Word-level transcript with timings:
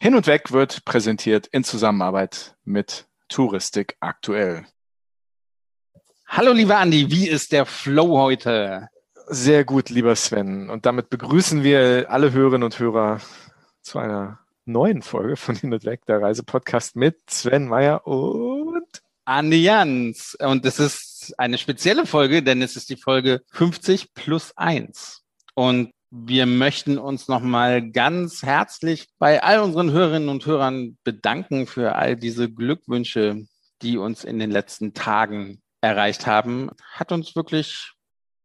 Hin 0.00 0.14
und 0.14 0.28
Weg 0.28 0.52
wird 0.52 0.84
präsentiert 0.84 1.48
in 1.48 1.64
Zusammenarbeit 1.64 2.54
mit 2.64 3.08
Touristik 3.28 3.96
aktuell. 3.98 4.64
Hallo 6.28 6.52
lieber 6.52 6.78
Andi, 6.78 7.10
wie 7.10 7.28
ist 7.28 7.50
der 7.50 7.66
Flow 7.66 8.16
heute? 8.16 8.90
Sehr 9.26 9.64
gut, 9.64 9.90
lieber 9.90 10.14
Sven. 10.14 10.70
Und 10.70 10.86
damit 10.86 11.10
begrüßen 11.10 11.64
wir 11.64 12.06
alle 12.10 12.30
Hörerinnen 12.30 12.62
und 12.62 12.78
Hörer 12.78 13.20
zu 13.82 13.98
einer 13.98 14.38
neuen 14.66 15.02
Folge 15.02 15.36
von 15.36 15.56
Hin 15.56 15.74
und 15.74 15.84
Weg, 15.84 16.06
der 16.06 16.22
Reisepodcast 16.22 16.94
mit 16.94 17.18
Sven 17.28 17.66
Meyer 17.66 18.06
und 18.06 18.86
Andi 19.24 19.64
Jans. 19.64 20.36
Und 20.36 20.64
es 20.64 20.78
ist 20.78 21.34
eine 21.38 21.58
spezielle 21.58 22.06
Folge, 22.06 22.44
denn 22.44 22.62
es 22.62 22.76
ist 22.76 22.88
die 22.88 22.96
Folge 22.96 23.42
50 23.50 24.14
plus 24.14 24.56
1. 24.56 25.24
Und 25.54 25.90
wir 26.10 26.46
möchten 26.46 26.98
uns 26.98 27.28
nochmal 27.28 27.90
ganz 27.90 28.42
herzlich 28.42 29.08
bei 29.18 29.42
all 29.42 29.60
unseren 29.60 29.90
Hörerinnen 29.90 30.28
und 30.28 30.46
Hörern 30.46 30.96
bedanken 31.04 31.66
für 31.66 31.94
all 31.94 32.16
diese 32.16 32.50
Glückwünsche, 32.50 33.46
die 33.82 33.98
uns 33.98 34.24
in 34.24 34.38
den 34.38 34.50
letzten 34.50 34.94
Tagen 34.94 35.60
erreicht 35.80 36.26
haben. 36.26 36.70
Hat 36.92 37.12
uns 37.12 37.36
wirklich, 37.36 37.92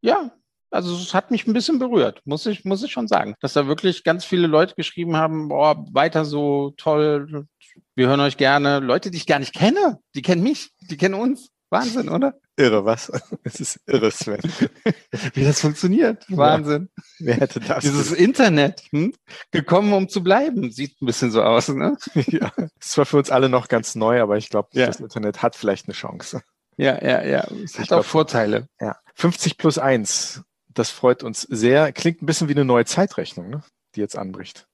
ja, 0.01 0.31
also 0.71 0.95
es 0.95 1.13
hat 1.13 1.31
mich 1.31 1.47
ein 1.47 1.53
bisschen 1.53 1.79
berührt, 1.79 2.21
muss 2.25 2.45
ich, 2.45 2.65
muss 2.65 2.83
ich 2.83 2.91
schon 2.91 3.07
sagen, 3.07 3.35
dass 3.39 3.53
da 3.53 3.67
wirklich 3.67 4.03
ganz 4.03 4.25
viele 4.25 4.47
Leute 4.47 4.75
geschrieben 4.75 5.15
haben, 5.15 5.47
boah, 5.47 5.85
weiter 5.91 6.25
so 6.25 6.73
toll, 6.77 7.47
wir 7.95 8.07
hören 8.07 8.19
euch 8.19 8.37
gerne. 8.37 8.79
Leute, 8.79 9.11
die 9.11 9.17
ich 9.17 9.27
gar 9.27 9.39
nicht 9.39 9.53
kenne, 9.53 9.99
die 10.15 10.21
kennen 10.21 10.43
mich, 10.43 10.71
die 10.81 10.97
kennen 10.97 11.13
uns. 11.13 11.49
Wahnsinn, 11.73 12.07
oder? 12.07 12.39
Irre, 12.55 12.85
was? 12.85 13.11
Es 13.43 13.59
ist 13.59 13.79
irre, 13.87 14.11
Sven. 14.11 14.39
Wie 15.33 15.43
das 15.43 15.59
funktioniert. 15.59 16.23
Wahnsinn. 16.29 16.89
Ja, 16.95 17.25
wer 17.25 17.35
hätte 17.35 17.59
das? 17.59 17.83
Dieses 17.83 18.09
denn? 18.09 18.25
Internet, 18.25 18.83
hm? 18.91 19.13
gekommen, 19.51 19.91
um 19.91 20.07
zu 20.07 20.23
bleiben, 20.23 20.71
sieht 20.71 21.01
ein 21.01 21.05
bisschen 21.05 21.31
so 21.31 21.43
aus, 21.43 21.67
ne? 21.69 21.97
ja. 22.27 22.51
Es 22.79 22.97
war 22.97 23.05
für 23.05 23.17
uns 23.17 23.31
alle 23.31 23.49
noch 23.49 23.67
ganz 23.67 23.95
neu, 23.95 24.21
aber 24.21 24.37
ich 24.37 24.49
glaube, 24.49 24.69
ja. 24.73 24.85
das 24.85 24.99
Internet 24.99 25.41
hat 25.41 25.55
vielleicht 25.55 25.87
eine 25.87 25.95
Chance. 25.95 26.41
Ja, 26.77 27.03
ja, 27.03 27.23
ja. 27.23 27.39
Es 27.63 27.73
hat 27.73 27.79
ich 27.79 27.79
auch 27.81 27.87
glaub, 27.87 28.05
Vorteile. 28.05 28.67
Ja. 28.79 28.97
50 29.15 29.57
plus 29.57 29.77
1. 29.77 30.41
Das 30.73 30.89
freut 30.89 31.23
uns 31.23 31.41
sehr. 31.41 31.91
Klingt 31.91 32.21
ein 32.21 32.25
bisschen 32.25 32.47
wie 32.47 32.53
eine 32.53 32.65
neue 32.65 32.85
Zeitrechnung, 32.85 33.49
ne? 33.49 33.63
die 33.95 33.99
jetzt 33.99 34.17
anbricht. 34.17 34.67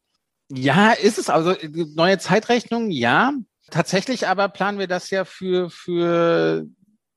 Ja, 0.52 0.92
ist 0.92 1.18
es. 1.18 1.30
Also 1.30 1.56
neue 1.96 2.18
Zeitrechnung, 2.18 2.90
ja. 2.92 3.34
Tatsächlich 3.70 4.28
aber 4.28 4.50
planen 4.50 4.80
wir 4.80 4.88
das 4.88 5.10
ja 5.10 5.26
für, 5.26 5.70
für 5.70 6.66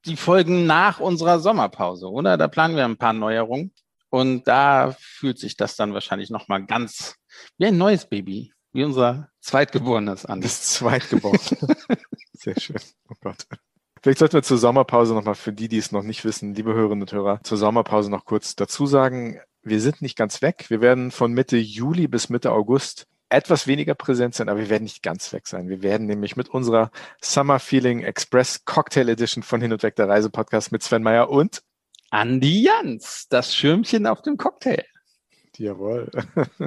die 0.07 0.17
Folgen 0.17 0.67
nach 0.67 1.01
unserer 1.01 1.41
Sommerpause, 1.41 2.09
oder? 2.09 2.37
Da 2.37 2.49
planen 2.49 2.77
wir 2.77 2.85
ein 2.85 2.97
paar 2.97 3.13
Neuerungen. 3.13 3.73
Und 4.11 4.47
da 4.47 4.95
fühlt 5.01 5.39
sich 5.39 5.57
das 5.57 5.75
dann 5.77 5.95
wahrscheinlich 5.95 6.29
nochmal 6.29 6.67
ganz 6.67 7.17
wie 7.57 7.67
ein 7.67 7.79
neues 7.79 8.05
Baby, 8.05 8.53
wie 8.73 8.85
unser 8.85 9.31
Zweitgeborenes 9.41 10.27
an. 10.27 10.43
Das 10.43 10.63
Zweitgeborene. 10.63 11.41
Sehr 12.35 12.61
schön. 12.61 12.77
Oh 13.09 13.15
Gott. 13.23 13.47
Vielleicht 14.03 14.19
sollten 14.19 14.35
wir 14.35 14.43
zur 14.43 14.59
Sommerpause 14.59 15.15
nochmal 15.15 15.35
für 15.37 15.53
die, 15.53 15.69
die 15.69 15.79
es 15.79 15.93
noch 15.93 16.03
nicht 16.03 16.25
wissen, 16.25 16.55
liebe 16.55 16.75
Hörerinnen 16.75 17.03
und 17.03 17.13
Hörer, 17.13 17.41
zur 17.43 17.57
Sommerpause 17.57 18.11
noch 18.11 18.25
kurz 18.25 18.55
dazu 18.57 18.85
sagen, 18.85 19.41
wir 19.63 19.81
sind 19.81 20.03
nicht 20.03 20.19
ganz 20.19 20.43
weg. 20.43 20.67
Wir 20.69 20.81
werden 20.81 21.11
von 21.11 21.33
Mitte 21.33 21.57
Juli 21.57 22.09
bis 22.09 22.29
Mitte 22.29 22.53
August 22.53 23.07
etwas 23.33 23.67
weniger 23.67 23.95
präsent 23.95 24.35
sein, 24.35 24.49
aber 24.49 24.61
wir 24.61 24.71
werden 24.71 24.85
nicht 24.85 25.03
ganz 25.03 25.33
weg 25.33 25.47
sein. 25.47 25.69
Wir 25.69 25.83
werden 25.83 26.07
nämlich 26.07 26.37
mit 26.37 26.49
unserer 26.49 26.91
Summer 27.21 27.59
Feeling 27.59 28.03
Express 28.03 28.65
Cocktail 28.65 29.09
Edition 29.09 29.43
von 29.43 29.61
Hin 29.61 29.73
und 29.73 29.83
Weg 29.83 29.97
der 29.97 30.09
Reise 30.09 30.31
Podcast 30.31 30.73
mit 30.73 30.83
Sven 30.83 31.03
Meyer 31.03 31.31
und 31.31 31.63
Andi 32.11 32.63
Jans, 32.63 33.27
das 33.29 33.55
Schirmchen 33.55 34.07
auf 34.07 34.23
dem 34.23 34.37
Cocktail. 34.37 34.85
Jawohl. 35.57 36.11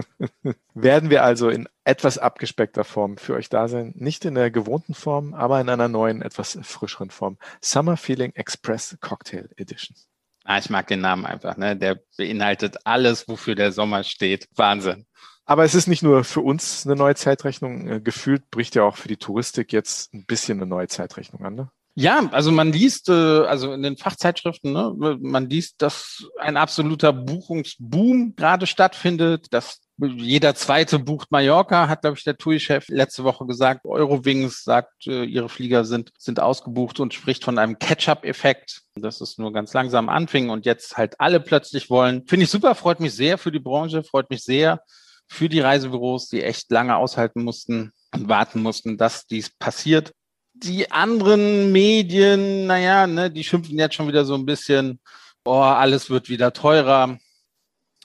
werden 0.73 1.09
wir 1.09 1.23
also 1.23 1.49
in 1.49 1.67
etwas 1.83 2.17
abgespeckter 2.17 2.83
Form 2.83 3.17
für 3.17 3.33
euch 3.33 3.49
da 3.49 3.67
sein. 3.67 3.93
Nicht 3.95 4.25
in 4.25 4.35
der 4.35 4.51
gewohnten 4.51 4.93
Form, 4.93 5.33
aber 5.33 5.59
in 5.59 5.69
einer 5.69 5.87
neuen, 5.87 6.21
etwas 6.21 6.57
frischeren 6.61 7.09
Form. 7.09 7.37
Summer 7.61 7.97
Feeling 7.97 8.31
Express 8.33 8.97
Cocktail 9.01 9.49
Edition. 9.57 9.95
Ah, 10.43 10.59
ich 10.59 10.69
mag 10.69 10.87
den 10.87 11.01
Namen 11.01 11.25
einfach. 11.25 11.57
Ne? 11.57 11.75
Der 11.75 11.99
beinhaltet 12.17 12.77
alles, 12.85 13.27
wofür 13.27 13.55
der 13.55 13.71
Sommer 13.71 14.03
steht. 14.03 14.47
Wahnsinn. 14.55 15.05
Aber 15.45 15.63
es 15.63 15.75
ist 15.75 15.87
nicht 15.87 16.01
nur 16.01 16.23
für 16.23 16.41
uns 16.41 16.85
eine 16.85 16.95
neue 16.95 17.15
Zeitrechnung. 17.15 17.87
Äh, 17.87 18.01
gefühlt 18.01 18.49
bricht 18.49 18.75
ja 18.75 18.83
auch 18.83 18.97
für 18.97 19.07
die 19.07 19.17
Touristik 19.17 19.71
jetzt 19.71 20.13
ein 20.13 20.25
bisschen 20.25 20.59
eine 20.59 20.65
neue 20.65 20.87
Zeitrechnung 20.87 21.45
an. 21.45 21.55
Ne? 21.55 21.69
Ja, 21.97 22.27
also 22.31 22.51
man 22.51 22.73
liest, 22.73 23.07
äh, 23.07 23.13
also 23.13 23.71
in 23.71 23.81
den 23.81 23.95
Fachzeitschriften, 23.95 24.73
ne, 24.73 25.17
man 25.21 25.49
liest, 25.49 25.81
dass 25.81 26.27
ein 26.39 26.57
absoluter 26.57 27.13
Buchungsboom 27.13 28.35
gerade 28.35 28.67
stattfindet, 28.67 29.53
dass 29.53 29.79
jeder 29.97 30.55
zweite 30.55 30.99
bucht 30.99 31.31
Mallorca, 31.31 31.87
hat, 31.87 32.01
glaube 32.01 32.17
ich, 32.17 32.25
der 32.25 32.37
TUI-Chef 32.37 32.89
letzte 32.89 33.23
Woche 33.23 33.45
gesagt. 33.45 33.85
Eurowings 33.85 34.63
sagt, 34.63 35.07
äh, 35.07 35.23
ihre 35.23 35.47
Flieger 35.47 35.85
sind, 35.85 36.11
sind 36.17 36.41
ausgebucht 36.41 36.99
und 36.99 37.13
spricht 37.13 37.45
von 37.45 37.57
einem 37.57 37.79
Catch-up-Effekt, 37.79 38.81
dass 38.95 39.21
es 39.21 39.37
nur 39.37 39.53
ganz 39.53 39.73
langsam 39.73 40.09
anfing 40.09 40.49
und 40.49 40.65
jetzt 40.65 40.97
halt 40.97 41.21
alle 41.21 41.39
plötzlich 41.39 41.89
wollen. 41.89 42.25
Finde 42.27 42.43
ich 42.43 42.49
super, 42.49 42.75
freut 42.75 42.99
mich 42.99 43.13
sehr 43.13 43.37
für 43.37 43.53
die 43.53 43.59
Branche, 43.59 44.03
freut 44.03 44.29
mich 44.29 44.43
sehr, 44.43 44.81
für 45.27 45.49
die 45.49 45.59
Reisebüros, 45.59 46.29
die 46.29 46.43
echt 46.43 46.71
lange 46.71 46.95
aushalten 46.95 47.43
mussten 47.43 47.91
und 48.13 48.29
warten 48.29 48.61
mussten, 48.61 48.97
dass 48.97 49.25
dies 49.27 49.49
passiert. 49.49 50.13
Die 50.53 50.91
anderen 50.91 51.71
Medien, 51.71 52.67
naja, 52.67 53.07
ne, 53.07 53.29
die 53.29 53.43
schimpfen 53.43 53.77
jetzt 53.77 53.95
schon 53.95 54.07
wieder 54.07 54.23
so 54.23 54.35
ein 54.35 54.45
bisschen, 54.45 54.99
oh, 55.43 55.53
alles 55.53 56.09
wird 56.09 56.29
wieder 56.29 56.53
teurer. 56.53 57.17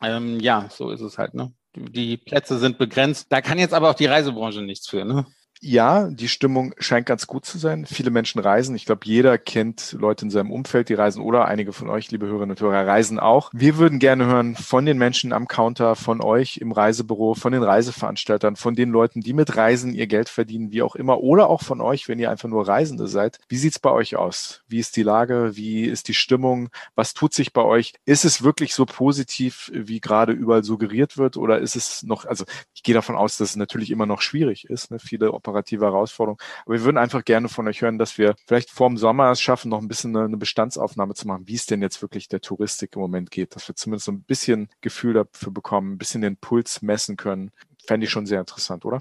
Ähm, 0.03 0.41
ja, 0.41 0.69
so 0.71 0.91
ist 0.91 1.01
es 1.01 1.19
halt, 1.19 1.35
ne? 1.35 1.53
Die 1.77 2.17
Plätze 2.17 2.59
sind 2.59 2.79
begrenzt. 2.79 3.27
Da 3.31 3.41
kann 3.41 3.59
jetzt 3.59 3.75
aber 3.75 3.91
auch 3.91 3.95
die 3.95 4.07
Reisebranche 4.07 4.63
nichts 4.63 4.89
für, 4.89 5.05
ne? 5.05 5.27
Ja, 5.63 6.09
die 6.09 6.29
Stimmung 6.29 6.73
scheint 6.79 7.05
ganz 7.05 7.27
gut 7.27 7.45
zu 7.45 7.59
sein. 7.59 7.85
Viele 7.85 8.11
Menschen 8.11 8.41
reisen. 8.41 8.75
Ich 8.75 8.87
glaube, 8.87 9.03
jeder 9.05 9.37
kennt 9.37 9.93
Leute 9.93 10.25
in 10.25 10.31
seinem 10.31 10.51
Umfeld, 10.51 10.89
die 10.89 10.95
reisen 10.95 11.23
oder 11.23 11.45
einige 11.45 11.75
von 11.75 11.91
euch, 11.91 12.11
liebe 12.11 12.27
Hörerinnen 12.27 12.53
und 12.53 12.61
Hörer, 12.61 12.87
reisen 12.87 13.19
auch. 13.19 13.51
Wir 13.53 13.77
würden 13.77 13.99
gerne 13.99 14.25
hören 14.25 14.57
von 14.57 14.87
den 14.87 14.97
Menschen 14.97 15.35
am 15.35 15.49
Counter, 15.49 15.97
von 15.97 16.23
euch 16.23 16.57
im 16.59 16.73
Reisebüro, 16.73 17.35
von 17.35 17.53
den 17.53 17.63
Reiseveranstaltern, 17.63 18.57
von 18.57 18.75
den 18.75 18.91
Leuten, 18.91 19.21
die 19.21 19.35
mit 19.35 19.55
Reisen 19.55 19.93
ihr 19.93 20.07
Geld 20.07 20.31
verdienen, 20.31 20.73
wie 20.73 20.81
auch 20.81 20.97
immer, 20.97 21.21
oder 21.21 21.51
auch 21.51 21.63
von 21.63 21.83
euch, 21.83 22.09
wenn 22.09 22.19
ihr 22.19 22.31
einfach 22.31 22.49
nur 22.49 22.67
Reisende 22.67 23.07
seid. 23.07 23.39
Wie 23.49 23.59
sieht's 23.59 23.79
bei 23.79 23.91
euch 23.91 24.17
aus? 24.17 24.63
Wie 24.67 24.79
ist 24.79 24.97
die 24.97 25.03
Lage? 25.03 25.57
Wie 25.57 25.85
ist 25.85 26.09
die 26.09 26.15
Stimmung? 26.15 26.71
Was 26.95 27.13
tut 27.13 27.35
sich 27.35 27.53
bei 27.53 27.63
euch? 27.63 27.93
Ist 28.07 28.25
es 28.25 28.43
wirklich 28.43 28.73
so 28.73 28.87
positiv, 28.87 29.71
wie 29.75 30.01
gerade 30.01 30.33
überall 30.33 30.65
suggeriert 30.65 31.19
wird? 31.19 31.37
Oder 31.37 31.59
ist 31.59 31.77
es 31.77 32.03
noch, 32.03 32.25
also 32.25 32.47
ich 32.75 32.83
gehe 32.83 32.95
davon 32.95 33.17
aus, 33.17 33.37
dass 33.37 33.51
es 33.51 33.57
natürlich 33.57 33.91
immer 33.91 34.07
noch 34.07 34.23
schwierig 34.23 34.65
ist. 34.71 34.91
Ne? 34.91 34.99
Viele 34.99 35.35
operative 35.51 35.85
Herausforderung. 35.85 36.41
Aber 36.65 36.75
wir 36.75 36.85
würden 36.85 36.99
einfach 36.99 37.25
gerne 37.25 37.49
von 37.49 37.69
euch 37.69 37.83
hören, 37.83 37.99
dass 37.99 38.19
wir 38.19 38.35
vielleicht 38.47 38.71
vorm 38.71 38.97
Sommer 38.97 39.31
es 39.31 39.41
schaffen, 39.41 39.71
noch 39.71 39.81
ein 39.81 39.89
bisschen 39.89 40.17
eine, 40.17 40.27
eine 40.27 40.37
Bestandsaufnahme 40.37 41.15
zu 41.15 41.27
machen, 41.27 41.47
wie 41.47 41.55
es 41.55 41.67
denn 41.67 41.83
jetzt 41.83 42.03
wirklich 42.03 42.29
der 42.29 42.41
Touristik 42.41 42.95
im 42.95 43.03
Moment 43.03 43.31
geht, 43.31 43.55
dass 43.55 43.69
wir 43.69 43.75
zumindest 43.75 44.07
so 44.07 44.13
ein 44.13 44.23
bisschen 44.23 44.69
Gefühl 44.81 45.15
dafür 45.15 45.53
bekommen, 45.53 45.93
ein 45.93 45.99
bisschen 45.99 46.23
den 46.23 46.37
Puls 46.37 46.83
messen 46.83 47.17
können. 47.17 47.51
Fände 47.87 48.05
ich 48.05 48.11
schon 48.11 48.27
sehr 48.27 48.41
interessant, 48.41 48.85
oder? 48.85 49.01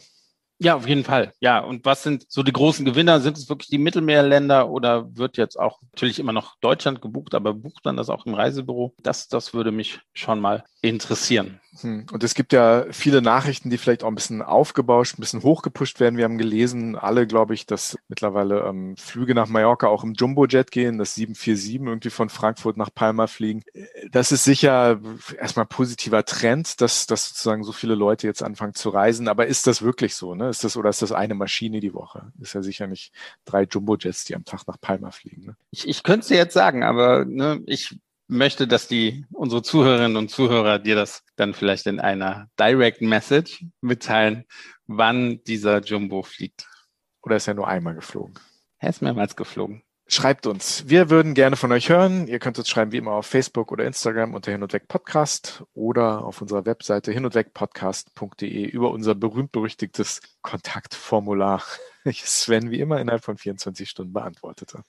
Ja, 0.61 0.75
auf 0.75 0.85
jeden 0.85 1.05
Fall. 1.05 1.31
Ja, 1.39 1.59
und 1.59 1.85
was 1.85 2.03
sind 2.03 2.25
so 2.27 2.43
die 2.43 2.51
großen 2.51 2.83
Gewinner? 2.83 3.21
Sind 3.21 3.37
es 3.37 3.47
wirklich 3.47 3.69
die 3.69 3.77
Mittelmeerländer 3.77 4.69
oder 4.69 5.15
wird 5.15 5.37
jetzt 5.37 5.57
auch 5.57 5.79
natürlich 5.93 6.19
immer 6.19 6.33
noch 6.33 6.57
Deutschland 6.59 7.01
gebucht, 7.01 7.33
aber 7.33 7.53
bucht 7.53 7.85
man 7.85 7.95
das 7.95 8.09
auch 8.09 8.25
im 8.25 8.33
Reisebüro? 8.33 8.93
Das, 9.01 9.29
das 9.29 9.53
würde 9.53 9.71
mich 9.71 10.01
schon 10.11 10.41
mal 10.41 10.65
interessieren. 10.81 11.61
Hm. 11.81 12.05
Und 12.11 12.23
es 12.23 12.33
gibt 12.33 12.53
ja 12.53 12.85
viele 12.91 13.21
Nachrichten, 13.21 13.69
die 13.69 13.77
vielleicht 13.77 14.03
auch 14.03 14.07
ein 14.07 14.15
bisschen 14.15 14.41
aufgebauscht, 14.41 15.17
ein 15.17 15.21
bisschen 15.21 15.43
hochgepusht 15.43 15.99
werden. 15.99 16.17
Wir 16.17 16.25
haben 16.25 16.37
gelesen, 16.37 16.95
alle, 16.95 17.27
glaube 17.27 17.53
ich, 17.53 17.65
dass 17.65 17.97
mittlerweile 18.07 18.61
ähm, 18.61 18.97
Flüge 18.97 19.35
nach 19.35 19.47
Mallorca 19.47 19.87
auch 19.87 20.03
im 20.03 20.13
Jumbojet 20.13 20.71
gehen, 20.71 20.97
dass 20.97 21.15
747 21.15 21.81
irgendwie 21.81 22.09
von 22.09 22.29
Frankfurt 22.29 22.77
nach 22.77 22.93
Palma 22.93 23.27
fliegen. 23.27 23.63
Das 24.11 24.31
ist 24.31 24.43
sicher 24.43 24.99
erstmal 25.37 25.65
positiver 25.65 26.25
Trend, 26.25 26.81
dass, 26.81 27.07
dass 27.07 27.29
sozusagen 27.29 27.63
so 27.63 27.71
viele 27.71 27.95
Leute 27.95 28.27
jetzt 28.27 28.43
anfangen 28.43 28.73
zu 28.73 28.89
reisen. 28.89 29.27
Aber 29.27 29.47
ist 29.47 29.67
das 29.67 29.81
wirklich 29.81 30.15
so? 30.15 30.35
Ne? 30.35 30.49
Ist 30.49 30.63
das 30.63 30.75
oder 30.75 30.89
ist 30.89 31.01
das 31.01 31.11
eine 31.11 31.35
Maschine 31.35 31.79
die 31.79 31.93
Woche? 31.93 32.31
Ist 32.39 32.53
ja 32.53 32.63
sicher 32.63 32.87
nicht 32.87 33.13
drei 33.45 33.63
Jumbojets, 33.63 34.25
die 34.25 34.35
am 34.35 34.45
Tag 34.45 34.67
nach 34.67 34.79
Palma 34.81 35.11
fliegen. 35.11 35.45
Ne? 35.45 35.55
Ich, 35.71 35.87
ich 35.87 36.03
könnte 36.03 36.21
es 36.21 36.29
jetzt 36.29 36.53
sagen, 36.53 36.83
aber 36.83 37.25
ne, 37.25 37.61
ich 37.65 37.97
möchte, 38.29 38.67
dass 38.67 38.87
die 38.87 39.25
unsere 39.31 39.61
Zuhörerinnen 39.61 40.15
und 40.15 40.29
Zuhörer 40.29 40.79
dir 40.79 40.95
das 40.95 41.23
dann 41.35 41.53
vielleicht 41.53 41.87
in 41.87 41.99
einer 41.99 42.47
Direct 42.59 43.01
Message 43.01 43.65
mitteilen, 43.81 44.45
wann 44.87 45.43
dieser 45.43 45.81
Jumbo 45.81 46.23
fliegt. 46.23 46.67
Oder 47.21 47.35
ist 47.35 47.47
er 47.47 47.55
nur 47.55 47.67
einmal 47.67 47.95
geflogen? 47.95 48.35
Er 48.77 48.89
ist 48.89 49.01
mehrmals 49.01 49.35
geflogen. 49.35 49.83
Schreibt 50.07 50.47
uns. 50.47 50.85
Wir 50.87 51.11
würden 51.11 51.35
gerne 51.35 51.55
von 51.55 51.71
euch 51.71 51.89
hören. 51.89 52.27
Ihr 52.27 52.39
könnt 52.39 52.57
uns 52.57 52.67
schreiben 52.67 52.91
wie 52.91 52.97
immer 52.97 53.11
auf 53.11 53.27
Facebook 53.27 53.71
oder 53.71 53.85
Instagram 53.85 54.33
unter 54.33 54.51
Hin 54.51 54.63
und 54.63 54.73
Weg 54.73 54.87
Podcast 54.87 55.63
oder 55.73 56.23
auf 56.23 56.41
unserer 56.41 56.65
Webseite 56.65 57.11
hin 57.11 57.25
und 57.25 57.35
weg 57.35 57.53
podcast.de 57.53 58.65
über 58.65 58.89
unser 58.89 59.13
berühmt-berüchtigtes 59.13 60.21
Kontaktformular, 60.41 61.63
welches 62.03 62.41
Sven 62.41 62.71
wie 62.71 62.79
immer 62.79 62.99
innerhalb 62.99 63.23
von 63.23 63.37
24 63.37 63.87
Stunden 63.87 64.13
beantwortete. 64.13 64.83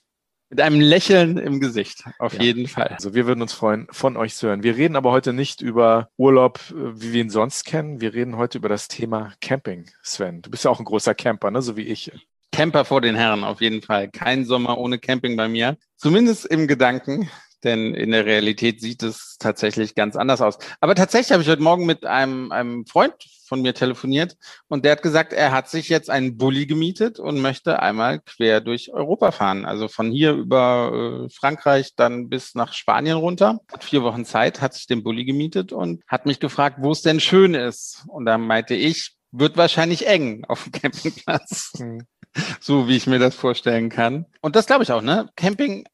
Mit 0.50 0.60
einem 0.60 0.80
Lächeln 0.80 1.38
im 1.38 1.60
Gesicht, 1.60 2.02
auf 2.18 2.34
ja. 2.34 2.42
jeden 2.42 2.66
Fall. 2.66 2.88
Also 2.88 3.14
wir 3.14 3.26
würden 3.26 3.40
uns 3.40 3.52
freuen, 3.52 3.86
von 3.92 4.16
euch 4.16 4.34
zu 4.34 4.48
hören. 4.48 4.64
Wir 4.64 4.76
reden 4.76 4.96
aber 4.96 5.12
heute 5.12 5.32
nicht 5.32 5.60
über 5.60 6.10
Urlaub, 6.16 6.58
äh, 6.70 7.00
wie 7.00 7.12
wir 7.12 7.20
ihn 7.20 7.30
sonst 7.30 7.64
kennen. 7.64 8.00
Wir 8.00 8.14
reden 8.14 8.36
heute 8.36 8.58
über 8.58 8.68
das 8.68 8.88
Thema 8.88 9.32
Camping, 9.40 9.88
Sven. 10.02 10.42
Du 10.42 10.50
bist 10.50 10.64
ja 10.64 10.70
auch 10.72 10.80
ein 10.80 10.84
großer 10.84 11.14
Camper, 11.14 11.52
ne? 11.52 11.62
so 11.62 11.76
wie 11.76 11.84
ich. 11.84 12.10
Camper 12.50 12.84
vor 12.84 13.00
den 13.00 13.14
Herren, 13.14 13.44
auf 13.44 13.60
jeden 13.60 13.80
Fall. 13.80 14.10
Kein 14.10 14.44
Sommer 14.44 14.76
ohne 14.76 14.98
Camping 14.98 15.36
bei 15.36 15.48
mir. 15.48 15.78
Zumindest 15.96 16.46
im 16.46 16.66
Gedanken 16.66 17.30
denn 17.64 17.94
in 17.94 18.10
der 18.10 18.26
Realität 18.26 18.80
sieht 18.80 19.02
es 19.02 19.36
tatsächlich 19.38 19.94
ganz 19.94 20.16
anders 20.16 20.40
aus. 20.40 20.58
Aber 20.80 20.94
tatsächlich 20.94 21.32
habe 21.32 21.42
ich 21.42 21.48
heute 21.48 21.62
Morgen 21.62 21.86
mit 21.86 22.04
einem, 22.04 22.52
einem 22.52 22.86
Freund 22.86 23.14
von 23.50 23.62
mir 23.62 23.74
telefoniert 23.74 24.36
und 24.68 24.84
der 24.84 24.92
hat 24.92 25.02
gesagt, 25.02 25.32
er 25.32 25.50
hat 25.50 25.68
sich 25.68 25.88
jetzt 25.88 26.08
einen 26.08 26.36
Bulli 26.36 26.66
gemietet 26.66 27.18
und 27.18 27.40
möchte 27.40 27.82
einmal 27.82 28.20
quer 28.20 28.60
durch 28.60 28.92
Europa 28.92 29.32
fahren. 29.32 29.64
Also 29.64 29.88
von 29.88 30.12
hier 30.12 30.34
über 30.34 31.24
äh, 31.26 31.28
Frankreich 31.30 31.96
dann 31.96 32.28
bis 32.28 32.54
nach 32.54 32.72
Spanien 32.72 33.16
runter. 33.16 33.58
Hat 33.72 33.82
vier 33.82 34.04
Wochen 34.04 34.24
Zeit, 34.24 34.60
hat 34.60 34.74
sich 34.74 34.86
den 34.86 35.02
Bulli 35.02 35.24
gemietet 35.24 35.72
und 35.72 36.04
hat 36.06 36.26
mich 36.26 36.38
gefragt, 36.38 36.76
wo 36.78 36.92
es 36.92 37.02
denn 37.02 37.18
schön 37.18 37.54
ist. 37.54 38.04
Und 38.06 38.24
da 38.24 38.38
meinte 38.38 38.76
ich, 38.76 39.16
wird 39.32 39.56
wahrscheinlich 39.56 40.06
eng 40.06 40.44
auf 40.46 40.62
dem 40.62 40.72
Campingplatz. 40.72 41.72
Mhm. 41.78 42.06
So 42.60 42.86
wie 42.86 42.96
ich 42.96 43.08
mir 43.08 43.18
das 43.18 43.34
vorstellen 43.34 43.88
kann. 43.88 44.24
Und 44.40 44.54
das 44.54 44.66
glaube 44.66 44.84
ich 44.84 44.92
auch, 44.92 45.02
ne? 45.02 45.28
Camping 45.34 45.84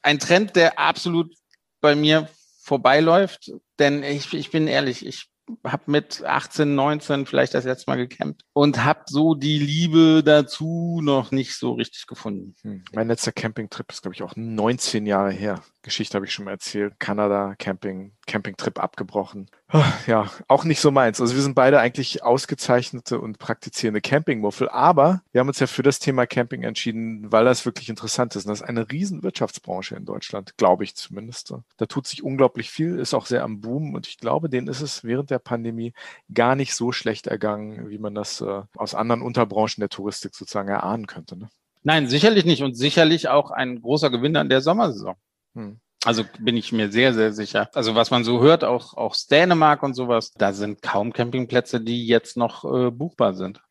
ein 0.00 0.18
Trend, 0.18 0.56
der 0.56 0.78
absolut 0.78 1.34
bei 1.82 1.94
mir 1.94 2.30
vorbeiläuft. 2.62 3.52
Denn 3.78 4.02
ich, 4.02 4.32
ich 4.32 4.50
bin 4.50 4.66
ehrlich, 4.66 5.04
ich 5.04 5.28
habe 5.64 5.84
mit 5.86 6.24
18, 6.24 6.74
19 6.74 7.26
vielleicht 7.26 7.54
das 7.54 7.64
letzte 7.64 7.90
Mal 7.90 7.96
gecampt 7.96 8.42
und 8.52 8.84
habe 8.84 9.02
so 9.06 9.34
die 9.34 9.58
Liebe 9.58 10.22
dazu 10.24 11.00
noch 11.02 11.30
nicht 11.30 11.54
so 11.56 11.72
richtig 11.72 12.06
gefunden. 12.06 12.54
Hm. 12.62 12.84
Mein 12.92 13.08
letzter 13.08 13.32
Campingtrip 13.32 13.90
ist, 13.92 14.02
glaube 14.02 14.14
ich, 14.14 14.22
auch 14.22 14.34
19 14.36 15.06
Jahre 15.06 15.32
her. 15.32 15.62
Geschichte 15.84 16.16
habe 16.16 16.26
ich 16.26 16.32
schon 16.32 16.46
mal 16.46 16.50
erzählt. 16.50 16.98
Kanada, 16.98 17.54
Camping, 17.58 18.12
Campingtrip 18.26 18.82
abgebrochen. 18.82 19.48
Ah, 19.68 19.92
ja, 20.06 20.30
auch 20.48 20.64
nicht 20.64 20.80
so 20.80 20.90
meins. 20.90 21.20
Also 21.20 21.34
wir 21.34 21.42
sind 21.42 21.54
beide 21.54 21.78
eigentlich 21.78 22.24
ausgezeichnete 22.24 23.20
und 23.20 23.38
praktizierende 23.38 24.00
Campingmuffel, 24.00 24.68
aber 24.68 25.22
wir 25.32 25.40
haben 25.40 25.48
uns 25.48 25.60
ja 25.60 25.66
für 25.66 25.82
das 25.82 25.98
Thema 26.00 26.26
Camping 26.26 26.62
entschieden, 26.62 27.30
weil 27.30 27.44
das 27.44 27.64
wirklich 27.64 27.88
interessant 27.88 28.34
ist. 28.34 28.46
Und 28.46 28.50
das 28.50 28.62
ist 28.62 28.66
eine 28.66 28.90
riesen 28.90 29.22
Wirtschaftsbranche 29.22 29.94
in 29.94 30.06
Deutschland, 30.06 30.56
glaube 30.56 30.84
ich 30.84 30.96
zumindest. 30.96 31.54
Da 31.76 31.86
tut 31.86 32.06
sich 32.06 32.24
unglaublich 32.24 32.70
viel, 32.70 32.98
ist 32.98 33.14
auch 33.14 33.26
sehr 33.26 33.44
am 33.44 33.60
Boom 33.60 33.94
und 33.94 34.08
ich 34.08 34.18
glaube, 34.18 34.48
denen 34.48 34.68
ist 34.68 34.80
es 34.80 35.04
während 35.04 35.30
der 35.30 35.38
Pandemie 35.38 35.92
gar 36.32 36.56
nicht 36.56 36.74
so 36.74 36.90
schlecht 36.90 37.26
ergangen, 37.26 37.90
wie 37.90 37.98
man 37.98 38.14
das 38.14 38.40
äh, 38.40 38.62
aus 38.76 38.94
anderen 38.94 39.22
Unterbranchen 39.22 39.82
der 39.82 39.90
Touristik 39.90 40.34
sozusagen 40.34 40.68
erahnen 40.68 41.06
könnte. 41.06 41.36
Ne? 41.36 41.50
Nein, 41.82 42.08
sicherlich 42.08 42.46
nicht 42.46 42.62
und 42.62 42.74
sicherlich 42.74 43.28
auch 43.28 43.50
ein 43.50 43.82
großer 43.82 44.08
Gewinner 44.08 44.40
in 44.40 44.48
der 44.48 44.62
Sommersaison. 44.62 45.16
Hm. 45.54 45.80
Also 46.04 46.24
bin 46.38 46.56
ich 46.56 46.70
mir 46.70 46.92
sehr, 46.92 47.14
sehr 47.14 47.32
sicher. 47.32 47.70
Also 47.72 47.94
was 47.94 48.10
man 48.10 48.24
so 48.24 48.42
hört, 48.42 48.62
auch, 48.62 48.94
auch 48.94 49.16
Dänemark 49.30 49.82
und 49.82 49.94
sowas, 49.94 50.32
da 50.32 50.52
sind 50.52 50.82
kaum 50.82 51.12
Campingplätze, 51.12 51.80
die 51.80 52.06
jetzt 52.06 52.36
noch 52.36 52.64
äh, 52.64 52.90
buchbar 52.90 53.32
sind. 53.32 53.62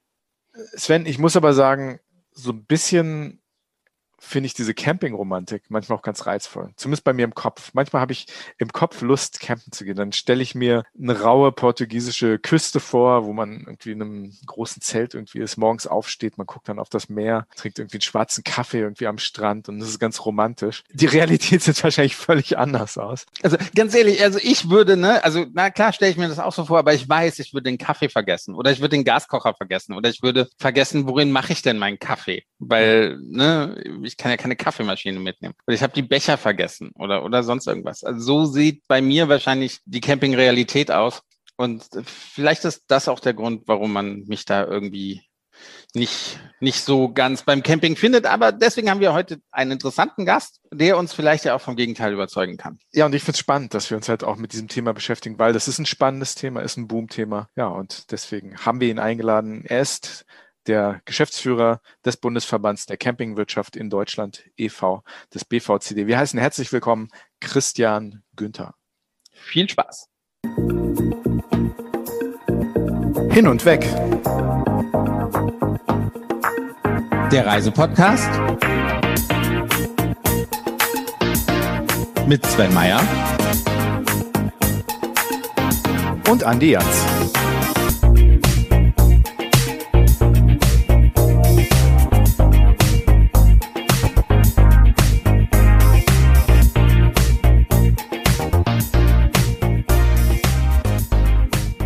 Sven, 0.76 1.06
ich 1.06 1.20
muss 1.20 1.36
aber 1.36 1.54
sagen, 1.54 2.00
so 2.32 2.52
ein 2.52 2.66
bisschen 2.66 3.43
finde 4.24 4.48
ich 4.48 4.54
diese 4.54 4.74
Camping-Romantik 4.74 5.64
manchmal 5.70 5.98
auch 5.98 6.02
ganz 6.02 6.26
reizvoll. 6.26 6.72
Zumindest 6.76 7.04
bei 7.04 7.14
mir 7.14 7.26
im 7.26 7.36
Kopf. 7.36 7.72
Manchmal 7.74 8.02
habe 8.02 8.14
ich 8.14 8.28
im 8.58 8.72
Kopf 8.72 9.02
Lust, 9.02 9.40
campen 9.40 9.72
zu 9.72 9.86
gehen. 9.86 9.96
Dann 9.96 10.14
stelle 10.14 10.42
ich 10.42 10.56
mir 10.56 10.84
eine 11.00 11.20
raue 11.20 11.52
portugiesische 11.52 12.40
Küste 12.40 12.80
vor, 12.80 13.26
wo 13.26 13.34
man 13.34 13.62
irgendwie 13.62 13.92
in 13.92 14.02
einem 14.02 14.34
großen 14.46 14.82
Zelt 14.82 15.14
irgendwie 15.14 15.40
ist, 15.40 15.58
morgens 15.58 15.88
aufsteht, 15.88 16.38
man 16.38 16.48
guckt 16.48 16.70
dann 16.70 16.80
auf 16.80 16.90
das 16.90 17.10
Meer, 17.10 17.48
trinkt 17.56 17.80
irgendwie 17.80 17.98
einen 17.98 18.02
schwarzen 18.02 18.44
Kaffee 18.44 18.80
irgendwie 18.80 19.08
am 19.08 19.18
Strand 19.18 19.70
und 19.70 19.80
das 19.80 19.90
ist 19.90 20.00
ganz 20.00 20.26
romantisch. 20.26 20.84
Die 20.92 21.06
Realität 21.06 21.62
sieht 21.62 21.84
wahrscheinlich 21.84 22.16
völlig 22.16 22.58
anders 22.58 22.98
aus. 22.98 23.26
Also 23.42 23.58
ganz 23.76 23.94
ehrlich, 23.94 24.22
also 24.22 24.40
ich 24.42 24.70
würde, 24.70 24.98
ne, 24.98 25.24
also 25.24 25.46
na 25.54 25.70
klar 25.70 25.94
stelle 25.94 26.12
ich 26.12 26.18
mir 26.18 26.28
das 26.28 26.40
auch 26.40 26.54
so 26.54 26.66
vor, 26.66 26.80
aber 26.80 26.94
ich 26.94 27.08
weiß, 27.08 27.40
ich 27.40 27.54
würde 27.54 27.70
den 27.70 27.78
Kaffee 27.78 28.10
vergessen 28.10 28.56
oder 28.56 28.72
ich 28.72 28.80
würde 28.80 28.96
den 28.96 29.04
Gaskocher 29.04 29.54
vergessen 29.54 29.94
oder 29.94 30.10
ich 30.10 30.24
würde 30.24 30.50
vergessen, 30.58 31.08
worin 31.08 31.32
mache 31.32 31.54
ich 31.54 31.62
denn 31.62 31.78
meinen 31.78 32.00
Kaffee? 32.00 32.46
Weil, 32.60 33.18
ne, 33.22 33.84
ich 34.04 34.13
ich 34.14 34.18
kann 34.18 34.30
ja 34.30 34.38
keine 34.38 34.56
Kaffeemaschine 34.56 35.20
mitnehmen. 35.20 35.56
Oder 35.66 35.74
ich 35.74 35.82
habe 35.82 35.94
die 35.94 36.04
Becher 36.04 36.38
vergessen 36.38 36.92
oder, 36.94 37.26
oder 37.26 37.42
sonst 37.42 37.66
irgendwas. 37.66 38.04
Also 38.04 38.20
so 38.20 38.46
sieht 38.46 38.88
bei 38.88 39.02
mir 39.02 39.28
wahrscheinlich 39.28 39.80
die 39.86 40.02
Campingrealität 40.02 40.92
aus. 40.92 41.24
Und 41.56 41.84
vielleicht 42.06 42.64
ist 42.66 42.84
das 42.88 43.08
auch 43.08 43.20
der 43.20 43.34
Grund, 43.34 43.64
warum 43.66 43.92
man 43.92 44.24
mich 44.26 44.46
da 44.46 44.66
irgendwie 44.66 45.24
nicht, 45.96 46.40
nicht 46.60 46.82
so 46.82 47.12
ganz 47.12 47.42
beim 47.42 47.64
Camping 47.64 47.96
findet. 47.96 48.28
Aber 48.28 48.52
deswegen 48.52 48.92
haben 48.92 49.00
wir 49.00 49.14
heute 49.14 49.40
einen 49.52 49.72
interessanten 49.72 50.26
Gast, 50.26 50.62
der 50.72 50.98
uns 50.98 51.14
vielleicht 51.14 51.46
ja 51.46 51.56
auch 51.56 51.62
vom 51.62 51.76
Gegenteil 51.76 52.14
überzeugen 52.14 52.58
kann. 52.58 52.78
Ja, 52.92 53.08
und 53.08 53.16
ich 53.16 53.24
finde 53.24 53.36
es 53.36 53.40
spannend, 53.40 53.74
dass 53.74 53.90
wir 53.90 53.98
uns 53.98 54.10
halt 54.10 54.24
auch 54.24 54.36
mit 54.36 54.54
diesem 54.54 54.68
Thema 54.68 54.94
beschäftigen, 54.94 55.40
weil 55.40 55.54
das 55.54 55.68
ist 55.68 55.80
ein 55.80 55.88
spannendes 55.88 56.36
Thema, 56.36 56.62
ist 56.62 56.78
ein 56.78 56.88
Boom-Thema. 56.88 57.50
Ja, 57.56 57.68
und 57.68 58.12
deswegen 58.12 58.58
haben 58.58 58.80
wir 58.80 58.90
ihn 58.90 59.00
eingeladen. 59.00 59.64
Er 59.66 59.82
ist 59.82 60.26
der 60.68 61.02
Geschäftsführer 61.06 61.82
des 62.06 62.18
Bundesverbands 62.18 62.86
der 62.86 62.98
Campingwirtschaft 62.98 63.76
in 63.76 63.90
Deutschland 63.90 64.44
e.V., 64.58 65.04
des 65.34 65.46
BVCD. 65.46 66.08
Wir 66.08 66.18
heißen 66.18 66.40
herzlich 66.40 66.72
willkommen 66.72 67.10
Christian 67.40 68.24
Günther. 68.36 68.76
Viel 69.32 69.70
Spaß. 69.70 70.10
Hin 73.32 73.48
und 73.48 73.66
weg. 73.66 73.82
Der 77.32 77.46
Reisepodcast 77.48 78.30
mit 82.28 82.46
Sven 82.46 82.74
Meyer 82.74 83.02
und 86.30 86.44
Andi 86.44 86.72
Jans. 86.72 87.43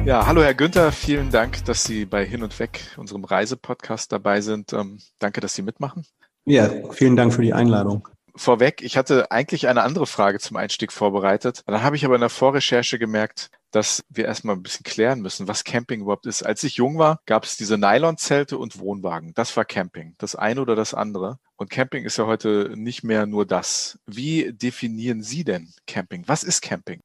Ja, 0.07 0.25
hallo 0.25 0.41
Herr 0.41 0.53
Günther, 0.53 0.93
vielen 0.93 1.31
Dank, 1.31 1.65
dass 1.65 1.83
Sie 1.83 2.05
bei 2.05 2.25
Hin 2.25 2.41
und 2.41 2.57
Weg, 2.59 2.79
unserem 2.95 3.25
Reisepodcast 3.25 4.09
dabei 4.09 4.39
sind. 4.39 4.71
Ähm, 4.71 4.99
danke, 5.19 5.41
dass 5.41 5.53
Sie 5.53 5.61
mitmachen. 5.61 6.05
Ja, 6.45 6.69
vielen 6.93 7.17
Dank 7.17 7.33
für 7.33 7.41
die 7.41 7.51
Einladung. 7.51 8.07
Vorweg, 8.33 8.81
ich 8.81 8.95
hatte 8.95 9.31
eigentlich 9.31 9.67
eine 9.67 9.83
andere 9.83 10.07
Frage 10.07 10.39
zum 10.39 10.55
Einstieg 10.55 10.93
vorbereitet. 10.93 11.61
Dann 11.67 11.83
habe 11.83 11.97
ich 11.97 12.05
aber 12.05 12.15
in 12.15 12.21
der 12.21 12.29
Vorrecherche 12.29 12.97
gemerkt, 12.97 13.49
dass 13.71 14.01
wir 14.07 14.23
erstmal 14.23 14.55
ein 14.55 14.63
bisschen 14.63 14.85
klären 14.85 15.19
müssen, 15.19 15.49
was 15.49 15.65
Camping 15.65 15.99
überhaupt 15.99 16.25
ist. 16.25 16.41
Als 16.41 16.63
ich 16.63 16.77
jung 16.77 16.97
war, 16.97 17.19
gab 17.25 17.43
es 17.43 17.57
diese 17.57 17.77
Nylonzelte 17.77 18.57
und 18.57 18.79
Wohnwagen. 18.79 19.33
Das 19.35 19.57
war 19.57 19.65
Camping. 19.65 20.15
Das 20.19 20.37
eine 20.37 20.61
oder 20.61 20.77
das 20.77 20.93
andere. 20.93 21.37
Und 21.57 21.69
Camping 21.69 22.05
ist 22.05 22.15
ja 22.15 22.27
heute 22.27 22.71
nicht 22.77 23.03
mehr 23.03 23.25
nur 23.25 23.45
das. 23.45 23.99
Wie 24.05 24.53
definieren 24.53 25.21
Sie 25.21 25.43
denn 25.43 25.73
Camping? 25.85 26.23
Was 26.27 26.43
ist 26.43 26.61
Camping? 26.61 27.01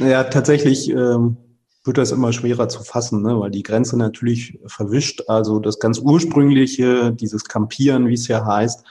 Ja, 0.00 0.24
tatsächlich 0.24 0.90
ähm, 0.90 1.36
wird 1.84 1.98
das 1.98 2.12
immer 2.12 2.32
schwerer 2.32 2.68
zu 2.68 2.82
fassen, 2.82 3.22
ne? 3.22 3.38
weil 3.40 3.50
die 3.50 3.62
Grenze 3.62 3.96
natürlich 3.96 4.58
verwischt. 4.66 5.24
Also 5.28 5.58
das 5.58 5.78
ganz 5.78 5.98
ursprüngliche, 5.98 7.12
dieses 7.12 7.44
Campieren, 7.44 8.08
wie 8.08 8.14
es 8.14 8.28
ja 8.28 8.44
heißt, 8.44 8.84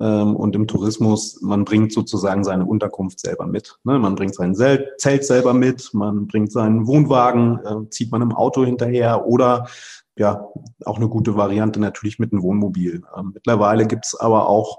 ähm, 0.00 0.34
und 0.34 0.56
im 0.56 0.66
Tourismus, 0.66 1.40
man 1.40 1.64
bringt 1.64 1.92
sozusagen 1.92 2.42
seine 2.42 2.66
Unterkunft 2.66 3.20
selber 3.20 3.46
mit. 3.46 3.78
Ne? 3.84 3.98
Man 3.98 4.16
bringt 4.16 4.34
sein 4.34 4.54
Zelt 4.54 5.24
selber 5.24 5.54
mit, 5.54 5.90
man 5.94 6.26
bringt 6.26 6.50
seinen 6.50 6.86
Wohnwagen, 6.88 7.60
äh, 7.64 7.90
zieht 7.90 8.10
man 8.10 8.22
im 8.22 8.32
Auto 8.32 8.64
hinterher 8.64 9.26
oder 9.26 9.68
ja, 10.16 10.48
auch 10.84 10.96
eine 10.96 11.08
gute 11.08 11.36
Variante 11.36 11.80
natürlich 11.80 12.18
mit 12.18 12.32
einem 12.32 12.42
Wohnmobil. 12.42 13.02
Ähm, 13.16 13.30
mittlerweile 13.34 13.86
gibt's 13.86 14.14
aber 14.18 14.48
auch 14.48 14.78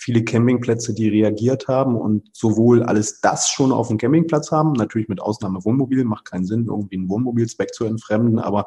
viele 0.00 0.24
Campingplätze, 0.24 0.94
die 0.94 1.08
reagiert 1.08 1.68
haben 1.68 1.94
und 1.94 2.30
sowohl 2.32 2.82
alles 2.82 3.20
das 3.20 3.50
schon 3.50 3.70
auf 3.70 3.88
dem 3.88 3.98
Campingplatz 3.98 4.50
haben, 4.50 4.72
natürlich 4.72 5.08
mit 5.08 5.20
Ausnahme 5.20 5.62
Wohnmobil, 5.64 6.04
macht 6.04 6.24
keinen 6.24 6.46
Sinn, 6.46 6.66
irgendwie 6.68 6.96
ein 6.96 7.08
Wohnmobilsback 7.08 7.74
zu 7.74 7.84
entfremden, 7.84 8.38
aber 8.38 8.66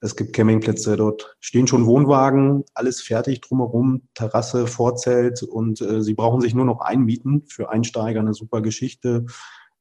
es 0.00 0.14
gibt 0.14 0.34
Campingplätze, 0.34 0.96
dort 0.96 1.36
stehen 1.40 1.66
schon 1.66 1.86
Wohnwagen, 1.86 2.64
alles 2.74 3.00
fertig 3.00 3.40
drumherum, 3.40 4.02
Terrasse, 4.12 4.66
Vorzelt 4.66 5.42
und 5.42 5.80
äh, 5.80 6.02
sie 6.02 6.12
brauchen 6.12 6.42
sich 6.42 6.54
nur 6.54 6.66
noch 6.66 6.80
einmieten. 6.80 7.44
Für 7.48 7.70
Einsteiger 7.70 8.20
eine 8.20 8.34
super 8.34 8.60
Geschichte. 8.60 9.24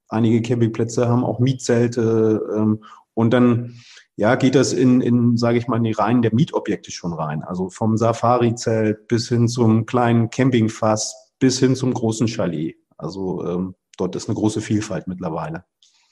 Einige 0.08 0.42
Campingplätze 0.42 1.10
haben 1.10 1.26
auch 1.26 1.40
Mietzelte 1.40 2.42
ähm, 2.56 2.86
und 3.14 3.32
dann 3.32 3.82
ja, 4.18 4.36
geht 4.36 4.56
das 4.56 4.74
in, 4.74 5.02
in 5.02 5.38
sage 5.38 5.58
ich 5.58 5.68
mal, 5.68 5.78
in 5.78 5.84
die 5.84 5.92
Reihen 5.92 6.22
der 6.22 6.34
Mietobjekte 6.34 6.92
schon 6.92 7.14
rein. 7.14 7.44
Also 7.44 7.70
vom 7.70 7.98
Safari-Zelt 7.98 9.08
bis 9.08 9.28
hin 9.28 9.48
zum 9.48 9.86
kleinen 9.86 10.30
Campingfass 10.30 11.34
bis 11.40 11.60
hin 11.60 11.76
zum 11.76 11.94
großen 11.94 12.28
Chalet. 12.28 12.78
Also 12.98 13.46
ähm, 13.46 13.76
dort 13.98 14.16
ist 14.16 14.30
eine 14.30 14.36
große 14.36 14.62
Vielfalt 14.62 15.08
mittlerweile. 15.08 15.66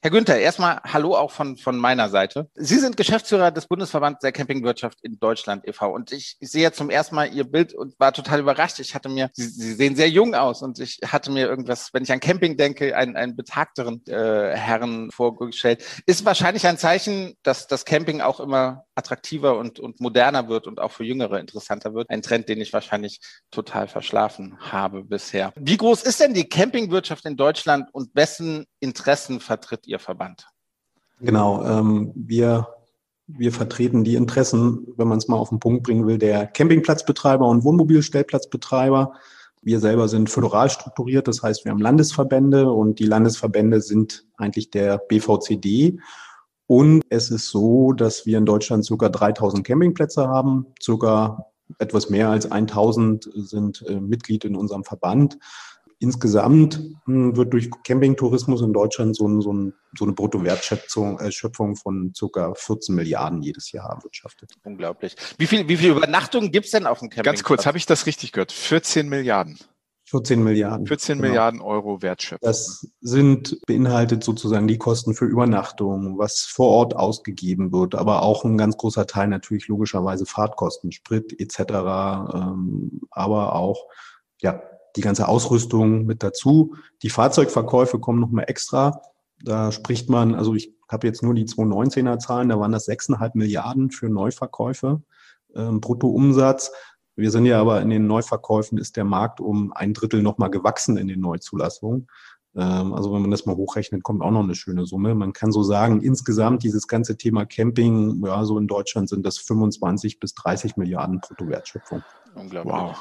Herr 0.04 0.12
Günther, 0.12 0.38
erstmal 0.38 0.82
Hallo 0.84 1.16
auch 1.16 1.32
von, 1.32 1.56
von 1.56 1.78
meiner 1.78 2.10
Seite. 2.10 2.50
Sie 2.56 2.78
sind 2.78 2.98
Geschäftsführer 2.98 3.52
des 3.52 3.68
Bundesverbands 3.68 4.20
der 4.20 4.34
Campingwirtschaft 4.34 5.00
in 5.02 5.18
Deutschland 5.18 5.66
e.V. 5.66 5.90
Und 5.94 6.12
ich, 6.12 6.36
ich 6.42 6.52
sehe 6.52 6.74
zum 6.74 6.90
ersten 6.90 7.16
Mal 7.16 7.34
Ihr 7.34 7.46
Bild 7.46 7.74
und 7.74 7.98
war 8.02 8.12
total 8.12 8.42
überrascht. 8.42 8.80
Ich 8.80 8.96
hatte 8.96 9.08
mir, 9.08 9.30
Sie, 9.32 9.48
Sie 9.48 9.74
sehen 9.76 9.96
sehr 9.96 10.10
jung 10.10 10.36
aus 10.36 10.62
und 10.62 10.78
ich 10.80 11.00
hatte 11.08 11.32
mir 11.32 11.48
irgendwas, 11.48 11.94
wenn 11.94 12.04
ich 12.04 12.12
an 12.12 12.20
Camping 12.20 12.58
denke, 12.58 12.98
einen, 12.98 13.16
einen 13.16 13.38
betagteren 13.38 14.06
äh, 14.08 14.58
Herren 14.58 15.10
vorgestellt. 15.10 15.86
Ist 16.06 16.26
wahrscheinlich 16.26 16.68
ein 16.68 16.78
Zeichen, 16.78 17.38
dass 17.42 17.68
das 17.68 17.86
Camping 17.86 18.20
auch 18.20 18.42
immer 18.42 18.84
attraktiver 18.96 19.58
und, 19.58 19.80
und 19.80 20.00
moderner 20.00 20.48
wird 20.50 20.68
und 20.68 20.80
auch 20.80 20.92
für 20.92 21.04
Jüngere 21.04 21.40
interessanter 21.40 21.94
wird. 21.94 22.10
Ein 22.10 22.22
Trend, 22.22 22.50
den 22.50 22.62
ich 22.62 22.74
wahrscheinlich 22.74 23.20
total 23.52 23.88
verschlafen 23.88 24.58
habe 24.60 25.04
bisher. 25.04 25.52
Wie 25.56 25.78
groß 25.78 26.04
ist 26.04 26.20
denn 26.20 26.34
die 26.34 26.48
Campingwirtschaft 26.48 27.26
in 27.26 27.38
Deutschland 27.38 27.90
und 27.92 28.14
wessen 28.14 28.66
Interessen 28.80 29.40
vertritt 29.40 29.88
Ihr 29.88 30.00
Verband? 30.00 30.48
Genau, 31.20 31.64
ähm, 31.66 32.12
wir, 32.16 32.68
wir 33.28 33.52
vertreten 33.52 34.04
die 34.04 34.16
Interessen, 34.16 34.88
wenn 34.98 35.08
man 35.08 35.18
es 35.18 35.28
mal 35.28 35.38
auf 35.38 35.50
den 35.50 35.60
Punkt 35.60 35.84
bringen 35.84 36.06
will, 36.06 36.18
der 36.18 36.48
Campingplatzbetreiber 36.48 37.48
und 37.48 37.64
Wohnmobilstellplatzbetreiber. 37.64 39.14
Wir 39.62 39.80
selber 39.80 40.10
sind 40.10 40.30
föderal 40.30 40.70
strukturiert, 40.70 41.28
das 41.30 41.42
heißt, 41.42 41.64
wir 41.64 41.72
haben 41.72 41.80
Landesverbände 41.80 42.70
und 42.70 43.00
die 43.00 43.06
Landesverbände 43.06 43.80
sind 43.80 44.26
eigentlich 44.36 44.70
der 44.70 44.98
BVCD 44.98 46.00
und 46.68 47.04
es 47.10 47.30
ist 47.30 47.50
so, 47.50 47.94
dass 47.94 48.26
wir 48.26 48.38
in 48.38 48.46
Deutschland 48.46 48.88
ca. 48.88 49.10
3000 49.10 49.66
Campingplätze 49.66 50.28
haben. 50.28 50.68
Circa 50.82 51.46
etwas 51.80 52.10
mehr 52.10 52.30
als 52.30 52.52
1000 52.52 53.30
sind 53.36 53.84
äh, 53.88 54.00
Mitglied 54.00 54.46
in 54.46 54.56
unserem 54.56 54.84
Verband. 54.84 55.38
Insgesamt 56.00 56.82
hm, 57.06 57.36
wird 57.38 57.54
durch 57.54 57.70
Campingtourismus 57.86 58.62
in 58.62 58.74
Deutschland 58.74 59.16
so, 59.16 59.28
ein, 59.28 59.42
so, 59.42 59.54
ein, 59.54 59.74
so 59.98 60.04
eine 60.06 60.14
Bruttowertschöpfung 60.14 61.20
äh, 61.20 61.32
Schöpfung 61.32 61.76
von 61.76 62.14
ca. 62.14 62.54
14 62.54 62.94
Milliarden 62.96 63.42
jedes 63.42 63.72
Jahr 63.72 63.90
erwirtschaftet. 63.90 64.54
Unglaublich. 64.64 65.16
Wie 65.38 65.48
viel, 65.48 65.68
wie 65.68 65.78
viel 65.78 65.92
Übernachtungen 65.92 66.52
gibt 66.52 66.66
es 66.66 66.72
denn 66.72 66.86
auf 66.86 67.00
dem 67.00 67.10
Campingplatz? 67.10 67.36
Ganz 67.36 67.44
kurz, 67.44 67.66
habe 67.66 67.78
ich 67.78 67.86
das 67.86 68.06
richtig 68.06 68.32
gehört? 68.32 68.52
14 68.52 69.08
Milliarden. 69.08 69.58
14 70.14 70.44
Milliarden. 70.44 70.86
14 70.86 71.18
genau. 71.18 71.28
Milliarden 71.28 71.60
Euro 71.60 72.04
Wertschöpfung. 72.04 72.48
Das 72.48 72.88
sind 73.02 73.58
beinhaltet 73.66 74.24
sozusagen 74.24 74.68
die 74.68 74.78
Kosten 74.78 75.16
für 75.16 75.26
Übernachtung, 75.26 76.20
was 76.20 76.42
vor 76.42 76.68
Ort 76.68 76.96
ausgegeben 76.96 77.72
wird, 77.72 77.96
aber 77.96 78.22
auch 78.22 78.46
ein 78.46 78.56
ganz 78.56 78.78
großer 78.78 79.08
Teil 79.08 79.28
natürlich 79.28 79.68
logischerweise 79.70 80.28
Fahrtkosten, 80.28 80.92
Sprit 80.92 81.34
etc., 81.40 81.60
ähm, 82.32 83.02
aber 83.10 83.56
auch 83.56 83.88
ja 84.40 84.62
die 84.96 85.02
ganze 85.02 85.28
Ausrüstung 85.28 86.06
mit 86.06 86.22
dazu. 86.22 86.76
Die 87.02 87.10
Fahrzeugverkäufe 87.10 87.98
kommen 87.98 88.20
nochmal 88.20 88.46
extra. 88.48 89.02
Da 89.44 89.72
spricht 89.72 90.12
man, 90.12 90.36
also 90.36 90.54
ich 90.54 90.76
habe 90.88 91.08
jetzt 91.08 91.24
nur 91.24 91.34
die 91.34 91.46
2019er 91.46 92.20
Zahlen, 92.20 92.50
da 92.50 92.60
waren 92.60 92.72
das 92.72 92.88
6,5 92.88 93.32
Milliarden 93.34 93.90
für 93.90 94.10
Neuverkäufe, 94.10 95.02
ähm, 95.56 95.82
Bruttoumsatz. 95.82 96.72
Wir 97.16 97.32
sind 97.32 97.46
ja 97.46 97.60
aber 97.60 97.82
in 97.82 97.90
den 97.90 98.08
Neuverkäufen 98.08 98.78
ist 98.78 98.98
der 98.98 99.04
Markt 99.04 99.40
um 99.40 99.72
ein 99.74 99.94
Drittel 99.94 100.22
nochmal 100.22 100.50
gewachsen 100.50 100.98
in 100.98 101.08
den 101.08 101.20
Neuzulassungen. 101.20 102.08
Ähm, 102.56 102.94
also 102.94 103.14
wenn 103.14 103.22
man 103.22 103.32
das 103.32 103.46
mal 103.46 103.56
hochrechnet, 103.56 104.04
kommt 104.04 104.22
auch 104.22 104.32
noch 104.32 104.44
eine 104.44 104.56
schöne 104.56 104.86
Summe. 104.86 105.16
Man 105.16 105.34
kann 105.34 105.52
so 105.52 105.64
sagen, 105.64 106.02
insgesamt 106.02 106.64
dieses 106.64 106.88
ganze 106.88 107.18
Thema 107.18 107.46
Camping, 107.46 108.24
ja, 108.26 108.44
so 108.46 108.58
in 108.58 108.68
Deutschland 108.68 109.10
sind 109.10 109.26
das 109.26 109.38
25 109.38 110.20
bis 110.20 110.34
30 110.36 110.78
Milliarden 110.78 111.20
Bruttowertschöpfung. 111.20 112.04
Unglaublich. 112.36 112.74
Wow. 112.74 112.98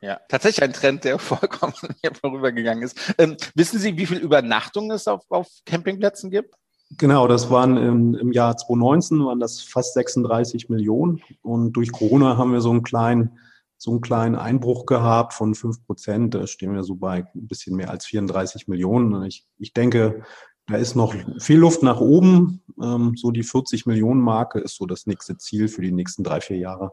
Ja, 0.00 0.20
tatsächlich 0.28 0.62
ein 0.62 0.72
Trend, 0.72 1.04
der 1.04 1.18
vollkommen 1.18 1.74
hier 2.00 2.12
vorübergegangen 2.14 2.82
ist. 2.82 3.14
Ähm, 3.18 3.36
wissen 3.54 3.78
Sie, 3.78 3.96
wie 3.96 4.06
viel 4.06 4.18
Übernachtungen 4.18 4.90
es 4.90 5.08
auf, 5.08 5.22
auf 5.30 5.48
Campingplätzen 5.64 6.30
gibt? 6.30 6.54
Genau, 6.98 7.26
das 7.26 7.50
waren 7.50 7.76
im, 7.76 8.14
im, 8.14 8.30
Jahr 8.30 8.56
2019 8.56 9.24
waren 9.24 9.40
das 9.40 9.60
fast 9.60 9.94
36 9.94 10.68
Millionen 10.68 11.20
und 11.42 11.72
durch 11.72 11.90
Corona 11.90 12.36
haben 12.36 12.52
wir 12.52 12.60
so 12.60 12.70
einen 12.70 12.84
kleinen 12.84 13.40
so 13.78 13.90
einen 13.90 14.00
kleinen 14.00 14.36
Einbruch 14.36 14.86
gehabt 14.86 15.34
von 15.34 15.54
fünf 15.54 15.84
Prozent. 15.86 16.34
Da 16.34 16.46
stehen 16.46 16.74
wir 16.74 16.82
so 16.82 16.96
bei 16.96 17.26
ein 17.34 17.48
bisschen 17.48 17.76
mehr 17.76 17.90
als 17.90 18.06
34 18.06 18.68
Millionen. 18.68 19.22
Ich, 19.24 19.46
ich 19.58 19.72
denke, 19.72 20.24
da 20.66 20.76
ist 20.76 20.96
noch 20.96 21.14
viel 21.38 21.58
Luft 21.58 21.82
nach 21.82 22.00
oben. 22.00 22.62
Ähm, 22.82 23.14
so 23.16 23.30
die 23.30 23.42
40 23.42 23.86
Millionen 23.86 24.20
Marke 24.20 24.58
ist 24.58 24.76
so 24.76 24.86
das 24.86 25.06
nächste 25.06 25.36
Ziel 25.38 25.68
für 25.68 25.82
die 25.82 25.92
nächsten 25.92 26.24
drei, 26.24 26.40
vier 26.40 26.58
Jahre. 26.58 26.92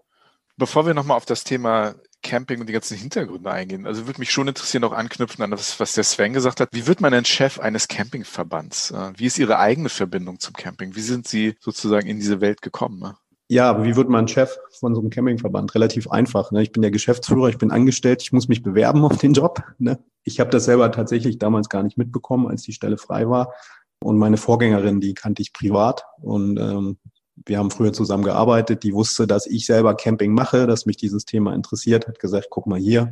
Bevor 0.58 0.86
wir 0.86 0.94
nochmal 0.94 1.18
auf 1.18 1.26
das 1.26 1.44
Thema 1.44 1.96
Camping 2.22 2.62
und 2.62 2.68
die 2.68 2.74
ganzen 2.74 2.96
Hintergründe 2.96 3.52
eingehen, 3.52 3.88
also 3.88 4.06
würde 4.06 4.20
mich 4.20 4.32
schon 4.32 4.48
interessieren, 4.48 4.84
auch 4.84 4.94
anknüpfen 4.94 5.44
an 5.44 5.50
das, 5.50 5.80
was 5.80 5.94
der 5.94 6.04
Sven 6.04 6.34
gesagt 6.34 6.60
hat. 6.60 6.70
Wie 6.72 6.86
wird 6.86 7.02
man 7.02 7.12
denn 7.12 7.26
Chef 7.26 7.60
eines 7.60 7.88
Campingverbands? 7.88 8.92
Äh, 8.92 9.14
wie 9.18 9.26
ist 9.26 9.40
Ihre 9.40 9.58
eigene 9.58 9.90
Verbindung 9.90 10.40
zum 10.40 10.54
Camping? 10.54 10.96
Wie 10.96 11.02
sind 11.02 11.28
Sie 11.28 11.56
sozusagen 11.60 12.08
in 12.08 12.20
diese 12.20 12.40
Welt 12.40 12.62
gekommen? 12.62 13.16
Ja, 13.50 13.84
wie 13.84 13.96
wird 13.96 14.10
man 14.10 14.28
Chef 14.28 14.58
von 14.80 14.96
so 14.96 15.02
einem 15.02 15.10
Campingverband? 15.10 15.76
Relativ 15.76 16.10
einfach. 16.10 16.52
Ne? 16.52 16.64
Ich 16.64 16.72
bin 16.72 16.82
der 16.82 16.92
Geschäftsführer, 16.92 17.50
ich 17.50 17.58
bin 17.58 17.72
angestellt, 17.72 18.22
ich 18.22 18.32
muss 18.32 18.48
mich 18.48 18.64
bewerben 18.64 19.04
auf 19.04 19.18
den 19.18 19.34
Job. 19.34 19.62
Ne? 19.80 20.00
Ich 20.24 20.40
habe 20.40 20.50
das 20.50 20.66
selber 20.66 20.92
tatsächlich 20.92 21.38
damals 21.38 21.70
gar 21.70 21.84
nicht 21.84 21.98
mitbekommen, 21.98 22.48
als 22.48 22.64
die 22.64 22.74
Stelle 22.74 22.98
frei 22.98 23.30
war. 23.30 23.54
Und 24.00 24.18
meine 24.18 24.38
Vorgängerin, 24.38 25.02
die 25.02 25.14
kannte 25.14 25.42
ich 25.42 25.54
privat. 25.54 26.06
Und 26.22 26.58
ähm, 26.58 26.98
wir 27.46 27.58
haben 27.58 27.72
früher 27.72 27.94
zusammen 27.94 28.24
gearbeitet. 28.24 28.84
Die 28.84 28.94
wusste, 28.94 29.28
dass 29.28 29.46
ich 29.46 29.66
selber 29.66 29.96
Camping 29.96 30.34
mache, 30.34 30.68
dass 30.68 30.86
mich 30.86 30.98
dieses 30.98 31.26
Thema 31.26 31.54
interessiert, 31.54 32.08
hat 32.08 32.20
gesagt, 32.20 32.48
guck 32.50 32.68
mal 32.68 32.80
hier, 32.80 33.12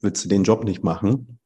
willst 0.00 0.24
du 0.24 0.28
den 0.28 0.44
Job 0.44 0.64
nicht 0.64 0.84
machen? 0.84 1.38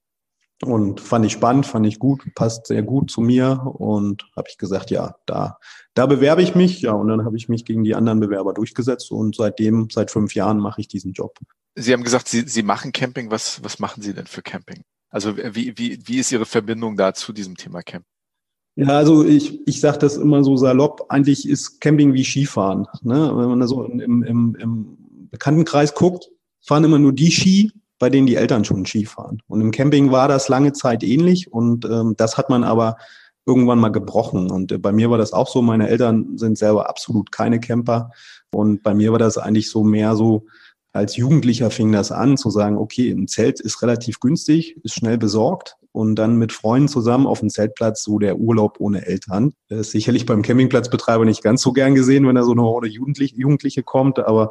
Und 0.64 1.00
fand 1.00 1.26
ich 1.26 1.32
spannend, 1.32 1.66
fand 1.66 1.86
ich 1.86 1.98
gut, 1.98 2.22
passt 2.36 2.68
sehr 2.68 2.82
gut 2.82 3.10
zu 3.10 3.20
mir 3.20 3.60
und 3.64 4.24
habe 4.36 4.48
ich 4.48 4.58
gesagt, 4.58 4.90
ja, 4.90 5.16
da, 5.26 5.58
da 5.94 6.06
bewerbe 6.06 6.42
ich 6.42 6.54
mich. 6.54 6.82
Ja, 6.82 6.92
und 6.92 7.08
dann 7.08 7.24
habe 7.24 7.36
ich 7.36 7.48
mich 7.48 7.64
gegen 7.64 7.82
die 7.82 7.96
anderen 7.96 8.20
Bewerber 8.20 8.54
durchgesetzt 8.54 9.10
und 9.10 9.34
seitdem, 9.34 9.88
seit 9.90 10.12
fünf 10.12 10.34
Jahren 10.36 10.58
mache 10.58 10.80
ich 10.80 10.86
diesen 10.86 11.12
Job. 11.12 11.36
Sie 11.74 11.92
haben 11.92 12.04
gesagt, 12.04 12.28
Sie, 12.28 12.42
Sie 12.46 12.62
machen 12.62 12.92
Camping. 12.92 13.30
Was, 13.30 13.64
was 13.64 13.80
machen 13.80 14.02
Sie 14.02 14.14
denn 14.14 14.26
für 14.26 14.42
Camping? 14.42 14.84
Also 15.10 15.36
wie, 15.36 15.76
wie, 15.76 15.98
wie 16.04 16.18
ist 16.18 16.30
Ihre 16.30 16.46
Verbindung 16.46 16.96
da 16.96 17.12
zu 17.12 17.32
diesem 17.32 17.56
Thema 17.56 17.82
Camping? 17.82 18.06
Ja, 18.76 18.88
also 18.88 19.24
ich, 19.24 19.66
ich 19.66 19.80
sage 19.80 19.98
das 19.98 20.16
immer 20.16 20.44
so 20.44 20.56
salopp, 20.56 21.06
eigentlich 21.10 21.46
ist 21.46 21.80
Camping 21.80 22.14
wie 22.14 22.24
Skifahren. 22.24 22.86
Ne? 23.02 23.14
Wenn 23.14 23.48
man 23.48 23.60
da 23.60 23.66
so 23.66 23.84
im, 23.84 24.22
im, 24.22 24.56
im 24.58 24.98
Bekanntenkreis 25.30 25.94
guckt, 25.94 26.30
fahren 26.60 26.84
immer 26.84 26.98
nur 26.98 27.12
die 27.12 27.30
Ski, 27.30 27.72
bei 28.02 28.10
denen 28.10 28.26
die 28.26 28.34
Eltern 28.34 28.64
schon 28.64 28.84
Ski 28.84 29.06
fahren. 29.06 29.38
Und 29.46 29.60
im 29.60 29.70
Camping 29.70 30.10
war 30.10 30.26
das 30.26 30.48
lange 30.48 30.72
Zeit 30.72 31.04
ähnlich 31.04 31.52
und 31.52 31.84
ähm, 31.84 32.14
das 32.16 32.36
hat 32.36 32.50
man 32.50 32.64
aber 32.64 32.96
irgendwann 33.46 33.78
mal 33.78 33.90
gebrochen. 33.90 34.50
Und 34.50 34.72
äh, 34.72 34.78
bei 34.78 34.90
mir 34.90 35.08
war 35.08 35.18
das 35.18 35.32
auch 35.32 35.46
so. 35.46 35.62
Meine 35.62 35.88
Eltern 35.88 36.36
sind 36.36 36.58
selber 36.58 36.90
absolut 36.90 37.30
keine 37.30 37.60
Camper. 37.60 38.10
Und 38.50 38.82
bei 38.82 38.92
mir 38.92 39.12
war 39.12 39.20
das 39.20 39.38
eigentlich 39.38 39.70
so 39.70 39.84
mehr 39.84 40.16
so, 40.16 40.46
als 40.92 41.14
Jugendlicher 41.14 41.70
fing 41.70 41.92
das 41.92 42.10
an, 42.10 42.36
zu 42.36 42.50
sagen, 42.50 42.76
okay, 42.76 43.08
ein 43.12 43.28
Zelt 43.28 43.60
ist 43.60 43.82
relativ 43.82 44.18
günstig, 44.18 44.76
ist 44.82 44.94
schnell 44.94 45.16
besorgt 45.16 45.76
und 45.92 46.16
dann 46.16 46.36
mit 46.36 46.52
Freunden 46.52 46.88
zusammen 46.88 47.28
auf 47.28 47.38
dem 47.38 47.50
Zeltplatz 47.50 48.02
so 48.02 48.18
der 48.18 48.38
Urlaub 48.38 48.80
ohne 48.80 49.06
Eltern. 49.06 49.52
Das 49.68 49.78
ist 49.80 49.90
sicherlich 49.92 50.26
beim 50.26 50.42
Campingplatzbetreiber 50.42 51.24
nicht 51.24 51.44
ganz 51.44 51.62
so 51.62 51.72
gern 51.72 51.94
gesehen, 51.94 52.26
wenn 52.26 52.34
da 52.34 52.42
so 52.42 52.50
eine 52.50 52.62
Horde 52.62 52.88
Jugendliche, 52.88 53.36
Jugendliche 53.36 53.84
kommt, 53.84 54.18
aber 54.18 54.50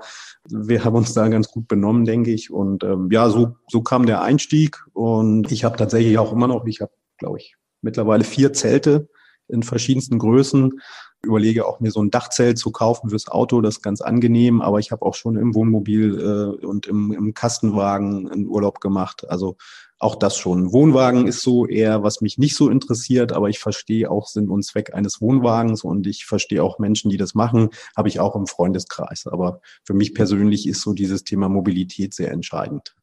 wir 0.50 0.84
haben 0.84 0.96
uns 0.96 1.14
da 1.14 1.28
ganz 1.28 1.50
gut 1.50 1.68
benommen, 1.68 2.06
denke 2.06 2.32
ich. 2.32 2.52
Und 2.52 2.84
ähm, 2.84 3.10
ja, 3.12 3.30
so, 3.30 3.56
so 3.68 3.82
kam 3.82 4.06
der 4.06 4.22
Einstieg 4.22 4.84
und 4.94 5.52
ich 5.52 5.64
habe 5.64 5.78
tatsächlich 5.78 6.18
auch 6.18 6.32
immer 6.32 6.48
noch, 6.48 6.66
ich 6.66 6.82
habe, 6.82 6.92
glaube 7.18 7.38
ich, 7.40 7.56
mittlerweile 7.82 8.24
vier 8.24 8.54
Zelte 8.54 9.10
in 9.48 9.64
verschiedensten 9.64 10.18
Größen 10.18 10.80
überlege 11.24 11.68
auch 11.68 11.80
mir 11.80 11.92
so 11.92 12.02
ein 12.02 12.10
Dachzelt 12.10 12.58
zu 12.58 12.72
kaufen 12.72 13.10
fürs 13.10 13.28
Auto, 13.28 13.62
das 13.62 13.78
ist 13.78 13.84
ganz 13.84 14.02
angenehm, 14.02 14.62
aber 14.62 14.80
ich 14.80 14.92
habe 14.92 15.06
auch 15.06 15.14
schon 15.14 15.38
im 15.38 15.54
Wohnmobil 15.54 16.20
äh, 16.20 16.66
und 16.66 16.88
im, 16.88 17.12
im 17.12 17.34
Kastenwagen 17.34 18.30
einen 18.32 18.48
Urlaub 18.48 18.82
gemacht. 18.82 19.30
Also 19.30 19.58
auch 20.02 20.16
das 20.16 20.36
schon. 20.36 20.74
Wohnwagen 20.74 21.28
ist 21.28 21.42
so 21.42 21.68
eher, 21.68 22.02
was 22.02 22.22
mich 22.22 22.38
nicht 22.38 22.56
so 22.56 22.70
interessiert, 22.70 23.32
aber 23.32 23.50
ich 23.50 23.60
verstehe 23.60 24.10
auch 24.10 24.28
Sinn 24.28 24.50
und 24.50 24.64
Zweck 24.64 24.94
eines 24.96 25.22
Wohnwagens 25.22 25.84
und 25.84 26.08
ich 26.08 26.26
verstehe 26.26 26.64
auch 26.64 26.80
Menschen, 26.80 27.12
die 27.12 27.18
das 27.18 27.36
machen, 27.36 27.70
habe 27.96 28.10
ich 28.10 28.20
auch 28.20 28.36
im 28.36 28.48
Freundeskreis. 28.48 29.28
Aber 29.28 29.62
für 29.84 29.94
mich 29.94 30.16
persönlich 30.16 30.68
ist 30.68 30.82
so 30.82 30.94
dieses 30.94 31.24
Thema 31.24 31.50
Mobilität 31.50 32.16
sehr 32.16 32.32
entscheidend. 32.32 32.96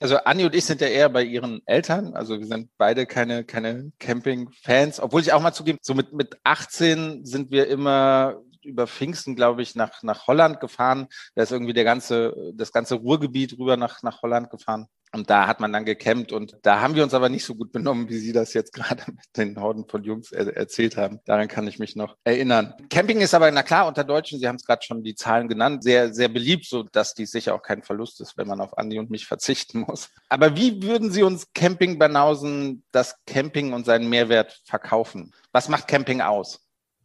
Also 0.00 0.16
Anni 0.18 0.44
und 0.44 0.54
ich 0.54 0.64
sind 0.64 0.80
ja 0.80 0.88
eher 0.88 1.08
bei 1.08 1.24
ihren 1.24 1.60
Eltern. 1.66 2.14
Also 2.14 2.38
wir 2.38 2.46
sind 2.46 2.68
beide 2.78 3.06
keine, 3.06 3.44
keine 3.44 3.92
Camping-Fans. 3.98 5.00
Obwohl 5.00 5.22
ich 5.22 5.32
auch 5.32 5.40
mal 5.40 5.52
zugeben, 5.52 5.78
so 5.82 5.94
mit, 5.94 6.12
mit 6.12 6.36
18 6.44 7.24
sind 7.24 7.50
wir 7.50 7.66
immer 7.68 8.40
über 8.64 8.86
Pfingsten, 8.86 9.36
glaube 9.36 9.62
ich, 9.62 9.74
nach, 9.74 10.02
nach 10.02 10.26
Holland 10.26 10.60
gefahren. 10.60 11.08
Da 11.34 11.42
ist 11.42 11.52
irgendwie 11.52 11.72
der 11.72 11.84
ganze, 11.84 12.52
das 12.54 12.72
ganze 12.72 12.96
Ruhrgebiet 12.96 13.58
rüber 13.58 13.76
nach, 13.76 14.02
nach 14.02 14.22
Holland 14.22 14.50
gefahren. 14.50 14.88
Und 15.14 15.30
da 15.30 15.46
hat 15.46 15.60
man 15.60 15.72
dann 15.72 15.84
gecampt 15.84 16.32
und 16.32 16.56
da 16.62 16.80
haben 16.80 16.96
wir 16.96 17.04
uns 17.04 17.14
aber 17.14 17.28
nicht 17.28 17.44
so 17.44 17.54
gut 17.54 17.70
benommen, 17.70 18.08
wie 18.08 18.18
Sie 18.18 18.32
das 18.32 18.52
jetzt 18.52 18.72
gerade 18.74 19.04
mit 19.06 19.36
den 19.36 19.60
Horden 19.60 19.86
von 19.86 20.02
Jungs 20.02 20.32
er 20.32 20.56
erzählt 20.56 20.96
haben. 20.96 21.20
Daran 21.24 21.46
kann 21.46 21.68
ich 21.68 21.78
mich 21.78 21.94
noch 21.94 22.16
erinnern. 22.24 22.74
Camping 22.90 23.20
ist 23.20 23.32
aber, 23.32 23.50
na 23.52 23.62
klar, 23.62 23.86
unter 23.86 24.02
Deutschen, 24.02 24.40
Sie 24.40 24.48
haben 24.48 24.56
es 24.56 24.64
gerade 24.64 24.82
schon 24.82 25.04
die 25.04 25.14
Zahlen 25.14 25.48
genannt, 25.48 25.84
sehr, 25.84 26.12
sehr 26.12 26.28
beliebt, 26.28 26.66
so 26.66 26.82
dass 26.82 27.14
dies 27.14 27.30
sicher 27.30 27.54
auch 27.54 27.62
kein 27.62 27.84
Verlust 27.84 28.20
ist, 28.20 28.36
wenn 28.36 28.48
man 28.48 28.60
auf 28.60 28.76
Andi 28.76 28.98
und 28.98 29.10
mich 29.10 29.26
verzichten 29.26 29.84
muss. 29.88 30.10
Aber 30.28 30.56
wie 30.56 30.82
würden 30.82 31.12
Sie 31.12 31.22
uns 31.22 31.52
Camping-Banausen 31.54 32.82
das 32.90 33.14
Camping 33.24 33.72
und 33.72 33.86
seinen 33.86 34.08
Mehrwert 34.08 34.62
verkaufen? 34.64 35.32
Was 35.52 35.68
macht 35.68 35.86
Camping 35.86 36.22
aus? 36.22 36.60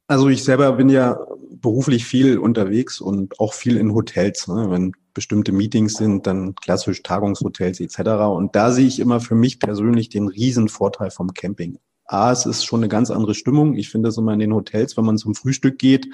Also 0.07 0.27
ich 0.29 0.43
selber 0.43 0.71
bin 0.71 0.89
ja 0.89 1.19
beruflich 1.61 2.05
viel 2.05 2.37
unterwegs 2.37 3.01
und 3.01 3.39
auch 3.39 3.53
viel 3.53 3.77
in 3.77 3.93
Hotels. 3.93 4.47
Ne? 4.47 4.67
Wenn 4.69 4.93
bestimmte 5.13 5.51
Meetings 5.51 5.95
sind, 5.95 6.27
dann 6.27 6.55
klassisch 6.55 7.03
Tagungshotels 7.03 7.79
etc. 7.79 7.99
Und 8.33 8.55
da 8.55 8.71
sehe 8.71 8.87
ich 8.87 8.99
immer 8.99 9.19
für 9.19 9.35
mich 9.35 9.59
persönlich 9.59 10.09
den 10.09 10.27
riesen 10.27 10.69
Vorteil 10.69 11.11
vom 11.11 11.33
Camping. 11.33 11.77
A, 12.05 12.31
es 12.31 12.45
ist 12.47 12.65
schon 12.65 12.79
eine 12.79 12.87
ganz 12.87 13.11
andere 13.11 13.35
Stimmung. 13.35 13.75
Ich 13.75 13.89
finde 13.89 14.07
das 14.07 14.17
immer 14.17 14.33
in 14.33 14.39
den 14.39 14.53
Hotels, 14.53 14.97
wenn 14.97 15.05
man 15.05 15.19
zum 15.19 15.35
Frühstück 15.35 15.77
geht, 15.77 16.07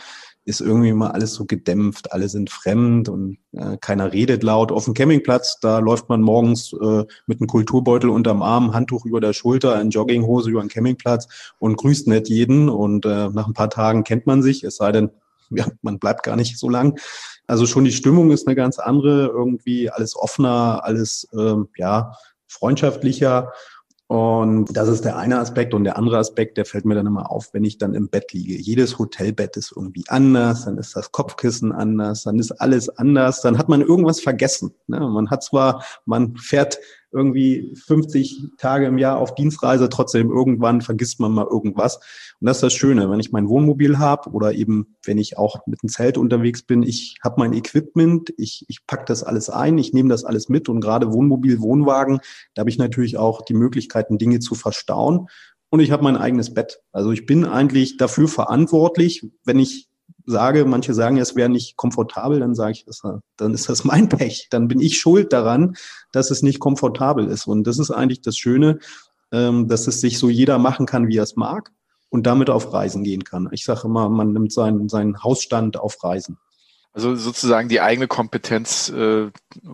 ist 0.43 0.59
irgendwie 0.59 0.89
immer 0.89 1.13
alles 1.13 1.33
so 1.33 1.45
gedämpft, 1.45 2.11
alle 2.11 2.27
sind 2.27 2.49
fremd 2.49 3.07
und 3.07 3.37
äh, 3.53 3.77
keiner 3.77 4.11
redet 4.11 4.43
laut. 4.43 4.71
Auf 4.71 4.85
dem 4.85 4.93
Campingplatz, 4.93 5.59
da 5.61 5.79
läuft 5.79 6.09
man 6.09 6.21
morgens 6.21 6.73
äh, 6.73 7.05
mit 7.25 7.39
einem 7.39 7.47
Kulturbeutel 7.47 8.09
unterm 8.09 8.43
Arm, 8.43 8.73
Handtuch 8.73 9.05
über 9.05 9.21
der 9.21 9.33
Schulter, 9.33 9.79
in 9.81 9.89
Jogginghose 9.89 10.49
über 10.49 10.61
den 10.61 10.69
Campingplatz 10.69 11.27
und 11.59 11.77
grüßt 11.77 12.07
nicht 12.07 12.27
jeden. 12.27 12.69
Und 12.69 13.05
äh, 13.05 13.29
nach 13.29 13.47
ein 13.47 13.53
paar 13.53 13.69
Tagen 13.69 14.03
kennt 14.03 14.27
man 14.27 14.43
sich, 14.43 14.63
es 14.63 14.75
sei 14.75 14.91
denn, 14.91 15.11
ja, 15.49 15.67
man 15.81 15.99
bleibt 15.99 16.23
gar 16.23 16.35
nicht 16.35 16.57
so 16.57 16.69
lang. 16.69 16.99
Also 17.47 17.65
schon 17.65 17.85
die 17.85 17.91
Stimmung 17.91 18.31
ist 18.31 18.47
eine 18.47 18.55
ganz 18.55 18.79
andere, 18.79 19.27
irgendwie 19.27 19.89
alles 19.89 20.15
offener, 20.15 20.81
alles 20.83 21.27
ähm, 21.37 21.69
ja 21.77 22.13
freundschaftlicher. 22.47 23.51
Und 24.07 24.65
das 24.77 24.87
ist 24.87 25.03
der 25.03 25.17
eine 25.17 25.39
Aspekt. 25.39 25.73
Und 25.73 25.83
der 25.83 25.97
andere 25.97 26.19
Aspekt, 26.19 26.57
der 26.57 26.65
fällt 26.65 26.85
mir 26.85 26.93
dann 26.93 27.07
immer 27.07 27.31
auf, 27.31 27.53
wenn 27.53 27.63
ich 27.63 27.79
dann 27.79 27.95
im 27.95 28.07
Bett 28.07 28.33
liege. 28.33 28.55
Jedes 28.55 28.99
Hotelbett 28.99 29.57
ist 29.57 29.73
irgendwie 29.75 30.03
anders, 30.07 30.65
dann 30.65 30.77
ist 30.77 30.95
das 30.95 31.11
Kopfkissen 31.11 31.71
anders, 31.71 32.23
dann 32.23 32.37
ist 32.37 32.51
alles 32.51 32.89
anders, 32.89 33.41
dann 33.41 33.57
hat 33.57 33.67
man 33.67 33.81
irgendwas 33.81 34.19
vergessen. 34.19 34.75
Ne? 34.85 34.99
Man 34.99 35.31
hat 35.31 35.43
zwar, 35.43 35.83
man 36.05 36.37
fährt 36.37 36.77
irgendwie 37.15 37.73
50 37.85 38.51
Tage 38.57 38.85
im 38.85 38.97
Jahr 38.97 39.17
auf 39.17 39.33
Dienstreise, 39.33 39.89
trotzdem 39.89 40.29
irgendwann 40.29 40.81
vergisst 40.81 41.19
man 41.19 41.31
mal 41.31 41.47
irgendwas. 41.49 41.95
Und 42.39 42.47
das 42.47 42.57
ist 42.57 42.63
das 42.63 42.73
Schöne, 42.73 43.09
wenn 43.09 43.19
ich 43.19 43.31
mein 43.31 43.47
Wohnmobil 43.47 43.97
habe 43.97 44.29
oder 44.31 44.53
eben 44.53 44.95
wenn 45.03 45.17
ich 45.17 45.37
auch 45.37 45.65
mit 45.65 45.81
dem 45.81 45.89
Zelt 45.89 46.17
unterwegs 46.17 46.63
bin, 46.63 46.83
ich 46.83 47.17
habe 47.23 47.39
mein 47.39 47.53
Equipment, 47.53 48.33
ich, 48.37 48.65
ich 48.67 48.85
pack 48.85 49.05
das 49.05 49.23
alles 49.23 49.49
ein, 49.49 49.77
ich 49.77 49.93
nehme 49.93 50.09
das 50.09 50.25
alles 50.25 50.49
mit 50.49 50.69
und 50.69 50.81
gerade 50.81 51.13
Wohnmobil, 51.13 51.61
Wohnwagen, 51.61 52.19
da 52.53 52.59
habe 52.59 52.69
ich 52.69 52.77
natürlich 52.77 53.17
auch 53.17 53.41
die 53.41 53.53
Möglichkeiten, 53.53 54.17
Dinge 54.17 54.39
zu 54.39 54.53
verstauen. 54.53 55.27
Und 55.69 55.79
ich 55.79 55.91
habe 55.91 56.03
mein 56.03 56.15
eigenes 56.15 56.53
Bett. 56.53 56.81
Also 56.91 57.11
ich 57.11 57.25
bin 57.25 57.43
eigentlich 57.43 57.97
dafür 57.97 58.27
verantwortlich, 58.27 59.27
wenn 59.43 59.59
ich 59.59 59.89
sage, 60.25 60.65
manche 60.65 60.93
sagen, 60.93 61.17
es 61.17 61.35
wäre 61.35 61.49
nicht 61.49 61.77
komfortabel, 61.77 62.39
dann 62.39 62.55
sage 62.55 62.71
ich, 62.71 62.85
dann 63.37 63.53
ist 63.53 63.69
das 63.69 63.83
mein 63.83 64.09
Pech. 64.09 64.47
Dann 64.49 64.67
bin 64.67 64.79
ich 64.79 64.99
schuld 64.99 65.33
daran, 65.33 65.75
dass 66.11 66.31
es 66.31 66.41
nicht 66.41 66.59
komfortabel 66.59 67.27
ist. 67.27 67.47
Und 67.47 67.65
das 67.65 67.79
ist 67.79 67.91
eigentlich 67.91 68.21
das 68.21 68.37
Schöne, 68.37 68.79
ähm, 69.31 69.67
dass 69.67 69.87
es 69.87 70.01
sich 70.01 70.17
so 70.17 70.29
jeder 70.29 70.57
machen 70.57 70.85
kann, 70.85 71.07
wie 71.07 71.17
er 71.17 71.23
es 71.23 71.35
mag 71.35 71.71
und 72.09 72.25
damit 72.25 72.49
auf 72.49 72.73
Reisen 72.73 73.03
gehen 73.03 73.23
kann. 73.23 73.49
Ich 73.51 73.65
sage 73.65 73.81
immer, 73.85 74.09
man 74.09 74.33
nimmt 74.33 74.53
seinen, 74.53 74.89
seinen 74.89 75.23
Hausstand 75.23 75.77
auf 75.77 76.03
Reisen. 76.03 76.37
Also 76.93 77.13
sozusagen 77.15 77.67
die 77.67 77.81
eigene 77.81 78.07
Kompetenz, 78.07 78.89
äh, 78.89 79.29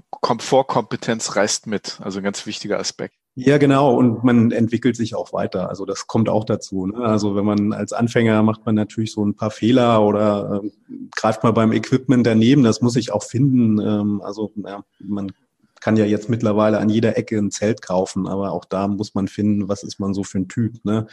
Komfortkompetenz 0.10 1.36
reist 1.36 1.68
mit. 1.68 2.00
Also 2.02 2.20
ein 2.20 2.24
ganz 2.24 2.48
wichtiger 2.48 2.80
Aspekt. 2.80 3.16
Ja, 3.36 3.58
genau. 3.58 3.96
Und 3.96 4.24
man 4.24 4.52
entwickelt 4.52 4.98
sich 4.98 5.16
auch 5.16 5.32
weiter. 5.32 5.70
Also 5.70 5.86
das 5.86 6.08
kommt 6.08 6.28
auch 6.28 6.44
dazu. 6.44 6.88
Ne? 6.88 6.98
Also 6.98 7.36
wenn 7.36 7.46
man 7.46 7.72
als 7.72 7.94
Anfänger 7.94 8.44
macht 8.44 8.66
man 8.66 8.76
natürlich 8.76 9.14
so 9.14 9.26
ein 9.26 9.36
paar 9.36 9.52
Fehler 9.52 10.06
oder 10.06 10.62
äh, 10.64 10.70
greift 11.16 11.44
mal 11.44 11.52
beim 11.52 11.72
Equipment 11.72 12.26
daneben. 12.26 12.64
Das 12.64 12.82
muss 12.82 12.98
ich 12.98 13.14
auch 13.14 13.24
finden. 13.24 13.80
Ähm, 13.80 14.22
also 14.22 14.52
ja, 14.58 14.84
man 15.00 15.32
kann 15.80 15.96
ja 15.96 16.06
jetzt 16.06 16.30
mittlerweile 16.30 16.80
an 16.80 16.90
jeder 16.90 17.18
Ecke 17.18 17.38
ein 17.38 17.52
Zelt 17.52 17.82
kaufen, 17.82 18.28
aber 18.28 18.52
auch 18.52 18.66
da 18.66 18.88
muss 18.88 19.16
man 19.16 19.28
finden, 19.28 19.68
was 19.70 19.84
ist 19.84 20.00
man 20.00 20.14
so 20.14 20.24
für 20.24 20.40
ein 20.40 20.50
Typ. 20.50 20.84
Ne? 20.84 21.08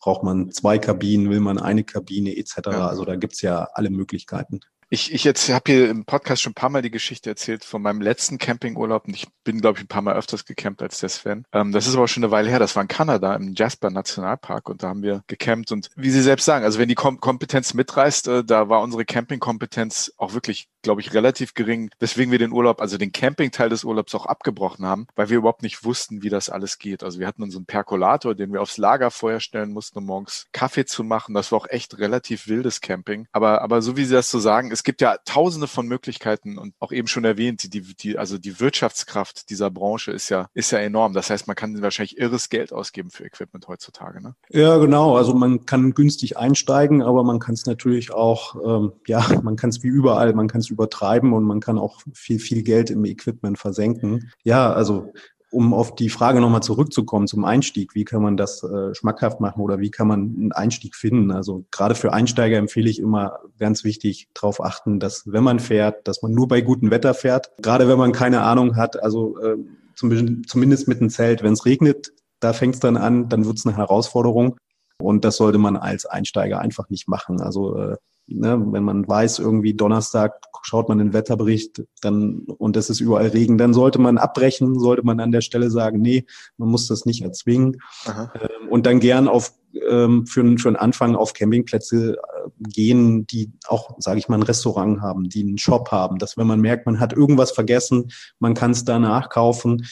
Braucht 0.00 0.22
man 0.22 0.50
zwei 0.50 0.78
Kabinen, 0.78 1.28
will 1.28 1.40
man 1.40 1.58
eine 1.58 1.82
Kabine 1.82 2.36
etc. 2.36 2.56
Ja. 2.66 2.88
Also 2.88 3.04
da 3.04 3.16
gibt's 3.16 3.42
ja 3.42 3.68
alle 3.74 3.90
Möglichkeiten. 3.90 4.60
Ich, 4.94 5.12
ich 5.12 5.24
jetzt 5.24 5.48
habe 5.48 5.72
hier 5.72 5.90
im 5.90 6.04
Podcast 6.04 6.40
schon 6.40 6.52
ein 6.52 6.54
paar 6.54 6.70
Mal 6.70 6.80
die 6.80 6.92
Geschichte 6.92 7.28
erzählt 7.28 7.64
von 7.64 7.82
meinem 7.82 8.00
letzten 8.00 8.38
Campingurlaub 8.38 9.08
und 9.08 9.14
ich 9.16 9.26
bin, 9.42 9.60
glaube 9.60 9.76
ich, 9.76 9.84
ein 9.84 9.88
paar 9.88 10.02
Mal 10.02 10.14
öfters 10.14 10.44
gecampt 10.44 10.82
als 10.82 11.00
der 11.00 11.08
Sven. 11.08 11.44
Ähm, 11.52 11.72
das 11.72 11.88
ist 11.88 11.96
aber 11.96 12.06
schon 12.06 12.22
eine 12.22 12.30
Weile 12.30 12.48
her. 12.48 12.60
Das 12.60 12.76
war 12.76 12.82
in 12.82 12.86
Kanada 12.86 13.34
im 13.34 13.54
Jasper 13.56 13.90
Nationalpark 13.90 14.68
und 14.68 14.84
da 14.84 14.90
haben 14.90 15.02
wir 15.02 15.24
gecampt 15.26 15.72
und 15.72 15.88
wie 15.96 16.10
Sie 16.10 16.22
selbst 16.22 16.44
sagen, 16.44 16.64
also 16.64 16.78
wenn 16.78 16.88
die 16.88 16.94
Kom 16.94 17.18
Kompetenz 17.18 17.74
mitreißt, 17.74 18.28
äh, 18.28 18.44
da 18.44 18.68
war 18.68 18.82
unsere 18.82 19.04
Campingkompetenz 19.04 20.12
auch 20.16 20.32
wirklich, 20.32 20.68
glaube 20.84 21.00
ich, 21.00 21.12
relativ 21.12 21.54
gering, 21.54 21.90
weswegen 21.98 22.30
wir 22.30 22.38
den 22.38 22.52
Urlaub, 22.52 22.80
also 22.80 22.96
den 22.96 23.10
Campingteil 23.10 23.68
des 23.68 23.82
Urlaubs 23.82 24.14
auch 24.14 24.26
abgebrochen 24.26 24.86
haben, 24.86 25.08
weil 25.16 25.30
wir 25.30 25.38
überhaupt 25.38 25.62
nicht 25.62 25.84
wussten, 25.84 26.22
wie 26.22 26.28
das 26.28 26.48
alles 26.48 26.78
geht. 26.78 27.02
Also 27.02 27.18
wir 27.18 27.26
hatten 27.26 27.42
unseren 27.42 27.64
Perkolator, 27.64 28.36
den 28.36 28.52
wir 28.52 28.62
aufs 28.62 28.78
Lagerfeuer 28.78 29.40
stellen 29.40 29.72
mussten, 29.72 29.98
um 29.98 30.04
morgens 30.04 30.46
Kaffee 30.52 30.84
zu 30.84 31.02
machen. 31.02 31.34
Das 31.34 31.50
war 31.50 31.58
auch 31.58 31.66
echt 31.68 31.98
relativ 31.98 32.46
wildes 32.46 32.80
Camping. 32.80 33.26
Aber, 33.32 33.62
aber 33.62 33.82
so 33.82 33.96
wie 33.96 34.04
Sie 34.04 34.14
das 34.14 34.30
so 34.30 34.38
sagen, 34.38 34.70
es 34.70 34.84
gibt 34.84 35.00
ja 35.00 35.16
tausende 35.24 35.66
von 35.66 35.88
Möglichkeiten 35.88 36.58
und 36.58 36.74
auch 36.78 36.92
eben 36.92 37.08
schon 37.08 37.24
erwähnt, 37.24 37.72
die, 37.72 37.80
die, 37.80 38.18
also 38.18 38.38
die 38.38 38.60
Wirtschaftskraft 38.60 39.50
dieser 39.50 39.70
Branche 39.70 40.12
ist 40.12 40.28
ja, 40.28 40.48
ist 40.52 40.70
ja 40.70 40.78
enorm. 40.78 41.14
Das 41.14 41.30
heißt, 41.30 41.46
man 41.46 41.56
kann 41.56 41.80
wahrscheinlich 41.80 42.18
irres 42.18 42.50
Geld 42.50 42.72
ausgeben 42.72 43.10
für 43.10 43.24
Equipment 43.24 43.66
heutzutage. 43.68 44.22
Ne? 44.22 44.34
Ja, 44.50 44.76
genau. 44.76 45.16
Also 45.16 45.34
man 45.34 45.64
kann 45.64 45.94
günstig 45.94 46.36
einsteigen, 46.36 47.02
aber 47.02 47.24
man 47.24 47.38
kann 47.38 47.54
es 47.54 47.64
natürlich 47.64 48.12
auch, 48.12 48.56
ähm, 48.64 48.92
ja, 49.06 49.24
man 49.42 49.56
kann 49.56 49.70
es 49.70 49.82
wie 49.82 49.88
überall, 49.88 50.34
man 50.34 50.48
kann 50.48 50.60
es 50.60 50.73
übertreiben 50.74 51.32
und 51.32 51.44
man 51.44 51.60
kann 51.60 51.78
auch 51.78 52.00
viel, 52.12 52.38
viel 52.38 52.62
Geld 52.62 52.90
im 52.90 53.04
Equipment 53.04 53.58
versenken. 53.58 54.30
Ja, 54.42 54.72
also 54.72 55.12
um 55.54 55.72
auf 55.72 55.94
die 55.94 56.10
Frage 56.10 56.40
nochmal 56.40 56.62
zurückzukommen 56.62 57.28
zum 57.28 57.44
Einstieg, 57.44 57.94
wie 57.94 58.04
kann 58.04 58.22
man 58.22 58.36
das 58.36 58.62
äh, 58.64 58.94
schmackhaft 58.94 59.40
machen 59.40 59.62
oder 59.62 59.78
wie 59.78 59.90
kann 59.90 60.08
man 60.08 60.20
einen 60.20 60.52
Einstieg 60.52 60.96
finden? 60.96 61.30
Also 61.30 61.64
gerade 61.70 61.94
für 61.94 62.12
Einsteiger 62.12 62.58
empfehle 62.58 62.90
ich 62.90 62.98
immer 62.98 63.38
ganz 63.58 63.84
wichtig 63.84 64.28
darauf 64.34 64.62
achten, 64.62 64.98
dass 64.98 65.22
wenn 65.26 65.44
man 65.44 65.60
fährt, 65.60 66.08
dass 66.08 66.22
man 66.22 66.32
nur 66.32 66.48
bei 66.48 66.60
gutem 66.60 66.90
Wetter 66.90 67.14
fährt. 67.14 67.52
Gerade 67.62 67.88
wenn 67.88 67.98
man 67.98 68.12
keine 68.12 68.42
Ahnung 68.42 68.76
hat, 68.76 69.00
also 69.00 69.38
äh, 69.38 69.56
zum, 69.94 70.44
zumindest 70.44 70.88
mit 70.88 71.00
einem 71.00 71.10
Zelt, 71.10 71.44
wenn 71.44 71.52
es 71.52 71.64
regnet, 71.64 72.12
da 72.40 72.52
fängt 72.52 72.74
es 72.74 72.80
dann 72.80 72.96
an, 72.96 73.28
dann 73.28 73.46
wird 73.46 73.56
es 73.56 73.64
eine 73.64 73.76
Herausforderung. 73.76 74.56
Und 75.00 75.24
das 75.24 75.36
sollte 75.36 75.58
man 75.58 75.76
als 75.76 76.04
Einsteiger 76.06 76.60
einfach 76.60 76.90
nicht 76.90 77.08
machen. 77.08 77.40
Also 77.40 77.76
äh, 77.78 77.96
ne, 78.26 78.62
wenn 78.70 78.84
man 78.84 79.06
weiß, 79.06 79.38
irgendwie 79.38 79.74
Donnerstag 79.74 80.40
schaut 80.62 80.88
man 80.88 80.98
den 80.98 81.12
Wetterbericht 81.12 81.82
dann 82.00 82.40
und 82.58 82.76
es 82.76 82.90
ist 82.90 83.00
überall 83.00 83.28
Regen, 83.28 83.58
dann 83.58 83.74
sollte 83.74 83.98
man 83.98 84.18
abbrechen, 84.18 84.78
sollte 84.78 85.04
man 85.04 85.20
an 85.20 85.32
der 85.32 85.42
Stelle 85.42 85.70
sagen, 85.70 86.00
nee, 86.00 86.24
man 86.56 86.68
muss 86.68 86.86
das 86.86 87.04
nicht 87.04 87.22
erzwingen. 87.22 87.78
Ähm, 88.06 88.68
und 88.70 88.86
dann 88.86 89.00
gern 89.00 89.28
auf 89.28 89.52
ähm, 89.88 90.26
für, 90.26 90.58
für 90.58 90.68
einen 90.68 90.76
Anfang 90.76 91.16
auf 91.16 91.32
Campingplätze 91.32 92.14
äh, 92.14 92.48
gehen, 92.60 93.26
die 93.26 93.52
auch, 93.66 93.96
sage 93.98 94.18
ich 94.18 94.28
mal, 94.28 94.36
ein 94.36 94.42
Restaurant 94.42 95.00
haben, 95.00 95.28
die 95.28 95.42
einen 95.42 95.58
Shop 95.58 95.90
haben, 95.90 96.18
dass 96.18 96.36
wenn 96.36 96.46
man 96.46 96.60
merkt, 96.60 96.86
man 96.86 97.00
hat 97.00 97.12
irgendwas 97.12 97.50
vergessen, 97.50 98.10
man 98.38 98.54
kann 98.54 98.70
es 98.70 98.84
da 98.84 98.98
nachkaufen. 98.98 99.84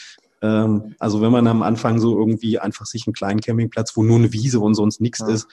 Ähm, 0.42 0.94
also 0.98 1.22
wenn 1.22 1.32
man 1.32 1.46
am 1.46 1.62
Anfang 1.62 1.98
so 1.98 2.18
irgendwie 2.18 2.58
einfach 2.58 2.84
sich 2.84 3.06
einen 3.06 3.14
kleinen 3.14 3.40
Campingplatz, 3.40 3.96
wo 3.96 4.02
nur 4.02 4.18
eine 4.18 4.32
Wiese 4.32 4.60
und 4.60 4.74
sonst 4.74 5.00
nichts 5.00 5.20
ja. 5.20 5.28
ist, 5.28 5.48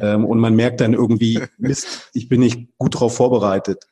ähm, 0.00 0.24
und 0.24 0.38
man 0.38 0.54
merkt 0.54 0.80
dann 0.80 0.94
irgendwie, 0.94 1.40
Mist, 1.58 2.10
ich 2.14 2.28
bin 2.28 2.40
nicht 2.40 2.68
gut 2.78 2.98
drauf 2.98 3.16
vorbereitet, 3.16 3.86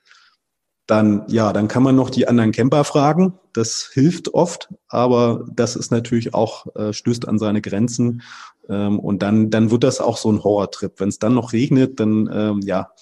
dann 0.86 1.24
ja, 1.26 1.52
dann 1.52 1.66
kann 1.66 1.82
man 1.82 1.96
noch 1.96 2.10
die 2.10 2.28
anderen 2.28 2.52
Camper 2.52 2.84
fragen. 2.84 3.34
Das 3.52 3.90
hilft 3.92 4.34
oft, 4.34 4.72
aber 4.88 5.44
das 5.52 5.74
ist 5.74 5.90
natürlich 5.90 6.32
auch 6.32 6.74
äh, 6.76 6.92
stößt 6.92 7.26
an 7.26 7.40
seine 7.40 7.60
Grenzen. 7.60 8.22
Ähm, 8.68 9.00
und 9.00 9.20
dann 9.22 9.50
dann 9.50 9.72
wird 9.72 9.82
das 9.82 10.00
auch 10.00 10.16
so 10.16 10.30
ein 10.30 10.44
Horrortrip. 10.44 10.92
Wenn 10.98 11.08
es 11.08 11.18
dann 11.18 11.34
noch 11.34 11.52
regnet, 11.52 11.98
dann 11.98 12.30
ähm, 12.32 12.60
ja, 12.62 12.92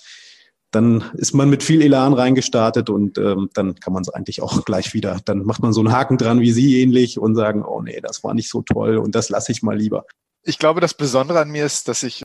dann 0.74 1.10
ist 1.14 1.34
man 1.34 1.50
mit 1.50 1.62
viel 1.62 1.82
Elan 1.82 2.12
reingestartet 2.12 2.90
und 2.90 3.18
ähm, 3.18 3.50
dann 3.54 3.78
kann 3.78 3.92
man 3.92 4.02
es 4.02 4.08
eigentlich 4.08 4.42
auch 4.42 4.64
gleich 4.64 4.94
wieder. 4.94 5.20
Dann 5.24 5.44
macht 5.44 5.62
man 5.62 5.72
so 5.72 5.80
einen 5.80 5.92
Haken 5.92 6.18
dran 6.18 6.40
wie 6.40 6.52
Sie 6.52 6.80
ähnlich 6.80 7.18
und 7.18 7.34
sagen, 7.34 7.64
oh 7.64 7.82
nee, 7.82 8.00
das 8.00 8.24
war 8.24 8.34
nicht 8.34 8.48
so 8.50 8.62
toll 8.62 8.96
und 8.98 9.14
das 9.14 9.28
lasse 9.28 9.52
ich 9.52 9.62
mal 9.62 9.76
lieber. 9.76 10.04
Ich 10.42 10.58
glaube, 10.58 10.80
das 10.80 10.94
Besondere 10.94 11.40
an 11.40 11.50
mir 11.50 11.64
ist, 11.64 11.88
dass 11.88 12.02
ich 12.02 12.22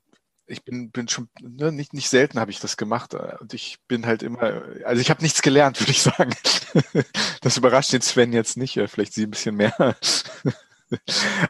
ich 0.50 0.64
bin, 0.64 0.90
bin 0.90 1.08
schon, 1.08 1.30
ne, 1.42 1.72
nicht, 1.72 1.94
nicht 1.94 2.10
selten 2.10 2.40
habe 2.40 2.50
ich 2.50 2.60
das 2.60 2.76
gemacht. 2.76 3.14
Und 3.14 3.54
ich 3.54 3.78
bin 3.88 4.08
halt 4.08 4.24
immer, 4.24 4.64
also 4.84 5.00
ich 5.00 5.12
habe 5.12 5.22
nichts 5.22 5.44
gelernt, 5.44 5.80
würde 5.80 5.92
ich 5.92 6.02
sagen. 6.02 6.34
Das 7.42 7.58
überrascht 7.58 7.94
den 7.94 8.02
Sven 8.02 8.34
jetzt 8.34 8.58
nicht, 8.58 8.80
vielleicht 8.88 9.14
Sie 9.14 9.24
ein 9.24 9.32
bisschen 9.32 9.56
mehr. 9.56 9.96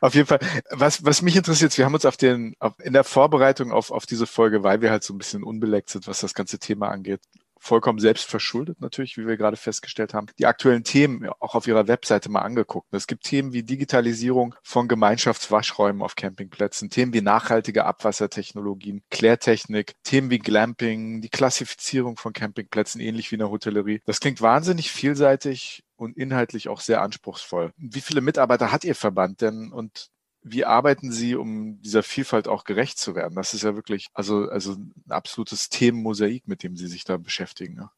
Auf 0.02 0.16
jeden 0.16 0.28
Fall. 0.28 0.40
Was, 0.72 1.04
was 1.06 1.22
mich 1.22 1.36
interessiert, 1.36 1.78
wir 1.78 1.86
haben 1.86 1.94
uns 1.94 2.06
auf 2.06 2.18
den, 2.18 2.56
auf, 2.60 2.74
in 2.80 2.94
der 2.94 3.04
Vorbereitung 3.04 3.72
auf, 3.72 3.92
auf 3.92 4.06
diese 4.06 4.28
Folge, 4.28 4.64
weil 4.64 4.82
wir 4.82 4.92
halt 4.92 5.04
so 5.04 5.14
ein 5.14 5.18
bisschen 5.18 5.44
unbeleckt 5.44 5.90
sind, 5.90 6.08
was 6.08 6.20
das 6.20 6.34
ganze 6.34 6.60
Thema 6.60 6.90
angeht, 6.90 7.22
vollkommen 7.60 8.00
selbst 8.00 8.30
verschuldet 8.30 8.82
natürlich, 8.82 9.18
wie 9.18 9.28
wir 9.28 9.38
gerade 9.38 9.58
festgestellt 9.58 10.14
haben, 10.14 10.28
die 10.40 10.46
aktuellen 10.46 10.84
Themen 10.84 11.30
auch 11.40 11.56
auf 11.56 11.68
ihrer 11.68 11.88
Webseite 11.88 12.30
mal 12.30 12.42
angeguckt. 12.42 12.88
Es 12.92 13.08
gibt 13.08 13.24
Themen 13.24 13.54
wie 13.54 13.64
Digitalisierung 13.64 14.56
von 14.64 14.88
Gemeinschaftswaschräumen 14.88 16.02
auf 16.02 16.16
Campingplätzen, 16.16 16.90
Themen 16.90 17.14
wie 17.14 17.22
nachhaltige 17.22 17.86
Abwassertechnologien, 17.86 19.04
Klärtechnik, 19.12 19.94
Themen 20.04 20.30
wie 20.30 20.40
Glamping, 20.40 21.22
die 21.22 21.30
Klassifizierung 21.30 22.18
von 22.18 22.34
Campingplätzen, 22.34 23.02
ähnlich 23.02 23.32
wie 23.32 23.36
in 23.36 23.40
der 23.40 23.52
Hotellerie. 23.52 24.02
Das 24.06 24.20
klingt 24.20 24.42
wahnsinnig 24.42 24.92
vielseitig 24.92 25.84
und 25.96 26.18
inhaltlich 26.18 26.70
auch 26.70 26.80
sehr 26.80 27.02
anspruchsvoll. 27.02 27.74
Wie 27.78 28.02
viele 28.02 28.22
Mitarbeiter 28.22 28.72
hat 28.72 28.84
Ihr 28.86 28.96
Verband 28.96 29.42
denn 29.42 29.72
und 29.72 30.10
wie 30.42 30.66
arbeiten 30.66 31.12
Sie, 31.12 31.36
um 31.36 31.82
dieser 31.82 32.04
Vielfalt 32.04 32.48
auch 32.48 32.64
gerecht 32.64 32.98
zu 32.98 33.16
werden? 33.16 33.36
Das 33.36 33.54
ist 33.54 33.64
ja 33.64 33.76
wirklich 33.76 34.08
also, 34.14 34.50
also 34.50 34.74
ein 34.74 34.94
absolutes 35.10 35.70
Themenmosaik, 35.70 36.48
mit 36.48 36.64
dem 36.64 36.76
Sie 36.76 36.88
sich 36.88 37.04
da 37.04 37.18
beschäftigen. 37.18 37.76
Ne? 37.76 37.90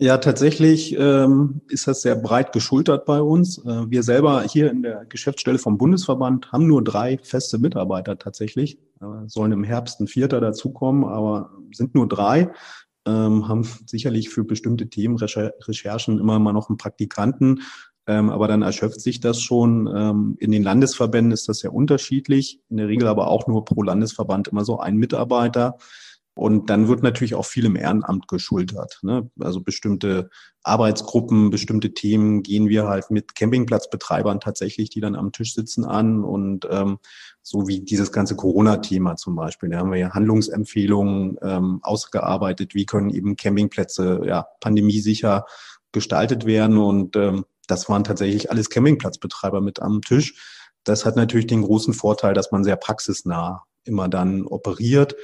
Ja, 0.00 0.18
tatsächlich 0.18 0.96
ähm, 0.98 1.60
ist 1.68 1.86
das 1.86 2.02
sehr 2.02 2.16
breit 2.16 2.52
geschultert 2.52 3.04
bei 3.06 3.22
uns. 3.22 3.58
Äh, 3.58 3.90
wir 3.90 4.02
selber 4.02 4.42
hier 4.42 4.70
in 4.70 4.82
der 4.82 5.04
Geschäftsstelle 5.04 5.58
vom 5.58 5.78
Bundesverband 5.78 6.50
haben 6.50 6.66
nur 6.66 6.82
drei 6.82 7.18
feste 7.18 7.58
Mitarbeiter 7.58 8.18
tatsächlich. 8.18 8.78
Äh, 9.00 9.28
sollen 9.28 9.52
im 9.52 9.62
Herbst 9.62 10.00
ein 10.00 10.08
Vierter 10.08 10.40
dazukommen, 10.40 11.04
aber 11.04 11.52
sind 11.72 11.94
nur 11.94 12.08
drei. 12.08 12.50
Ähm, 13.06 13.46
haben 13.46 13.68
sicherlich 13.86 14.30
für 14.30 14.44
bestimmte 14.44 14.88
Themen, 14.88 15.16
Recherchen 15.16 16.18
immer 16.18 16.38
mal 16.40 16.52
noch 16.52 16.70
einen 16.70 16.78
Praktikanten, 16.78 17.60
ähm, 18.06 18.30
aber 18.30 18.48
dann 18.48 18.62
erschöpft 18.62 19.00
sich 19.00 19.20
das 19.20 19.40
schon. 19.40 19.88
Ähm, 19.94 20.36
in 20.38 20.52
den 20.52 20.62
Landesverbänden 20.62 21.32
ist 21.32 21.48
das 21.48 21.62
ja 21.62 21.70
unterschiedlich. 21.70 22.60
In 22.68 22.76
der 22.76 22.88
Regel 22.88 23.08
aber 23.08 23.28
auch 23.28 23.46
nur 23.46 23.64
pro 23.64 23.82
Landesverband 23.82 24.48
immer 24.48 24.64
so 24.64 24.78
ein 24.78 24.96
Mitarbeiter. 24.96 25.78
Und 26.36 26.68
dann 26.68 26.88
wird 26.88 27.04
natürlich 27.04 27.36
auch 27.36 27.44
viel 27.46 27.64
im 27.64 27.76
Ehrenamt 27.76 28.26
geschultert. 28.26 28.98
Ne? 29.02 29.30
Also 29.38 29.60
bestimmte 29.60 30.30
Arbeitsgruppen, 30.64 31.50
bestimmte 31.50 31.94
Themen 31.94 32.42
gehen 32.42 32.68
wir 32.68 32.88
halt 32.88 33.10
mit 33.10 33.36
Campingplatzbetreibern 33.36 34.40
tatsächlich, 34.40 34.90
die 34.90 35.00
dann 35.00 35.14
am 35.14 35.30
Tisch 35.30 35.54
sitzen 35.54 35.84
an. 35.84 36.24
Und 36.24 36.66
ähm, 36.68 36.98
so 37.40 37.68
wie 37.68 37.80
dieses 37.80 38.10
ganze 38.10 38.34
Corona-Thema 38.34 39.14
zum 39.14 39.36
Beispiel. 39.36 39.68
Da 39.70 39.78
haben 39.78 39.92
wir 39.92 39.98
ja 39.98 40.12
Handlungsempfehlungen 40.12 41.38
ähm, 41.40 41.78
ausgearbeitet, 41.82 42.74
wie 42.74 42.84
können 42.84 43.10
eben 43.10 43.36
Campingplätze 43.36 44.22
ja, 44.26 44.48
pandemiesicher 44.60 45.46
gestaltet 45.92 46.46
werden. 46.46 46.78
Und 46.78 47.14
ähm, 47.14 47.44
das 47.66 47.88
waren 47.88 48.04
tatsächlich 48.04 48.50
alles 48.50 48.70
Campingplatzbetreiber 48.70 49.60
mit 49.60 49.80
am 49.80 50.02
Tisch. 50.02 50.34
Das 50.84 51.04
hat 51.04 51.16
natürlich 51.16 51.46
den 51.46 51.62
großen 51.62 51.94
Vorteil, 51.94 52.34
dass 52.34 52.52
man 52.52 52.64
sehr 52.64 52.76
praxisnah 52.76 53.64
immer 53.84 54.08
dann 54.08 54.46
operiert. 54.46 55.16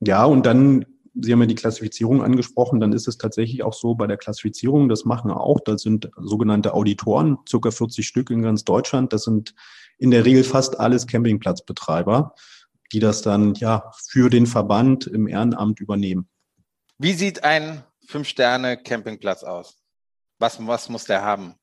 Ja, 0.00 0.24
und 0.24 0.46
dann, 0.46 0.86
Sie 1.14 1.32
haben 1.32 1.40
ja 1.40 1.46
die 1.46 1.56
Klassifizierung 1.56 2.22
angesprochen, 2.22 2.80
dann 2.80 2.92
ist 2.92 3.08
es 3.08 3.18
tatsächlich 3.18 3.62
auch 3.64 3.74
so 3.74 3.94
bei 3.94 4.06
der 4.06 4.16
Klassifizierung, 4.16 4.88
das 4.88 5.04
machen 5.04 5.30
auch, 5.32 5.58
das 5.60 5.82
sind 5.82 6.08
sogenannte 6.16 6.72
Auditoren, 6.72 7.38
circa 7.48 7.72
40 7.72 8.06
Stück 8.06 8.30
in 8.30 8.42
ganz 8.42 8.64
Deutschland. 8.64 9.12
Das 9.12 9.24
sind 9.24 9.54
in 9.98 10.12
der 10.12 10.24
Regel 10.24 10.44
fast 10.44 10.78
alles 10.78 11.06
Campingplatzbetreiber, 11.06 12.34
die 12.92 13.00
das 13.00 13.22
dann 13.22 13.54
ja 13.54 13.90
für 14.08 14.30
den 14.30 14.46
Verband 14.46 15.06
im 15.06 15.26
Ehrenamt 15.26 15.80
übernehmen. 15.80 16.28
Wie 16.98 17.12
sieht 17.12 17.44
ein 17.44 17.82
Fünf-Sterne-Campingplatz 18.06 19.42
aus? 19.42 19.76
Was, 20.38 20.64
was 20.66 20.88
muss 20.88 21.04
der 21.04 21.22
haben? 21.22 21.54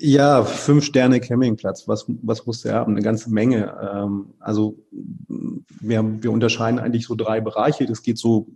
Ja, 0.00 0.44
fünf 0.44 0.84
Sterne 0.84 1.20
Campingplatz. 1.20 1.86
Was, 1.88 2.06
was 2.08 2.46
muss 2.46 2.62
der 2.62 2.74
haben? 2.74 2.92
Eine 2.92 3.02
ganze 3.02 3.30
Menge. 3.30 3.76
Ähm, 3.92 4.34
also 4.40 4.78
wir, 5.80 6.22
wir 6.22 6.32
unterscheiden 6.32 6.78
eigentlich 6.78 7.06
so 7.06 7.14
drei 7.14 7.40
Bereiche. 7.40 7.86
Das 7.86 8.02
geht 8.02 8.18
so 8.18 8.46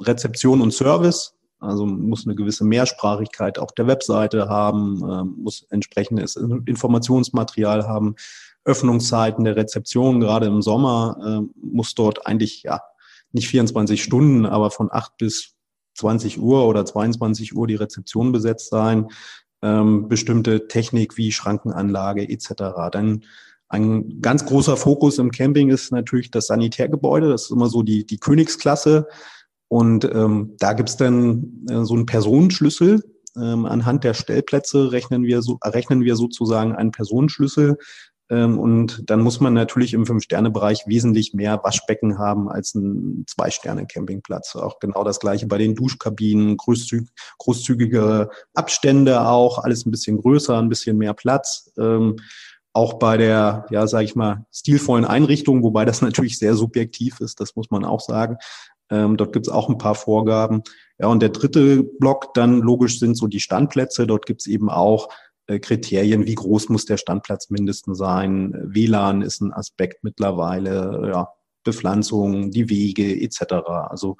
Rezeption 0.00 0.60
und 0.60 0.72
Service. 0.72 1.34
Also 1.60 1.86
muss 1.86 2.26
eine 2.26 2.36
gewisse 2.36 2.64
Mehrsprachigkeit 2.64 3.58
auf 3.58 3.72
der 3.72 3.86
Webseite 3.88 4.48
haben, 4.48 5.02
ähm, 5.10 5.34
muss 5.42 5.62
entsprechendes 5.70 6.36
Informationsmaterial 6.36 7.88
haben, 7.88 8.14
Öffnungszeiten 8.64 9.44
der 9.44 9.56
Rezeption, 9.56 10.20
gerade 10.20 10.46
im 10.46 10.62
Sommer, 10.62 11.42
äh, 11.42 11.58
muss 11.60 11.94
dort 11.94 12.26
eigentlich 12.26 12.62
ja 12.62 12.80
nicht 13.32 13.48
24 13.48 14.02
Stunden, 14.02 14.46
aber 14.46 14.70
von 14.70 14.88
8 14.92 15.16
bis 15.16 15.56
20 15.96 16.40
Uhr 16.40 16.64
oder 16.66 16.84
22 16.84 17.56
Uhr 17.56 17.66
die 17.66 17.74
Rezeption 17.74 18.30
besetzt 18.30 18.70
sein 18.70 19.08
ähm, 19.62 20.08
bestimmte 20.08 20.68
Technik 20.68 21.16
wie 21.16 21.32
Schrankenanlage 21.32 22.28
etc. 22.28 22.90
Dann 22.92 23.24
ein 23.68 24.20
ganz 24.22 24.46
großer 24.46 24.76
Fokus 24.76 25.18
im 25.18 25.30
Camping 25.30 25.68
ist 25.68 25.92
natürlich 25.92 26.30
das 26.30 26.46
Sanitärgebäude. 26.46 27.28
Das 27.28 27.44
ist 27.44 27.50
immer 27.50 27.68
so 27.68 27.82
die, 27.82 28.06
die 28.06 28.18
Königsklasse. 28.18 29.06
Und 29.68 30.04
ähm, 30.06 30.54
da 30.58 30.72
gibt's 30.72 30.96
dann 30.96 31.66
äh, 31.68 31.84
so 31.84 31.94
einen 31.94 32.06
Personenschlüssel. 32.06 33.02
Ähm, 33.36 33.66
anhand 33.66 34.04
der 34.04 34.14
Stellplätze 34.14 34.90
rechnen 34.90 35.24
wir, 35.24 35.42
so, 35.42 35.58
errechnen 35.62 36.02
wir 36.02 36.16
sozusagen 36.16 36.74
einen 36.74 36.92
Personenschlüssel, 36.92 37.76
und 38.30 39.08
dann 39.08 39.20
muss 39.20 39.40
man 39.40 39.54
natürlich 39.54 39.94
im 39.94 40.04
Fünf-Sterne-Bereich 40.04 40.86
wesentlich 40.86 41.32
mehr 41.32 41.60
Waschbecken 41.62 42.18
haben 42.18 42.50
als 42.50 42.74
ein 42.74 43.24
Zwei-Sterne-Campingplatz. 43.26 44.56
Auch 44.56 44.80
genau 44.80 45.02
das 45.02 45.18
Gleiche 45.18 45.46
bei 45.46 45.56
den 45.56 45.74
Duschkabinen, 45.74 46.56
großzüg 46.58 47.08
großzügigere 47.38 48.30
Abstände 48.54 49.26
auch, 49.26 49.58
alles 49.64 49.86
ein 49.86 49.90
bisschen 49.90 50.18
größer, 50.18 50.58
ein 50.58 50.68
bisschen 50.68 50.98
mehr 50.98 51.14
Platz. 51.14 51.72
Ähm, 51.78 52.16
auch 52.74 52.94
bei 52.94 53.16
der, 53.16 53.66
ja, 53.70 53.86
sage 53.86 54.04
ich 54.04 54.14
mal, 54.14 54.46
stilvollen 54.52 55.04
Einrichtung, 55.04 55.62
wobei 55.62 55.84
das 55.84 56.02
natürlich 56.02 56.38
sehr 56.38 56.54
subjektiv 56.54 57.20
ist, 57.20 57.40
das 57.40 57.56
muss 57.56 57.70
man 57.70 57.84
auch 57.84 58.00
sagen. 58.00 58.36
Ähm, 58.90 59.16
dort 59.16 59.32
gibt 59.32 59.46
es 59.46 59.52
auch 59.52 59.68
ein 59.68 59.78
paar 59.78 59.94
Vorgaben. 59.94 60.62
Ja, 60.98 61.08
und 61.08 61.20
der 61.20 61.28
dritte 61.30 61.82
Block 61.82 62.34
dann 62.34 62.60
logisch 62.60 62.98
sind 62.98 63.16
so 63.16 63.26
die 63.26 63.40
Standplätze. 63.40 64.06
Dort 64.06 64.26
gibt 64.26 64.40
es 64.40 64.46
eben 64.46 64.70
auch 64.70 65.08
Kriterien, 65.60 66.26
wie 66.26 66.34
groß 66.34 66.68
muss 66.68 66.84
der 66.84 66.98
Standplatz 66.98 67.48
mindestens 67.48 67.98
sein. 67.98 68.54
WLAN 68.64 69.22
ist 69.22 69.40
ein 69.40 69.52
Aspekt 69.52 70.04
mittlerweile, 70.04 71.10
ja, 71.10 71.28
Bepflanzung, 71.64 72.50
die 72.50 72.68
Wege 72.68 73.20
etc. 73.20 73.42
Also 73.88 74.16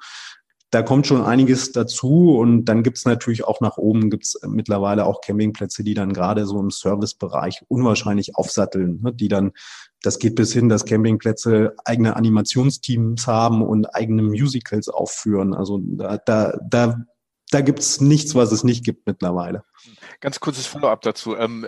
da 0.71 0.83
kommt 0.83 1.07
schon 1.07 1.23
einiges 1.23 1.71
dazu 1.71 2.37
und 2.37 2.65
dann 2.65 2.83
gibt's 2.83 3.05
natürlich 3.05 3.43
auch 3.43 3.59
nach 3.59 3.77
oben 3.77 4.09
gibt's 4.11 4.39
mittlerweile 4.47 5.05
auch 5.05 5.21
Campingplätze, 5.21 5.83
die 5.83 5.95
dann 5.95 6.13
gerade 6.13 6.45
so 6.45 6.59
im 6.59 6.69
Servicebereich 6.69 7.63
unwahrscheinlich 7.67 8.35
aufsatteln, 8.35 8.99
ne? 9.01 9.13
die 9.13 9.29
dann, 9.29 9.51
das 10.03 10.19
geht 10.19 10.35
bis 10.35 10.53
hin, 10.53 10.69
dass 10.69 10.85
Campingplätze 10.85 11.73
eigene 11.85 12.15
Animationsteams 12.15 13.25
haben 13.25 13.63
und 13.63 13.95
eigene 13.95 14.21
Musicals 14.21 14.89
aufführen. 14.89 15.55
Also 15.55 15.79
da, 15.81 16.17
da, 16.17 16.59
da 16.69 17.03
da 17.51 17.61
gibt's 17.61 17.99
nichts, 17.99 18.35
was 18.35 18.51
es 18.51 18.63
nicht 18.63 18.83
gibt 18.83 19.07
mittlerweile. 19.07 19.63
Ganz 20.19 20.39
kurzes 20.39 20.67
Follow-up 20.67 21.01
dazu. 21.01 21.35
Ähm, 21.35 21.65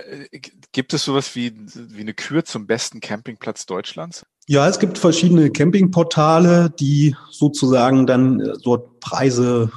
gibt 0.72 0.94
es 0.94 1.06
sowas 1.06 1.36
wie, 1.36 1.54
wie 1.56 2.02
eine 2.02 2.14
Kür 2.14 2.46
zum 2.46 2.68
besten 2.68 3.00
Campingplatz 3.00 3.66
Deutschlands? 3.66 4.26
Ja, 4.48 4.68
es 4.68 4.80
gibt 4.80 4.98
verschiedene 4.98 5.50
Campingportale, 5.50 6.70
die 6.70 7.16
sozusagen 7.30 8.06
dann 8.06 8.40
äh, 8.40 8.54
dort 8.64 9.00
Preise 9.00 9.72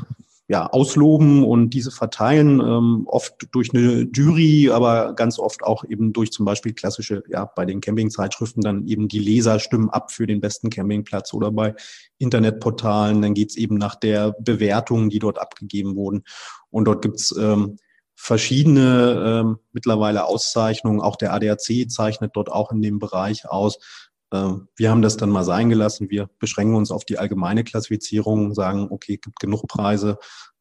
ja, 0.47 0.67
ausloben 0.67 1.43
und 1.43 1.71
diese 1.71 1.91
verteilen, 1.91 2.61
ähm, 2.61 3.05
oft 3.07 3.49
durch 3.53 3.73
eine 3.73 4.07
Jury, 4.13 4.71
aber 4.71 5.15
ganz 5.15 5.39
oft 5.39 5.63
auch 5.63 5.85
eben 5.85 6.13
durch 6.13 6.33
zum 6.33 6.45
Beispiel 6.45 6.75
klassische, 6.75 7.23
ja, 7.29 7.47
bei 7.47 7.65
den 7.65 7.81
Campingzeitschriften 7.81 8.63
dann 8.63 8.87
eben 8.87 9.09
die 9.09 9.21
Leser 9.21 9.59
stimmen 9.59 9.89
ab 9.89 10.13
für 10.13 10.27
den 10.27 10.43
besten 10.43 10.69
Campingplatz 10.69 11.33
oder 11.33 11.51
bei 11.51 11.75
Internetportalen, 12.19 13.23
dann 13.23 13.33
geht's 13.33 13.57
eben 13.57 13.77
nach 13.77 13.95
der 13.95 14.35
Bewertung, 14.39 15.09
die 15.09 15.19
dort 15.19 15.39
abgegeben 15.39 15.97
wurden. 15.97 16.25
Und 16.69 16.85
dort 16.87 17.01
gibt's 17.01 17.35
ähm, 17.39 17.79
verschiedene 18.15 19.43
ähm, 19.43 19.59
mittlerweile 19.73 20.27
Auszeichnungen, 20.27 21.01
auch 21.01 21.17
der 21.17 21.33
ADAC 21.33 21.89
zeichnet 21.89 22.33
dort 22.35 22.51
auch 22.51 22.71
in 22.71 22.83
dem 22.83 22.99
Bereich 22.99 23.49
aus. 23.49 23.79
Ähm, 24.33 24.69
wir 24.77 24.91
haben 24.91 25.03
das 25.03 25.17
dann 25.17 25.31
mal 25.31 25.45
sein 25.45 25.71
gelassen. 25.71 26.11
Wir 26.11 26.29
beschränken 26.39 26.77
uns 26.77 26.91
auf 26.91 27.05
die 27.05 27.19
allgemeine 27.19 27.65
Klassifizierung, 27.65 28.55
sagen, 28.55 28.89
okay, 28.91 29.17
gibt 29.17 29.41
genug 29.41 29.67
Preise. 29.69 30.19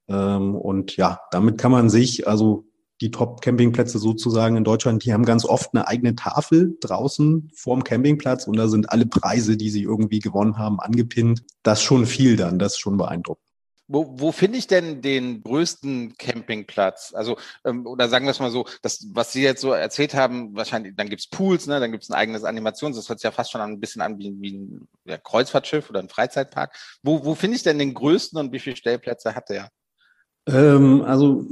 Ähm, 0.07 0.55
und 0.55 0.97
ja, 0.97 1.19
damit 1.31 1.57
kann 1.57 1.71
man 1.71 1.89
sich, 1.89 2.27
also 2.27 2.65
die 3.01 3.11
Top-Campingplätze 3.11 3.99
sozusagen 3.99 4.55
in 4.55 4.63
Deutschland, 4.63 5.03
die 5.03 5.13
haben 5.13 5.25
ganz 5.25 5.45
oft 5.45 5.71
eine 5.73 5.87
eigene 5.87 6.15
Tafel 6.15 6.77
draußen 6.79 7.51
vorm 7.53 7.83
Campingplatz 7.83 8.47
und 8.47 8.55
da 8.55 8.67
sind 8.67 8.91
alle 8.91 9.05
Preise, 9.05 9.57
die 9.57 9.69
sie 9.69 9.83
irgendwie 9.83 10.19
gewonnen 10.19 10.57
haben, 10.57 10.79
angepinnt. 10.79 11.43
Das 11.63 11.81
schon 11.81 12.05
viel 12.05 12.37
dann, 12.37 12.59
das 12.59 12.73
ist 12.73 12.79
schon 12.79 12.97
beeindruckend. 12.97 13.42
Wo, 13.87 14.13
wo 14.17 14.31
finde 14.31 14.57
ich 14.57 14.67
denn 14.67 15.01
den 15.01 15.43
größten 15.43 16.17
Campingplatz? 16.17 17.13
Also, 17.13 17.37
ähm, 17.65 17.85
oder 17.85 18.07
sagen 18.07 18.25
wir 18.25 18.31
es 18.31 18.39
mal 18.39 18.49
so, 18.49 18.65
das, 18.81 19.05
was 19.11 19.33
Sie 19.33 19.43
jetzt 19.43 19.61
so 19.61 19.73
erzählt 19.73 20.13
haben, 20.13 20.55
wahrscheinlich, 20.55 20.95
dann 20.95 21.09
gibt's 21.09 21.27
Pools, 21.27 21.67
ne, 21.67 21.79
dann 21.79 21.91
gibt's 21.91 22.09
ein 22.09 22.15
eigenes 22.15 22.45
Animations, 22.45 22.95
das 22.95 23.09
hört 23.09 23.19
sich 23.19 23.25
ja 23.25 23.31
fast 23.31 23.51
schon 23.51 23.61
ein 23.61 23.79
bisschen 23.79 24.01
an 24.01 24.17
wie, 24.19 24.33
wie 24.39 24.57
ein 24.57 24.87
ja, 25.05 25.17
Kreuzfahrtschiff 25.17 25.89
oder 25.89 25.99
ein 25.99 26.09
Freizeitpark. 26.09 26.75
Wo, 27.03 27.25
wo 27.25 27.35
finde 27.35 27.57
ich 27.57 27.63
denn 27.63 27.77
den 27.77 27.93
größten 27.93 28.39
und 28.39 28.53
wie 28.53 28.59
viele 28.59 28.77
Stellplätze 28.77 29.35
hat 29.35 29.49
der? 29.49 29.69
Ähm, 30.47 31.01
also 31.01 31.45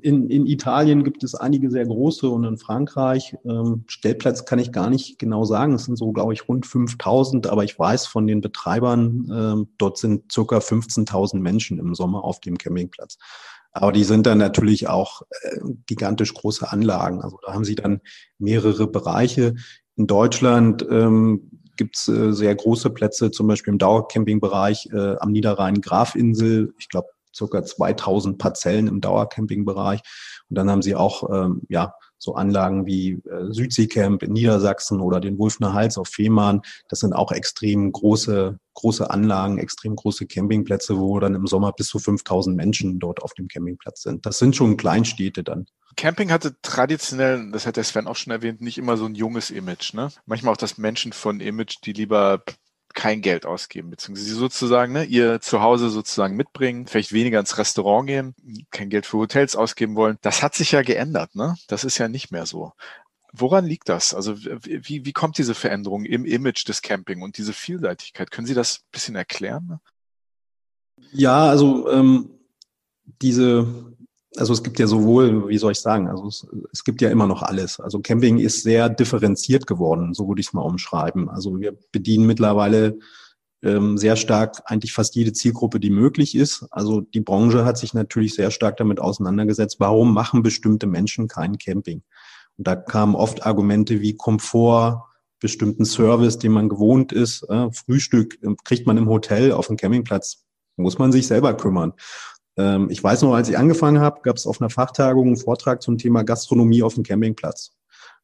in, 0.00 0.28
in 0.28 0.46
Italien 0.46 1.04
gibt 1.04 1.24
es 1.24 1.34
einige 1.34 1.70
sehr 1.70 1.86
große 1.86 2.28
und 2.28 2.44
in 2.44 2.58
Frankreich. 2.58 3.36
Ähm, 3.44 3.84
Stellplatz 3.86 4.44
kann 4.44 4.58
ich 4.58 4.72
gar 4.72 4.90
nicht 4.90 5.18
genau 5.18 5.44
sagen. 5.44 5.74
Es 5.74 5.84
sind 5.84 5.96
so, 5.96 6.12
glaube 6.12 6.32
ich, 6.32 6.48
rund 6.48 6.66
5000, 6.66 7.46
aber 7.46 7.64
ich 7.64 7.78
weiß 7.78 8.06
von 8.06 8.26
den 8.26 8.40
Betreibern, 8.40 9.30
ähm, 9.32 9.68
dort 9.78 9.98
sind 9.98 10.30
circa 10.32 10.58
15.000 10.58 11.38
Menschen 11.40 11.78
im 11.78 11.94
Sommer 11.94 12.24
auf 12.24 12.40
dem 12.40 12.58
Campingplatz. 12.58 13.18
Aber 13.72 13.92
die 13.92 14.04
sind 14.04 14.26
dann 14.26 14.38
natürlich 14.38 14.88
auch 14.88 15.22
äh, 15.42 15.60
gigantisch 15.86 16.34
große 16.34 16.70
Anlagen. 16.70 17.22
Also 17.22 17.38
da 17.44 17.54
haben 17.54 17.64
sie 17.64 17.74
dann 17.74 18.00
mehrere 18.38 18.86
Bereiche. 18.86 19.54
In 19.96 20.06
Deutschland 20.06 20.86
ähm, 20.90 21.50
gibt 21.76 21.96
es 21.96 22.08
äh, 22.08 22.32
sehr 22.32 22.54
große 22.54 22.90
Plätze, 22.90 23.30
zum 23.30 23.46
Beispiel 23.46 23.72
im 23.72 23.78
Dauercampingbereich 23.78 24.88
äh, 24.92 25.16
am 25.18 25.32
Niederrhein 25.32 25.80
Grafinsel. 25.80 26.74
Ich 26.78 26.88
glaube, 26.88 27.08
circa 27.34 27.62
2000 27.62 28.38
Parzellen 28.38 28.86
im 28.86 29.00
Dauercampingbereich. 29.00 30.00
Und 30.48 30.58
dann 30.58 30.70
haben 30.70 30.82
sie 30.82 30.94
auch 30.94 31.28
ähm, 31.30 31.62
ja, 31.68 31.94
so 32.22 32.34
Anlagen 32.34 32.86
wie 32.86 33.12
äh, 33.12 33.50
Südseecamp 33.50 34.22
in 34.22 34.32
Niedersachsen 34.32 35.00
oder 35.00 35.20
den 35.20 35.38
Wulfner 35.38 35.72
Hals 35.72 35.98
auf 35.98 36.08
Fehmarn. 36.08 36.62
Das 36.88 37.00
sind 37.00 37.12
auch 37.12 37.32
extrem 37.32 37.90
große, 37.90 38.58
große 38.74 39.10
Anlagen, 39.10 39.58
extrem 39.58 39.96
große 39.96 40.26
Campingplätze, 40.26 40.98
wo 40.98 41.18
dann 41.18 41.34
im 41.34 41.48
Sommer 41.48 41.72
bis 41.72 41.88
zu 41.88 41.98
5000 41.98 42.56
Menschen 42.56 43.00
dort 43.00 43.22
auf 43.22 43.34
dem 43.34 43.48
Campingplatz 43.48 44.02
sind. 44.02 44.24
Das 44.24 44.38
sind 44.38 44.54
schon 44.54 44.76
Kleinstädte 44.76 45.42
dann. 45.42 45.66
Camping 45.96 46.30
hatte 46.30 46.56
traditionell, 46.62 47.50
das 47.50 47.66
hat 47.66 47.76
der 47.76 47.84
Sven 47.84 48.06
auch 48.06 48.16
schon 48.16 48.30
erwähnt, 48.30 48.60
nicht 48.60 48.78
immer 48.78 48.96
so 48.96 49.04
ein 49.04 49.14
junges 49.14 49.50
Image. 49.50 49.92
Ne? 49.92 50.10
Manchmal 50.24 50.52
auch 50.52 50.58
das 50.58 50.78
Menschen 50.78 51.12
von 51.12 51.40
Image, 51.40 51.78
die 51.84 51.92
lieber 51.92 52.42
kein 52.94 53.20
Geld 53.20 53.46
ausgeben, 53.46 53.90
beziehungsweise 53.90 54.34
sozusagen 54.34 54.92
ne, 54.92 55.04
ihr 55.04 55.40
Zuhause 55.40 55.90
sozusagen 55.90 56.36
mitbringen, 56.36 56.86
vielleicht 56.86 57.12
weniger 57.12 57.40
ins 57.40 57.58
Restaurant 57.58 58.06
gehen, 58.06 58.34
kein 58.70 58.90
Geld 58.90 59.06
für 59.06 59.18
Hotels 59.18 59.56
ausgeben 59.56 59.96
wollen. 59.96 60.18
Das 60.22 60.42
hat 60.42 60.54
sich 60.54 60.72
ja 60.72 60.82
geändert, 60.82 61.34
ne? 61.34 61.56
Das 61.68 61.84
ist 61.84 61.98
ja 61.98 62.08
nicht 62.08 62.30
mehr 62.30 62.46
so. 62.46 62.72
Woran 63.32 63.64
liegt 63.64 63.88
das? 63.88 64.12
Also 64.12 64.36
wie, 64.36 65.06
wie 65.06 65.12
kommt 65.12 65.38
diese 65.38 65.54
Veränderung 65.54 66.04
im 66.04 66.26
Image 66.26 66.68
des 66.68 66.82
Camping 66.82 67.22
und 67.22 67.38
diese 67.38 67.54
Vielseitigkeit? 67.54 68.30
Können 68.30 68.46
Sie 68.46 68.54
das 68.54 68.78
ein 68.78 68.92
bisschen 68.92 69.16
erklären? 69.16 69.80
Ja, 71.12 71.48
also 71.48 71.90
ähm, 71.90 72.30
diese 73.22 73.96
also 74.36 74.52
es 74.52 74.62
gibt 74.62 74.78
ja 74.78 74.86
sowohl, 74.86 75.48
wie 75.48 75.58
soll 75.58 75.72
ich 75.72 75.80
sagen, 75.80 76.08
also 76.08 76.26
es, 76.26 76.46
es, 76.72 76.84
gibt 76.84 77.00
ja 77.02 77.10
immer 77.10 77.26
noch 77.26 77.42
alles. 77.42 77.80
Also 77.80 78.00
Camping 78.00 78.38
ist 78.38 78.62
sehr 78.62 78.88
differenziert 78.88 79.66
geworden, 79.66 80.14
so 80.14 80.28
würde 80.28 80.40
ich 80.40 80.48
es 80.48 80.52
mal 80.52 80.62
umschreiben. 80.62 81.28
Also 81.28 81.60
wir 81.60 81.76
bedienen 81.92 82.26
mittlerweile 82.26 82.98
ähm, 83.62 83.96
sehr 83.98 84.16
stark 84.16 84.62
eigentlich 84.64 84.92
fast 84.92 85.14
jede 85.14 85.32
Zielgruppe, 85.32 85.80
die 85.80 85.90
möglich 85.90 86.34
ist. 86.34 86.66
Also 86.70 87.00
die 87.00 87.20
Branche 87.20 87.64
hat 87.64 87.78
sich 87.78 87.94
natürlich 87.94 88.34
sehr 88.34 88.50
stark 88.50 88.76
damit 88.76 89.00
auseinandergesetzt, 89.00 89.76
warum 89.78 90.12
machen 90.12 90.42
bestimmte 90.42 90.86
Menschen 90.86 91.28
kein 91.28 91.58
Camping? 91.58 92.02
Und 92.58 92.66
da 92.66 92.76
kamen 92.76 93.14
oft 93.14 93.46
Argumente 93.46 94.00
wie 94.00 94.16
Komfort, 94.16 95.04
bestimmten 95.40 95.84
Service, 95.84 96.38
den 96.38 96.52
man 96.52 96.68
gewohnt 96.68 97.12
ist. 97.12 97.42
Äh, 97.48 97.70
Frühstück 97.72 98.38
äh, 98.42 98.54
kriegt 98.64 98.86
man 98.86 98.96
im 98.96 99.08
Hotel 99.08 99.52
auf 99.52 99.66
dem 99.66 99.76
Campingplatz, 99.76 100.44
muss 100.76 100.98
man 100.98 101.12
sich 101.12 101.26
selber 101.26 101.54
kümmern. 101.54 101.92
Ähm, 102.56 102.88
ich 102.90 103.02
weiß 103.02 103.22
noch, 103.22 103.34
als 103.34 103.48
ich 103.48 103.58
angefangen 103.58 104.00
habe, 104.00 104.20
gab 104.22 104.36
es 104.36 104.46
auf 104.46 104.60
einer 104.60 104.70
Fachtagung 104.70 105.28
einen 105.28 105.36
Vortrag 105.36 105.82
zum 105.82 105.98
Thema 105.98 106.22
Gastronomie 106.22 106.82
auf 106.82 106.94
dem 106.94 107.04
Campingplatz. 107.04 107.72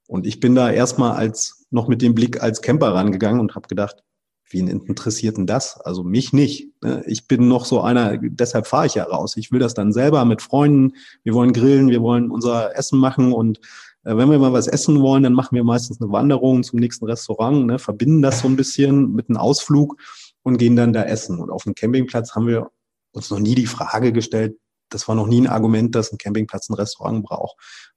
Und 0.07 0.27
ich 0.27 0.41
bin 0.41 0.55
da 0.55 0.71
erstmal 0.71 1.13
als 1.13 1.67
noch 1.71 1.89
mit 1.89 2.01
dem 2.03 2.15
Blick 2.15 2.43
als 2.43 2.63
Camper 2.63 2.95
rangegangen 2.95 3.41
und 3.41 3.55
habe 3.55 3.69
gedacht, 3.69 4.03
wen 4.51 4.69
interessiert 4.69 5.37
denn 5.37 5.47
das? 5.47 5.79
Also 5.81 6.03
mich 6.03 6.33
nicht. 6.33 6.71
Ne? 6.83 7.03
Ich 7.07 7.29
bin 7.29 7.49
noch 7.49 7.65
so 7.65 7.83
einer, 7.83 8.17
deshalb 8.19 8.67
fahre 8.67 8.87
ich 8.87 8.95
ja 8.95 9.05
raus. 9.05 9.37
Ich 9.37 9.53
will 9.53 9.61
das 9.61 9.75
dann 9.75 9.93
selber 9.93 10.25
mit 10.25 10.41
Freunden. 10.41 10.95
Wir 11.23 11.35
wollen 11.35 11.53
grillen, 11.53 11.91
wir 11.91 12.01
wollen 12.01 12.31
unser 12.31 12.77
Essen 12.77 12.99
machen 12.99 13.33
und 13.33 13.59
äh, 14.05 14.17
wenn 14.17 14.31
wir 14.31 14.39
mal 14.39 14.53
was 14.53 14.67
essen 14.67 15.01
wollen, 15.03 15.23
dann 15.23 15.35
machen 15.35 15.55
wir 15.55 15.65
meistens 15.65 16.01
eine 16.01 16.11
Wanderung 16.11 16.63
zum 16.63 16.79
nächsten 16.79 17.05
Restaurant, 17.05 17.67
ne, 17.67 17.79
verbinden 17.79 18.23
das 18.23 18.41
so 18.41 18.49
ein 18.49 18.57
bisschen 18.57 19.13
mit 19.13 19.29
einem 19.29 19.37
Ausflug 19.37 20.01
und 20.43 20.57
gehen 20.57 20.77
dann 20.77 20.93
da 20.93 21.03
essen. 21.03 21.39
Und 21.39 21.51
auf 21.51 21.65
dem 21.65 21.75
Campingplatz 21.75 22.35
haben 22.35 22.47
wir 22.47 22.71
uns 23.13 23.31
noch 23.31 23.39
nie 23.39 23.55
die 23.55 23.67
Frage 23.67 24.13
gestellt, 24.13 24.57
das 24.91 25.07
war 25.09 25.15
noch 25.15 25.27
nie 25.27 25.41
ein 25.41 25.47
Argument, 25.47 25.95
dass 25.95 26.13
ein 26.13 26.19
Campingplatz 26.19 26.69
ein 26.71 26.75
Restaurant 26.75 27.25
braucht. 27.25 27.57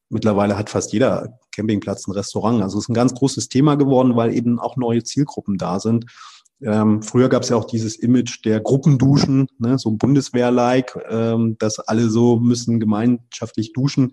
Mittlerweile 0.10 0.58
hat 0.58 0.70
fast 0.70 0.92
jeder 0.92 1.40
Campingplatz 1.56 2.08
ein 2.08 2.12
Restaurant. 2.12 2.62
Also 2.62 2.78
es 2.78 2.86
ist 2.86 2.90
ein 2.90 2.94
ganz 2.94 3.14
großes 3.14 3.48
Thema 3.48 3.76
geworden, 3.76 4.16
weil 4.16 4.36
eben 4.36 4.60
auch 4.60 4.76
neue 4.76 5.04
Zielgruppen 5.04 5.58
da 5.58 5.80
sind. 5.80 6.06
Ähm, 6.62 7.02
früher 7.02 7.30
gab 7.30 7.44
es 7.44 7.50
ja 7.50 7.56
auch 7.56 7.66
dieses 7.66 7.96
Image 7.96 8.46
der 8.46 8.60
Gruppenduschen, 8.60 9.48
ne, 9.58 9.80
so 9.80 9.92
Bundeswehr-like, 9.92 10.96
ähm, 11.10 11.56
dass 11.58 11.80
alle 11.80 12.10
so 12.10 12.40
müssen 12.40 12.80
gemeinschaftlich 12.80 13.74
duschen. 13.74 14.12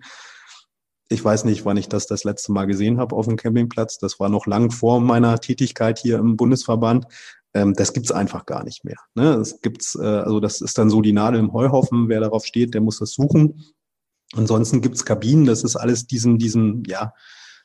Ich 1.09 1.23
weiß 1.23 1.45
nicht, 1.45 1.65
wann 1.65 1.77
ich 1.77 1.89
das 1.89 2.07
das 2.07 2.23
letzte 2.23 2.51
Mal 2.51 2.65
gesehen 2.65 2.99
habe 2.99 3.15
auf 3.15 3.27
dem 3.27 3.35
Campingplatz. 3.35 3.97
Das 3.97 4.19
war 4.19 4.29
noch 4.29 4.45
lang 4.45 4.71
vor 4.71 4.99
meiner 4.99 5.39
Tätigkeit 5.39 5.99
hier 5.99 6.17
im 6.17 6.37
Bundesverband. 6.37 7.05
Ähm, 7.53 7.73
das 7.73 7.93
gibt's 7.93 8.11
einfach 8.11 8.45
gar 8.45 8.63
nicht 8.63 8.85
mehr. 8.85 8.97
Ne? 9.15 9.37
Das 9.37 9.61
gibt's, 9.61 9.95
äh, 9.95 10.05
also 10.05 10.39
das 10.39 10.61
ist 10.61 10.77
dann 10.77 10.89
so 10.89 11.01
die 11.01 11.13
Nadel 11.13 11.39
im 11.39 11.53
Heuhaufen. 11.53 12.09
Wer 12.09 12.19
darauf 12.19 12.45
steht, 12.45 12.73
der 12.73 12.81
muss 12.81 12.99
das 12.99 13.11
suchen. 13.11 13.65
Ansonsten 14.33 14.81
gibt's 14.81 15.05
Kabinen. 15.05 15.45
Das 15.45 15.63
ist 15.63 15.75
alles 15.75 16.05
diesem, 16.05 16.37
diesem, 16.37 16.83
ja, 16.85 17.13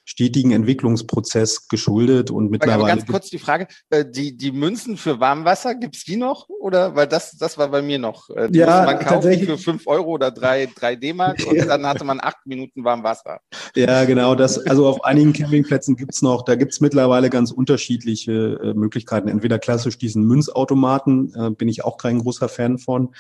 stetigen 0.05 0.53
Entwicklungsprozess 0.53 1.69
geschuldet 1.69 2.31
und 2.31 2.51
mittlerweile. 2.51 2.81
Aber 2.81 2.89
ganz 2.89 3.07
kurz 3.07 3.31
die 3.31 3.39
Frage, 3.39 3.67
äh, 3.91 4.05
die, 4.09 4.37
die 4.37 4.53
Münzen 4.53 4.97
für 4.97 5.21
Warmwasser, 5.21 5.75
gibt's 5.75 6.05
die 6.05 6.17
noch? 6.17 6.49
Oder 6.49 6.95
weil 6.95 7.07
das, 7.07 7.37
das 7.39 7.57
war 7.59 7.69
bei 7.69 7.83
mir 7.83 7.99
noch. 7.99 8.29
Äh, 8.31 8.51
die 8.51 8.59
ja, 8.59 8.85
man 8.85 8.99
kaufen 8.99 9.39
für 9.41 9.59
fünf 9.59 9.87
Euro 9.87 10.11
oder 10.13 10.31
drei, 10.31 10.69
drei 10.75 10.97
D-Mark 10.97 11.45
und 11.47 11.57
ja. 11.57 11.65
dann 11.65 11.87
hatte 11.87 12.05
man 12.05 12.21
acht 12.21 12.47
Minuten 12.47 12.85
Warmwasser. 12.85 13.41
Ja, 13.75 14.05
genau. 14.05 14.35
Das, 14.35 14.59
also 14.67 14.87
auf 14.87 15.05
einigen 15.05 15.33
Campingplätzen 15.33 15.97
gibt's 15.97 16.23
noch, 16.23 16.43
da 16.45 16.55
gibt's 16.55 16.81
mittlerweile 16.81 17.31
ganz 17.31 17.51
unterschiedliche 17.51 18.61
äh, 18.63 18.75
Möglichkeiten. 18.75 19.29
Entweder 19.29 19.59
klassisch 19.59 19.99
diesen 19.99 20.25
Münzautomaten, 20.25 21.33
äh, 21.35 21.51
bin 21.51 21.69
ich 21.69 21.85
auch 21.85 21.97
kein 21.97 22.19
großer 22.19 22.49
Fan 22.49 22.79
von. 22.79 23.15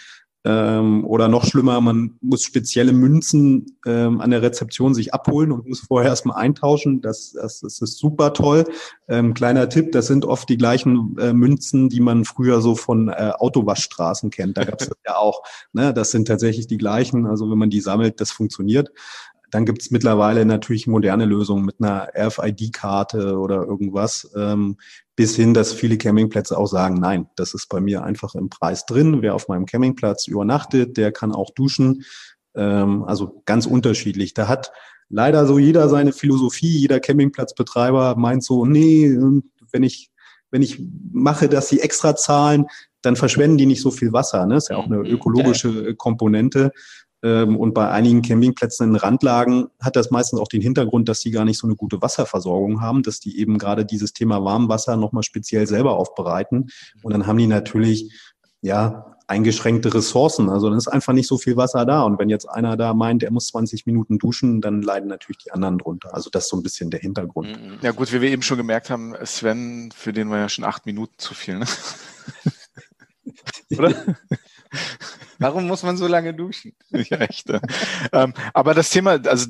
Ähm, 0.46 1.06
oder 1.06 1.28
noch 1.28 1.46
schlimmer, 1.46 1.80
man 1.80 2.18
muss 2.20 2.42
spezielle 2.42 2.92
Münzen 2.92 3.78
ähm, 3.86 4.20
an 4.20 4.30
der 4.30 4.42
Rezeption 4.42 4.92
sich 4.92 5.14
abholen 5.14 5.50
und 5.50 5.66
muss 5.66 5.80
vorher 5.80 6.10
erstmal 6.10 6.36
eintauschen. 6.36 7.00
Das, 7.00 7.32
das, 7.32 7.60
das 7.60 7.80
ist 7.80 7.98
super 7.98 8.34
toll. 8.34 8.64
Ähm, 9.08 9.32
kleiner 9.32 9.70
Tipp, 9.70 9.92
das 9.92 10.06
sind 10.06 10.26
oft 10.26 10.48
die 10.50 10.58
gleichen 10.58 11.16
äh, 11.18 11.32
Münzen, 11.32 11.88
die 11.88 12.00
man 12.00 12.26
früher 12.26 12.60
so 12.60 12.74
von 12.74 13.08
äh, 13.08 13.32
Autowaschstraßen 13.38 14.28
kennt. 14.28 14.58
Da 14.58 14.64
gab 14.64 14.82
es 14.82 14.90
ja 15.06 15.16
auch. 15.16 15.42
Ne? 15.72 15.94
Das 15.94 16.10
sind 16.10 16.28
tatsächlich 16.28 16.66
die 16.66 16.78
gleichen. 16.78 17.26
Also 17.26 17.50
wenn 17.50 17.58
man 17.58 17.70
die 17.70 17.80
sammelt, 17.80 18.20
das 18.20 18.30
funktioniert. 18.30 18.90
Dann 19.54 19.66
gibt 19.66 19.82
es 19.82 19.92
mittlerweile 19.92 20.44
natürlich 20.44 20.88
moderne 20.88 21.26
Lösungen 21.26 21.64
mit 21.64 21.76
einer 21.78 22.08
RFID-Karte 22.18 23.38
oder 23.38 23.62
irgendwas, 23.62 24.28
ähm, 24.34 24.78
bis 25.14 25.36
hin, 25.36 25.54
dass 25.54 25.72
viele 25.72 25.96
Campingplätze 25.96 26.58
auch 26.58 26.66
sagen, 26.66 26.96
nein, 26.96 27.28
das 27.36 27.54
ist 27.54 27.68
bei 27.68 27.80
mir 27.80 28.02
einfach 28.02 28.34
im 28.34 28.48
Preis 28.48 28.84
drin. 28.84 29.22
Wer 29.22 29.36
auf 29.36 29.46
meinem 29.46 29.64
Campingplatz 29.64 30.26
übernachtet, 30.26 30.96
der 30.96 31.12
kann 31.12 31.30
auch 31.30 31.50
duschen. 31.50 32.02
Ähm, 32.56 33.04
also 33.04 33.42
ganz 33.44 33.66
unterschiedlich. 33.66 34.34
Da 34.34 34.48
hat 34.48 34.72
leider 35.08 35.46
so 35.46 35.60
jeder 35.60 35.88
seine 35.88 36.12
Philosophie, 36.12 36.76
jeder 36.76 36.98
Campingplatzbetreiber 36.98 38.16
meint 38.16 38.42
so, 38.42 38.66
nee, 38.66 39.16
wenn 39.70 39.84
ich, 39.84 40.10
wenn 40.50 40.62
ich 40.62 40.82
mache, 41.12 41.48
dass 41.48 41.68
sie 41.68 41.78
extra 41.78 42.16
zahlen, 42.16 42.66
dann 43.02 43.14
verschwenden 43.14 43.58
die 43.58 43.66
nicht 43.66 43.82
so 43.82 43.92
viel 43.92 44.12
Wasser. 44.12 44.46
Ne? 44.46 44.56
ist 44.56 44.70
ja 44.70 44.78
auch 44.78 44.86
eine 44.86 44.98
mhm. 44.98 45.06
ökologische 45.06 45.94
Komponente. 45.94 46.72
Ähm, 47.24 47.56
und 47.56 47.72
bei 47.72 47.90
einigen 47.90 48.20
Campingplätzen 48.20 48.90
in 48.90 48.96
Randlagen 48.96 49.68
hat 49.80 49.96
das 49.96 50.10
meistens 50.10 50.38
auch 50.38 50.48
den 50.48 50.60
Hintergrund, 50.60 51.08
dass 51.08 51.20
sie 51.20 51.30
gar 51.30 51.46
nicht 51.46 51.58
so 51.58 51.66
eine 51.66 51.74
gute 51.74 52.02
Wasserversorgung 52.02 52.82
haben, 52.82 53.02
dass 53.02 53.18
die 53.18 53.40
eben 53.40 53.56
gerade 53.56 53.86
dieses 53.86 54.12
Thema 54.12 54.44
Warmwasser 54.44 54.98
nochmal 54.98 55.22
speziell 55.22 55.66
selber 55.66 55.96
aufbereiten. 55.96 56.68
Und 57.02 57.12
dann 57.14 57.26
haben 57.26 57.38
die 57.38 57.46
natürlich, 57.46 58.12
ja, 58.60 59.16
eingeschränkte 59.26 59.94
Ressourcen. 59.94 60.50
Also 60.50 60.68
dann 60.68 60.76
ist 60.76 60.88
einfach 60.88 61.14
nicht 61.14 61.26
so 61.26 61.38
viel 61.38 61.56
Wasser 61.56 61.86
da. 61.86 62.02
Und 62.02 62.18
wenn 62.18 62.28
jetzt 62.28 62.46
einer 62.46 62.76
da 62.76 62.92
meint, 62.92 63.22
er 63.22 63.30
muss 63.30 63.46
20 63.48 63.86
Minuten 63.86 64.18
duschen, 64.18 64.60
dann 64.60 64.82
leiden 64.82 65.08
natürlich 65.08 65.38
die 65.38 65.50
anderen 65.50 65.78
drunter. 65.78 66.14
Also 66.14 66.28
das 66.28 66.44
ist 66.44 66.50
so 66.50 66.58
ein 66.58 66.62
bisschen 66.62 66.90
der 66.90 67.00
Hintergrund. 67.00 67.48
Mhm. 67.48 67.78
Ja 67.80 67.92
gut, 67.92 68.12
wie 68.12 68.20
wir 68.20 68.30
eben 68.30 68.42
schon 68.42 68.58
gemerkt 68.58 68.90
haben, 68.90 69.14
Sven, 69.24 69.90
für 69.96 70.12
den 70.12 70.28
war 70.28 70.36
ja 70.36 70.50
schon 70.50 70.64
acht 70.64 70.84
Minuten 70.84 71.14
zu 71.16 71.32
viel. 71.32 71.58
Ne? 71.58 71.66
Oder? 73.78 73.94
Warum 75.38 75.66
muss 75.66 75.82
man 75.82 75.96
so 75.96 76.06
lange 76.06 76.34
duschen? 76.34 76.72
Ja, 76.90 77.18
echt. 77.18 77.50
ähm, 78.12 78.34
aber 78.54 78.72
das 78.72 78.90
Thema, 78.90 79.20
also 79.26 79.48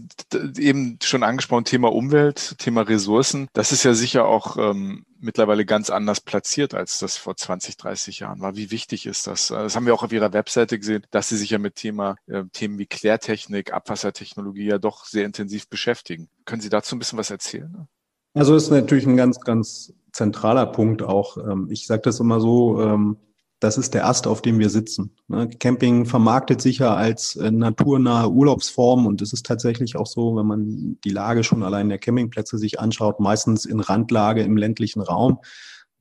eben 0.59 0.99
schon 1.03 1.23
angesprochen, 1.23 1.65
Thema 1.65 1.93
Umwelt, 1.93 2.59
Thema 2.59 2.83
Ressourcen, 2.83 3.49
das 3.53 3.71
ist 3.71 3.85
ja 3.85 3.95
sicher 3.95 4.27
auch 4.27 4.57
ähm, 4.57 5.05
mittlerweile 5.21 5.65
ganz 5.65 5.91
anders 5.91 6.21
platziert, 6.21 6.75
als 6.75 6.99
das 6.99 7.17
vor 7.17 7.37
20, 7.37 7.77
30 7.77 8.21
Jahren 8.21 8.41
war. 8.41 8.57
Wie 8.57 8.71
wichtig 8.71 9.07
ist 9.07 9.27
das? 9.27 9.49
Das 9.49 9.77
haben 9.77 9.87
wir 9.87 9.95
auch 9.95 10.03
auf 10.03 10.13
Ihrer 10.13 10.33
Webseite 10.33 10.79
gesehen, 10.79 11.07
dass 11.11 11.29
Sie 11.29 11.37
sich 11.37 11.51
ja 11.51 11.59
mit 11.59 11.77
Thema, 11.77 12.17
äh, 12.27 12.45
Themen 12.53 12.79
wie 12.79 12.87
Klärtechnik, 12.87 13.73
Abwassertechnologie 13.73 14.67
ja 14.67 14.79
doch 14.79 15.05
sehr 15.05 15.25
intensiv 15.25 15.69
beschäftigen. 15.69 16.29
Können 16.45 16.63
Sie 16.63 16.71
dazu 16.71 16.97
ein 16.97 16.99
bisschen 16.99 17.19
was 17.19 17.31
erzählen? 17.31 17.89
Also 18.35 18.57
ist 18.57 18.71
natürlich 18.71 19.07
ein 19.07 19.17
ganz, 19.17 19.41
ganz 19.41 19.93
zentraler 20.13 20.67
Punkt 20.67 21.03
auch. 21.03 21.37
Ähm, 21.37 21.69
ich 21.71 21.87
sage 21.87 22.03
das 22.03 22.21
immer 22.21 22.41
so, 22.41 22.81
ähm, 22.83 23.17
das 23.65 23.79
ist 23.79 23.95
der 23.95 24.07
Ast, 24.07 24.27
auf 24.27 24.43
dem 24.43 24.59
wir 24.59 24.69
sitzen. 24.69 25.17
Ne? 25.27 25.49
Camping 25.49 26.05
vermarktet 26.05 26.61
sich 26.61 26.79
ja 26.81 26.95
als 26.95 27.35
äh, 27.37 27.51
naturnahe 27.51 28.29
Urlaubsform 28.29 29.07
und 29.07 29.23
es 29.23 29.33
ist 29.33 29.47
tatsächlich 29.47 29.97
auch 29.97 30.07
so, 30.07 30.37
wenn 30.37 30.47
man 30.47 30.99
die 31.03 31.11
Lage 31.11 31.45
schon 31.45 31.63
allein 31.63 31.89
der 31.89 31.99
Campingplätze 31.99 32.59
sich 32.59 32.79
anschaut, 32.79 33.21
meistens 33.21 33.65
in 33.65 33.81
Randlage 33.81 34.43
im 34.43 34.59
ländlichen 34.59 35.01
Raum. 35.01 35.39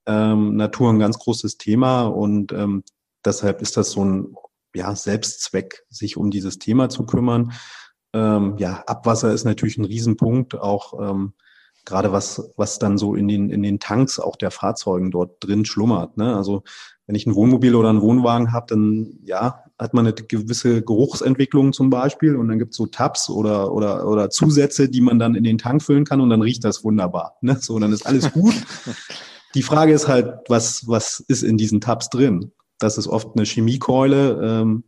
Ähm, 0.06 0.58
Natur 0.58 0.90
ein 0.90 1.00
ganz 1.00 1.18
großes 1.18 1.58
Thema 1.58 2.04
und 2.04 2.52
ähm, 2.52 2.84
deshalb 3.24 3.62
ist 3.62 3.78
das 3.78 3.92
so 3.92 4.04
ein 4.04 4.36
ja, 4.76 4.94
Selbstzweck, 4.94 5.86
sich 5.90 6.18
um 6.18 6.32
dieses 6.32 6.60
Thema 6.60 6.90
zu 6.90 7.06
kümmern. 7.06 7.54
Ähm, 8.12 8.56
ja, 8.58 8.84
Abwasser 8.88 9.32
ist 9.32 9.46
natürlich 9.46 9.78
ein 9.78 9.86
Riesenpunkt, 9.86 10.56
auch 10.56 11.00
ähm, 11.00 11.34
gerade 11.86 12.12
was, 12.12 12.52
was 12.56 12.80
dann 12.80 12.98
so 12.98 13.16
in 13.16 13.28
den, 13.28 13.50
in 13.50 13.64
den 13.64 13.80
Tanks 13.80 14.20
auch 14.20 14.36
der 14.36 14.52
Fahrzeugen 14.52 15.12
dort 15.12 15.44
drin 15.44 15.66
schlummert. 15.66 16.18
Ne? 16.18 16.36
Also 16.36 16.64
wenn 17.08 17.16
ich 17.16 17.26
ein 17.26 17.36
Wohnmobil 17.36 17.76
oder 17.76 17.90
einen 17.90 18.02
Wohnwagen 18.02 18.54
habe, 18.54 18.68
dann 18.70 19.20
ja, 19.24 19.64
hat 19.78 19.94
man 19.94 20.06
eine 20.06 20.14
gewisse 20.16 20.82
Geruchsentwicklung 20.82 21.74
zum 21.74 21.90
Beispiel 21.90 22.36
und 22.36 22.48
dann 22.48 22.60
gibt 22.60 22.72
es 22.72 22.78
so 22.78 22.86
Tabs 22.86 23.30
oder, 23.30 23.74
oder, 23.74 24.08
oder 24.08 24.30
Zusätze, 24.30 24.88
die 24.88 25.02
man 25.02 25.20
dann 25.20 25.36
in 25.36 25.44
den 25.44 25.58
Tank 25.58 25.84
füllen 25.84 26.06
kann 26.06 26.22
und 26.22 26.30
dann 26.30 26.42
riecht 26.42 26.64
das 26.64 26.84
wunderbar. 26.84 27.38
Ne? 27.42 27.58
So, 27.60 27.78
dann 27.80 27.92
ist 27.92 28.06
alles 28.06 28.32
gut. 28.32 28.54
Die 29.56 29.62
Frage 29.62 29.94
ist 29.94 30.08
halt, 30.08 30.40
was, 30.48 30.88
was 30.88 31.20
ist 31.20 31.44
in 31.44 31.58
diesen 31.58 31.80
Tabs 31.80 32.10
drin? 32.10 32.52
Das 32.80 32.98
ist 32.98 33.08
oft 33.08 33.36
eine 33.36 33.46
Chemiekeule, 33.46 34.42
ähm, 34.42 34.84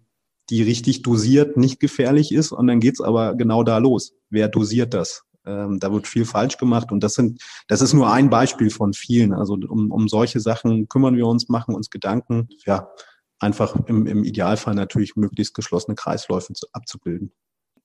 die 0.50 0.64
richtig 0.64 1.04
dosiert 1.04 1.56
nicht 1.56 1.80
gefährlich 1.80 2.32
ist 2.32 2.52
und 2.52 2.66
dann 2.68 2.80
geht's 2.80 3.02
aber 3.02 3.36
genau 3.36 3.64
da 3.64 3.78
los. 3.78 4.14
Wer 4.30 4.48
dosiert 4.48 4.96
das? 4.96 5.24
Ähm, 5.46 5.80
da 5.80 5.92
wird 5.92 6.08
viel 6.08 6.26
falsch 6.26 6.58
gemacht 6.58 6.92
und 6.92 7.04
das 7.04 7.14
sind, 7.14 7.42
das 7.68 7.82
ist 7.82 7.94
nur 7.94 8.12
ein 8.12 8.30
Beispiel 8.30 8.70
von 8.70 8.94
vielen. 8.94 9.34
Also 9.34 9.54
um, 9.54 9.92
um 9.92 10.08
solche 10.08 10.40
Sachen 10.40 10.88
kümmern 10.90 11.16
wir 11.16 11.28
uns, 11.28 11.50
machen 11.50 11.76
uns 11.76 11.90
Gedanken. 11.90 12.50
Ja, 12.66 12.90
einfach 13.40 13.76
im, 13.88 14.08
im 14.08 14.24
Idealfall 14.24 14.76
natürlich 14.76 15.16
möglichst 15.16 15.54
geschlossene 15.54 15.96
Kreisläufe 15.96 16.54
zu, 16.54 16.68
abzubilden. 16.74 17.32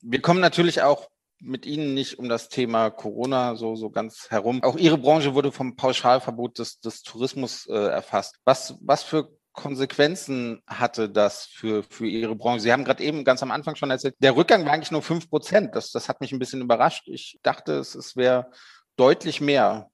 Wir 0.00 0.20
kommen 0.22 0.40
natürlich 0.40 0.82
auch 0.82 1.08
mit 1.40 1.66
Ihnen 1.66 1.94
nicht 1.94 2.18
um 2.18 2.28
das 2.28 2.48
Thema 2.48 2.90
Corona 2.90 3.56
so, 3.56 3.74
so 3.74 3.90
ganz 3.90 4.30
herum. 4.30 4.62
Auch 4.62 4.76
Ihre 4.76 4.98
Branche 4.98 5.34
wurde 5.34 5.52
vom 5.52 5.74
Pauschalverbot 5.74 6.58
des, 6.58 6.80
des 6.80 7.02
Tourismus 7.02 7.66
äh, 7.66 7.74
erfasst. 7.74 8.36
Was, 8.44 8.76
was 8.80 9.02
für 9.02 9.30
Konsequenzen 9.52 10.62
hatte 10.66 11.08
das 11.08 11.44
für, 11.44 11.82
für 11.82 12.06
Ihre 12.06 12.36
Branche? 12.36 12.60
Sie 12.60 12.72
haben 12.72 12.84
gerade 12.84 13.02
eben 13.02 13.24
ganz 13.24 13.42
am 13.42 13.50
Anfang 13.50 13.76
schon 13.76 13.90
erzählt, 13.90 14.14
der 14.20 14.36
Rückgang 14.36 14.64
war 14.64 14.72
eigentlich 14.72 14.90
nur 14.90 15.02
fünf 15.02 15.28
Prozent. 15.28 15.74
Das, 15.74 15.90
das 15.90 16.08
hat 16.08 16.20
mich 16.20 16.32
ein 16.32 16.38
bisschen 16.38 16.60
überrascht. 16.60 17.08
Ich 17.08 17.38
dachte, 17.42 17.74
es, 17.74 17.94
es 17.94 18.16
wäre 18.16 18.50
deutlich 18.96 19.40
mehr. 19.40 19.90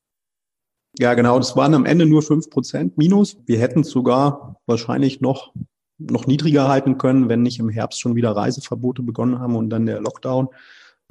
Ja, 0.99 1.14
genau. 1.14 1.38
Das 1.38 1.57
waren 1.57 1.75
am 1.75 1.85
Ende 1.85 2.07
nur 2.07 2.23
fünf 2.23 2.51
Prozent 2.51 2.97
minus. 2.97 3.37
Wir 3.47 3.59
hätten 3.59 3.85
sogar 3.85 4.57
wahrscheinlich 4.66 5.21
noch, 5.21 5.53
noch 5.99 6.27
niedriger 6.27 6.69
halten 6.69 6.99
können, 6.99 7.29
wenn 7.29 7.42
nicht 7.42 7.59
im 7.59 7.69
Herbst 7.69 8.01
schon 8.01 8.14
wieder 8.14 8.33
Reiseverbote 8.33 9.03
begonnen 9.03 9.38
haben 9.38 9.57
und 9.57 9.71
dann 9.71 9.87
der 9.87 10.01
Lockdown. 10.01 10.49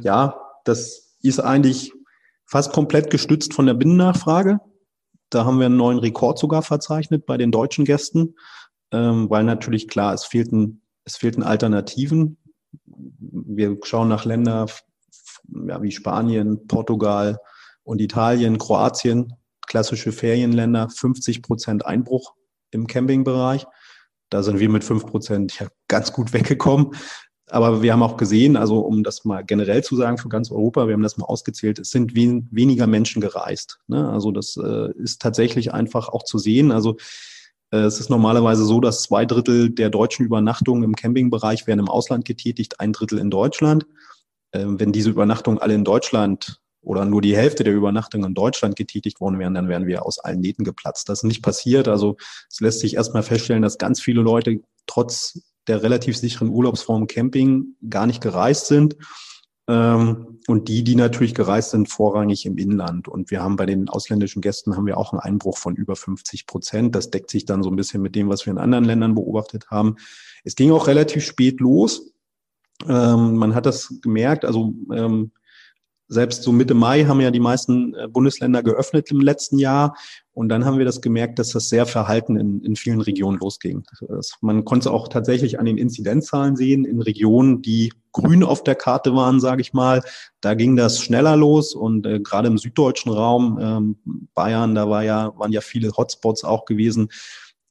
Ja, 0.01 0.39
das 0.63 1.17
ist 1.21 1.39
eigentlich 1.39 1.93
fast 2.45 2.73
komplett 2.73 3.09
gestützt 3.09 3.53
von 3.53 3.65
der 3.65 3.73
Binnennachfrage. 3.73 4.59
Da 5.35 5.43
haben 5.43 5.59
wir 5.59 5.65
einen 5.65 5.75
neuen 5.75 5.99
Rekord 5.99 6.39
sogar 6.39 6.61
verzeichnet 6.61 7.25
bei 7.25 7.35
den 7.35 7.51
deutschen 7.51 7.83
Gästen, 7.83 8.35
ähm, 8.91 9.29
weil 9.29 9.43
natürlich 9.43 9.89
klar, 9.89 10.13
es 10.13 10.23
fehlten, 10.23 10.81
es 11.03 11.17
fehlten 11.17 11.43
Alternativen. 11.43 12.37
Wir 12.85 13.77
schauen 13.83 14.07
nach 14.07 14.23
Ländern 14.23 14.69
ja, 15.67 15.81
wie 15.81 15.91
Spanien, 15.91 16.67
Portugal 16.67 17.37
und 17.83 17.99
Italien, 17.99 18.57
Kroatien, 18.57 19.33
klassische 19.67 20.13
Ferienländer, 20.13 20.89
50 20.89 21.41
Prozent 21.41 21.85
Einbruch 21.85 22.33
im 22.71 22.87
Campingbereich. 22.87 23.67
Da 24.29 24.41
sind 24.41 24.59
wir 24.59 24.69
mit 24.69 24.85
5 24.85 25.05
Prozent 25.05 25.59
ja 25.59 25.67
ganz 25.89 26.13
gut 26.13 26.31
weggekommen. 26.31 26.95
Aber 27.47 27.83
wir 27.83 27.93
haben 27.93 28.01
auch 28.01 28.17
gesehen, 28.17 28.57
also 28.57 28.79
um 28.79 29.03
das 29.03 29.23
mal 29.23 29.43
generell 29.43 29.83
zu 29.83 29.95
sagen 29.95 30.17
für 30.17 30.29
ganz 30.29 30.51
Europa, 30.51 30.87
wir 30.87 30.93
haben 30.93 31.03
das 31.03 31.17
mal 31.17 31.25
ausgezählt, 31.25 31.77
es 31.77 31.91
sind 31.91 32.15
wen, 32.15 32.47
weniger 32.51 32.87
Menschen 32.87 33.21
gereist. 33.21 33.79
Ne? 33.87 34.09
Also 34.09 34.31
das 34.31 34.57
äh, 34.57 34.91
ist 34.97 35.21
tatsächlich 35.21 35.71
einfach 35.71 36.09
auch 36.09 36.23
zu 36.23 36.39
sehen. 36.39 36.71
Also 36.71 36.97
äh, 37.71 37.77
es 37.77 37.99
ist 37.99 38.09
normalerweise 38.09 38.65
so, 38.65 38.81
dass 38.81 39.03
zwei 39.03 39.25
Drittel 39.25 39.69
der 39.69 39.91
deutschen 39.91 40.25
Übernachtungen 40.25 40.83
im 40.83 40.95
Campingbereich 40.95 41.67
werden 41.67 41.81
im 41.81 41.89
Ausland 41.89 42.25
getätigt, 42.25 42.79
ein 42.79 42.93
Drittel 42.93 43.19
in 43.19 43.29
Deutschland. 43.29 43.85
Äh, 44.51 44.65
wenn 44.67 44.91
diese 44.91 45.11
Übernachtungen 45.11 45.59
alle 45.59 45.75
in 45.75 45.83
Deutschland 45.83 46.59
oder 46.81 47.05
nur 47.05 47.21
die 47.21 47.35
Hälfte 47.35 47.63
der 47.63 47.73
Übernachtungen 47.73 48.29
in 48.29 48.33
Deutschland 48.33 48.75
getätigt 48.75 49.19
worden 49.19 49.37
wären, 49.37 49.53
dann 49.53 49.67
wären 49.67 49.85
wir 49.85 50.05
aus 50.05 50.19
allen 50.19 50.39
Nähten 50.39 50.63
geplatzt. 50.63 51.09
Das 51.09 51.19
ist 51.19 51.23
nicht 51.23 51.43
passiert. 51.43 51.87
Also 51.87 52.17
es 52.49 52.59
lässt 52.59 52.79
sich 52.79 52.95
erstmal 52.95 53.23
feststellen, 53.23 53.63
dass 53.63 53.77
ganz 53.77 54.01
viele 54.01 54.21
Leute 54.21 54.61
trotz 54.87 55.41
der 55.67 55.83
relativ 55.83 56.17
sicheren 56.17 56.49
Urlaubsform 56.49 57.07
Camping 57.07 57.75
gar 57.89 58.05
nicht 58.05 58.21
gereist 58.21 58.67
sind. 58.67 58.95
Ähm, 59.67 60.39
und 60.47 60.67
die, 60.67 60.83
die 60.83 60.95
natürlich 60.95 61.33
gereist 61.33 61.71
sind, 61.71 61.89
vorrangig 61.89 62.45
im 62.45 62.57
Inland. 62.57 63.07
Und 63.07 63.31
wir 63.31 63.41
haben 63.41 63.55
bei 63.55 63.65
den 63.65 63.89
ausländischen 63.89 64.41
Gästen 64.41 64.75
haben 64.75 64.85
wir 64.85 64.97
auch 64.97 65.11
einen 65.11 65.21
Einbruch 65.21 65.57
von 65.57 65.75
über 65.75 65.95
50 65.95 66.45
Prozent. 66.45 66.93
Das 66.93 67.09
deckt 67.09 67.31
sich 67.31 67.45
dann 67.45 67.63
so 67.63 67.71
ein 67.71 67.75
bisschen 67.75 68.01
mit 68.01 68.15
dem, 68.15 68.29
was 68.29 68.45
wir 68.45 68.51
in 68.51 68.59
anderen 68.59 68.85
Ländern 68.85 69.15
beobachtet 69.15 69.71
haben. 69.71 69.95
Es 70.43 70.55
ging 70.55 70.71
auch 70.71 70.87
relativ 70.87 71.25
spät 71.25 71.59
los. 71.59 72.13
Ähm, 72.87 73.37
man 73.37 73.55
hat 73.55 73.65
das 73.65 73.95
gemerkt, 74.01 74.45
also 74.45 74.73
ähm, 74.93 75.31
selbst 76.07 76.43
so 76.43 76.51
Mitte 76.51 76.73
Mai 76.73 77.05
haben 77.05 77.21
ja 77.21 77.31
die 77.31 77.39
meisten 77.39 77.93
äh, 77.95 78.07
Bundesländer 78.07 78.63
geöffnet 78.63 79.09
im 79.11 79.21
letzten 79.21 79.57
Jahr. 79.57 79.95
Und 80.33 80.49
dann 80.49 80.65
haben 80.65 80.77
wir 80.77 80.85
das 80.85 81.01
gemerkt, 81.01 81.39
dass 81.39 81.49
das 81.49 81.69
sehr 81.69 81.85
verhalten 81.85 82.37
in, 82.37 82.61
in 82.61 82.75
vielen 82.75 82.99
Regionen 82.99 83.39
losging. 83.39 83.83
Das, 84.09 84.33
man 84.41 84.65
konnte 84.65 84.91
auch 84.91 85.07
tatsächlich 85.07 85.59
an 85.59 85.65
den 85.65 85.77
Inzidenzzahlen 85.77 86.57
sehen, 86.57 86.83
in 86.83 87.01
Regionen, 87.01 87.61
die 87.61 87.93
grün 88.11 88.43
auf 88.43 88.63
der 88.63 88.75
Karte 88.75 89.15
waren, 89.15 89.39
sage 89.39 89.61
ich 89.61 89.73
mal. 89.73 90.03
Da 90.41 90.53
ging 90.53 90.75
das 90.75 91.01
schneller 91.01 91.37
los 91.37 91.73
und 91.73 92.05
äh, 92.05 92.19
gerade 92.19 92.47
im 92.49 92.57
süddeutschen 92.57 93.11
Raum, 93.11 93.59
ähm, 93.61 93.95
Bayern, 94.33 94.75
da 94.75 94.89
war 94.89 95.03
ja, 95.03 95.31
waren 95.37 95.51
ja 95.51 95.61
viele 95.61 95.91
Hotspots 95.95 96.43
auch 96.43 96.65
gewesen. 96.65 97.09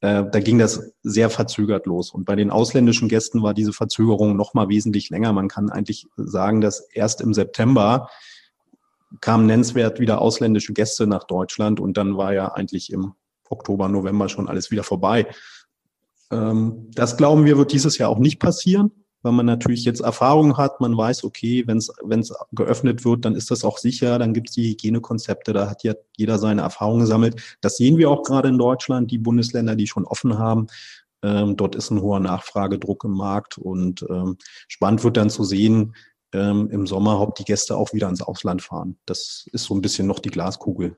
Äh, 0.01 0.23
da 0.31 0.39
ging 0.39 0.57
das 0.59 0.93
sehr 1.03 1.29
verzögert 1.29 1.85
los. 1.85 2.11
Und 2.11 2.25
bei 2.25 2.35
den 2.35 2.51
ausländischen 2.51 3.09
Gästen 3.09 3.41
war 3.41 3.53
diese 3.53 3.73
Verzögerung 3.73 4.35
noch 4.35 4.53
mal 4.53 4.69
wesentlich 4.69 5.09
länger. 5.09 5.33
Man 5.33 5.47
kann 5.47 5.69
eigentlich 5.69 6.07
sagen, 6.15 6.61
dass 6.61 6.81
erst 6.91 7.21
im 7.21 7.33
September 7.33 8.09
kamen 9.21 9.45
nennenswert 9.45 9.99
wieder 9.99 10.21
ausländische 10.21 10.73
Gäste 10.73 11.07
nach 11.07 11.23
Deutschland 11.23 11.79
und 11.79 11.97
dann 11.97 12.17
war 12.17 12.33
ja 12.33 12.53
eigentlich 12.53 12.91
im 12.91 13.13
Oktober, 13.49 13.87
November 13.87 14.29
schon 14.29 14.49
alles 14.49 14.71
wieder 14.71 14.83
vorbei. 14.83 15.27
Ähm, 16.31 16.89
das 16.93 17.17
glauben 17.17 17.45
wir, 17.45 17.57
wird 17.57 17.71
dieses 17.71 17.97
Jahr 17.97 18.09
auch 18.09 18.19
nicht 18.19 18.39
passieren, 18.39 19.04
weil 19.25 19.33
man 19.33 19.47
natürlich 19.47 19.83
jetzt 19.85 20.01
Erfahrungen 20.01 20.55
hat. 20.55 20.79
Man 20.79 20.95
weiß, 20.95 21.23
okay, 21.23 21.63
wenn 21.65 21.79
es 21.79 22.31
geöffnet 22.51 23.03
wird, 23.03 23.25
dann 23.25 23.35
ist 23.35 23.49
das 23.49 23.65
auch 23.65 23.79
sicher, 23.79 24.19
dann 24.19 24.35
gibt 24.35 24.49
es 24.49 24.55
die 24.55 24.69
Hygienekonzepte, 24.69 25.51
da 25.51 25.67
hat 25.67 25.83
ja 25.83 25.95
jeder 26.15 26.37
seine 26.37 26.61
Erfahrungen 26.61 27.01
gesammelt. 27.01 27.57
Das 27.59 27.75
sehen 27.75 27.97
wir 27.97 28.11
auch 28.11 28.21
gerade 28.21 28.49
in 28.49 28.59
Deutschland, 28.59 29.09
die 29.09 29.17
Bundesländer, 29.17 29.75
die 29.75 29.87
schon 29.87 30.05
offen 30.05 30.37
haben. 30.37 30.67
Ähm, 31.23 31.57
dort 31.57 31.75
ist 31.75 31.89
ein 31.89 32.01
hoher 32.01 32.19
Nachfragedruck 32.19 33.03
im 33.03 33.13
Markt 33.13 33.57
und 33.57 34.05
ähm, 34.07 34.37
spannend 34.67 35.03
wird 35.03 35.17
dann 35.17 35.31
zu 35.31 35.43
sehen, 35.43 35.95
ähm, 36.31 36.69
im 36.69 36.85
Sommer, 36.85 37.19
ob 37.19 37.33
die 37.33 37.45
Gäste 37.45 37.75
auch 37.75 37.93
wieder 37.93 38.07
ins 38.07 38.21
Ausland 38.21 38.61
fahren. 38.61 38.99
Das 39.07 39.49
ist 39.51 39.63
so 39.63 39.73
ein 39.73 39.81
bisschen 39.81 40.05
noch 40.05 40.19
die 40.19 40.29
Glaskugel. 40.29 40.97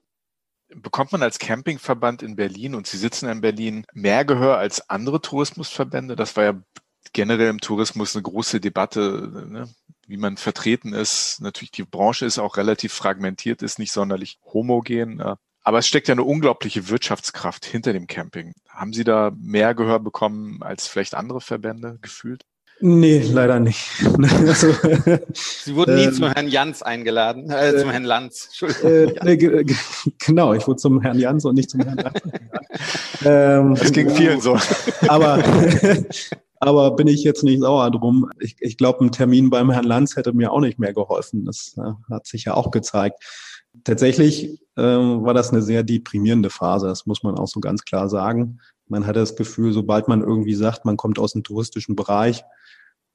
Bekommt 0.76 1.14
man 1.14 1.24
als 1.24 1.40
Campingverband 1.40 2.24
in 2.24 2.36
Berlin 2.36 2.76
und 2.76 2.88
Sie 2.88 2.98
sitzen 2.98 3.30
in 3.30 3.40
Berlin 3.40 3.86
mehr 3.94 4.26
Gehör 4.26 4.58
als 4.58 4.90
andere 4.90 5.22
Tourismusverbände? 5.22 6.18
Das 6.18 6.36
war 6.36 6.44
ja 6.44 6.62
generell 7.14 7.50
im 7.50 7.62
Tourismus 7.62 8.16
eine 8.16 8.24
große 8.24 8.60
Debatte, 8.60 9.46
ne? 9.50 9.70
wie 10.08 10.18
man 10.18 10.38
vertreten 10.38 10.94
ist. 10.94 11.40
Natürlich, 11.42 11.72
die 11.72 11.84
Branche 11.84 12.26
ist 12.26 12.40
auch 12.40 12.58
relativ 12.58 12.94
fragmentiert, 12.94 13.62
ist 13.62 13.80
nicht 13.80 13.92
sonderlich 13.92 14.40
homogen. 14.54 15.22
Aber 15.64 15.80
es 15.80 15.88
steckt 15.88 16.08
ja 16.08 16.14
eine 16.14 16.24
unglaubliche 16.24 16.88
Wirtschaftskraft 16.90 17.66
hinter 17.66 17.92
dem 17.92 18.08
Camping. 18.08 18.54
Haben 18.70 18.94
Sie 18.94 19.04
da 19.04 19.32
mehr 19.38 19.76
Gehör 19.76 20.00
bekommen 20.00 20.64
als 20.64 20.88
vielleicht 20.88 21.14
andere 21.14 21.42
Verbände 21.42 22.00
gefühlt? 22.02 22.46
Nee, 22.80 23.24
leider 23.34 23.60
nicht. 23.60 23.82
also, 24.48 24.72
Sie 25.34 25.76
wurden 25.76 25.96
nie 25.96 26.06
äh, 26.06 26.12
zum 26.12 26.32
Herrn 26.32 26.48
Jans 26.48 26.84
eingeladen, 26.84 27.50
äh, 27.50 27.72
äh, 27.72 27.80
zum 27.80 27.90
Herrn 27.90 28.04
Lanz. 28.04 28.50
Äh, 28.84 29.06
äh 29.06 29.66
genau, 30.20 30.54
ich 30.54 30.68
wurde 30.68 30.78
zum 30.78 31.02
Herrn 31.02 31.18
Jans 31.18 31.44
und 31.46 31.56
nicht 31.56 31.72
zum 31.72 31.82
Herrn 31.82 31.98
Lanz. 31.98 32.22
ähm, 33.26 33.76
das 33.76 33.92
ging 33.92 34.10
vielen 34.12 34.42
so. 34.42 34.60
Aber, 35.08 35.44
aber 36.60 36.96
bin 36.96 37.08
ich 37.08 37.24
jetzt 37.24 37.44
nicht 37.44 37.62
sauer 37.62 37.92
drum. 37.92 38.30
Ich, 38.40 38.56
ich 38.60 38.78
glaube, 38.78 39.06
ein 39.06 39.12
Termin 39.12 39.50
beim 39.50 39.72
Herrn 39.72 39.86
Lanz 39.86 40.16
hätte 40.16 40.34
mir 40.34 40.52
auch 40.52 40.62
nicht 40.62 40.80
mehr 40.80 40.94
geholfen. 40.94 41.46
Das 41.46 41.76
äh, 41.78 42.14
hat 42.14 42.28
sich 42.28 42.46
ja 42.46 42.54
auch 42.54 42.72
gezeigt. 42.72 43.24
Tatsächlich 43.84 44.60
ähm, 44.78 45.24
war 45.24 45.34
das 45.34 45.52
eine 45.52 45.62
sehr 45.62 45.84
deprimierende 45.84 46.50
Phase, 46.50 46.88
das 46.88 47.06
muss 47.06 47.24
man 47.24 47.38
auch 47.38 47.48
so 47.48 47.60
ganz 47.60 47.84
klar 47.84 48.10
sagen. 48.10 48.60
Man 48.88 49.06
hat 49.06 49.16
das 49.16 49.36
Gefühl, 49.36 49.74
sobald 49.74 50.08
man 50.08 50.22
irgendwie 50.22 50.56
sagt, 50.56 50.86
man 50.86 50.98
kommt 50.98 51.20
aus 51.20 51.34
dem 51.34 51.44
touristischen 51.44 51.96
Bereich, 51.96 52.44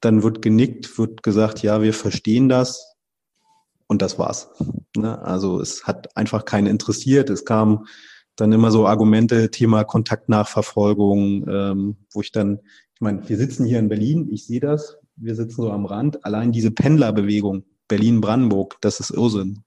dann 0.00 0.22
wird 0.22 0.42
genickt, 0.42 0.98
wird 0.98 1.22
gesagt, 1.22 1.62
ja, 1.62 1.80
wir 1.80 1.94
verstehen 1.94 2.48
das 2.48 2.96
und 3.86 4.02
das 4.02 4.18
war's. 4.18 4.50
Ne? 4.96 5.20
Also 5.22 5.60
es 5.60 5.84
hat 5.84 6.16
einfach 6.16 6.44
keinen 6.44 6.66
interessiert. 6.66 7.30
Es 7.30 7.44
kam 7.44 7.86
dann 8.36 8.52
immer 8.52 8.70
so 8.70 8.86
Argumente, 8.86 9.50
Thema 9.50 9.84
Kontaktnachverfolgung, 9.84 11.46
ähm, 11.48 11.96
wo 12.12 12.20
ich 12.20 12.32
dann, 12.32 12.60
meine, 13.02 13.28
wir 13.28 13.36
sitzen 13.36 13.66
hier 13.66 13.78
in 13.78 13.88
Berlin, 13.88 14.28
ich 14.30 14.46
sehe 14.46 14.60
das, 14.60 14.98
wir 15.16 15.34
sitzen 15.34 15.62
so 15.62 15.70
am 15.70 15.84
Rand, 15.84 16.24
allein 16.24 16.52
diese 16.52 16.70
Pendlerbewegung, 16.70 17.64
Berlin-Brandenburg, 17.88 18.78
das 18.80 19.00
ist 19.00 19.10
Irrsinn. 19.10 19.64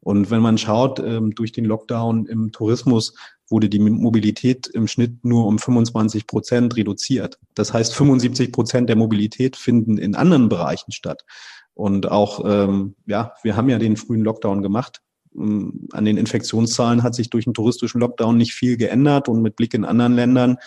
Und 0.00 0.30
wenn 0.30 0.42
man 0.42 0.58
schaut, 0.58 1.00
ähm, 1.00 1.34
durch 1.34 1.52
den 1.52 1.64
Lockdown 1.64 2.26
im 2.26 2.52
Tourismus 2.52 3.14
wurde 3.48 3.70
die 3.70 3.78
Mobilität 3.78 4.66
im 4.66 4.86
Schnitt 4.86 5.24
nur 5.24 5.46
um 5.46 5.58
25 5.58 6.26
Prozent 6.26 6.76
reduziert. 6.76 7.38
Das 7.54 7.72
heißt, 7.72 7.94
75 7.94 8.52
Prozent 8.52 8.88
der 8.90 8.96
Mobilität 8.96 9.56
finden 9.56 9.96
in 9.96 10.14
anderen 10.14 10.50
Bereichen 10.50 10.92
statt. 10.92 11.24
Und 11.72 12.10
auch, 12.10 12.44
ähm, 12.46 12.94
ja, 13.06 13.32
wir 13.42 13.56
haben 13.56 13.68
ja 13.68 13.78
den 13.78 13.96
frühen 13.96 14.22
Lockdown 14.22 14.62
gemacht. 14.62 15.00
Ähm, 15.34 15.88
an 15.92 16.04
den 16.04 16.18
Infektionszahlen 16.18 17.02
hat 17.02 17.14
sich 17.14 17.30
durch 17.30 17.44
den 17.44 17.54
touristischen 17.54 18.00
Lockdown 18.00 18.36
nicht 18.36 18.52
viel 18.52 18.76
geändert 18.76 19.28
und 19.28 19.42
mit 19.42 19.56
Blick 19.56 19.74
in 19.74 19.84
anderen 19.84 20.14
Ländern, 20.14 20.58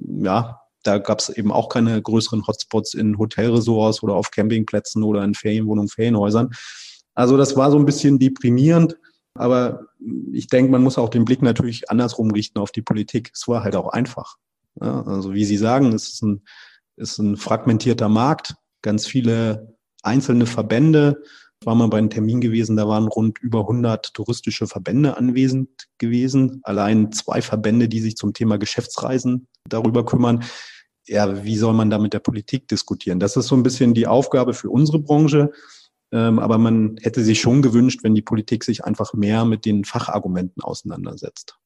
ja, 0.00 0.59
da 0.82 0.98
gab 0.98 1.20
es 1.20 1.28
eben 1.28 1.52
auch 1.52 1.68
keine 1.68 2.00
größeren 2.00 2.46
Hotspots 2.46 2.94
in 2.94 3.18
Hotelresorts 3.18 4.02
oder 4.02 4.14
auf 4.14 4.30
Campingplätzen 4.30 5.02
oder 5.02 5.22
in 5.24 5.34
Ferienwohnungen, 5.34 5.88
Ferienhäusern. 5.88 6.50
Also 7.14 7.36
das 7.36 7.56
war 7.56 7.70
so 7.70 7.78
ein 7.78 7.84
bisschen 7.84 8.18
deprimierend. 8.18 8.96
Aber 9.34 9.86
ich 10.32 10.48
denke, 10.48 10.72
man 10.72 10.82
muss 10.82 10.98
auch 10.98 11.08
den 11.08 11.24
Blick 11.24 11.42
natürlich 11.42 11.90
andersrum 11.90 12.30
richten 12.30 12.58
auf 12.58 12.72
die 12.72 12.82
Politik. 12.82 13.30
Es 13.34 13.46
war 13.46 13.62
halt 13.62 13.76
auch 13.76 13.88
einfach. 13.88 14.36
Ja, 14.80 15.02
also 15.02 15.34
wie 15.34 15.44
Sie 15.44 15.56
sagen, 15.56 15.92
es 15.92 16.14
ist 16.14 16.22
ein, 16.22 16.42
ist 16.96 17.18
ein 17.18 17.36
fragmentierter 17.36 18.08
Markt, 18.08 18.54
ganz 18.82 19.06
viele 19.06 19.76
einzelne 20.02 20.46
Verbände. 20.46 21.22
War 21.62 21.74
mal 21.74 21.88
bei 21.88 21.98
einem 21.98 22.08
Termin 22.08 22.40
gewesen, 22.40 22.76
da 22.76 22.88
waren 22.88 23.06
rund 23.06 23.38
über 23.38 23.60
100 23.60 24.14
touristische 24.14 24.66
Verbände 24.66 25.18
anwesend 25.18 25.88
gewesen. 25.98 26.60
Allein 26.62 27.12
zwei 27.12 27.42
Verbände, 27.42 27.86
die 27.86 28.00
sich 28.00 28.16
zum 28.16 28.32
Thema 28.32 28.56
Geschäftsreisen 28.56 29.46
darüber 29.68 30.06
kümmern. 30.06 30.42
Ja, 31.06 31.44
wie 31.44 31.56
soll 31.56 31.74
man 31.74 31.90
da 31.90 31.98
mit 31.98 32.14
der 32.14 32.20
Politik 32.20 32.66
diskutieren? 32.68 33.20
Das 33.20 33.36
ist 33.36 33.48
so 33.48 33.56
ein 33.56 33.62
bisschen 33.62 33.92
die 33.92 34.06
Aufgabe 34.06 34.54
für 34.54 34.70
unsere 34.70 35.00
Branche. 35.00 35.52
Ähm, 36.12 36.38
aber 36.38 36.56
man 36.56 36.96
hätte 37.02 37.22
sich 37.22 37.40
schon 37.40 37.62
gewünscht, 37.62 38.00
wenn 38.02 38.14
die 38.14 38.22
Politik 38.22 38.64
sich 38.64 38.84
einfach 38.84 39.12
mehr 39.12 39.44
mit 39.44 39.64
den 39.64 39.84
Fachargumenten 39.84 40.62
auseinandersetzt. 40.62 41.58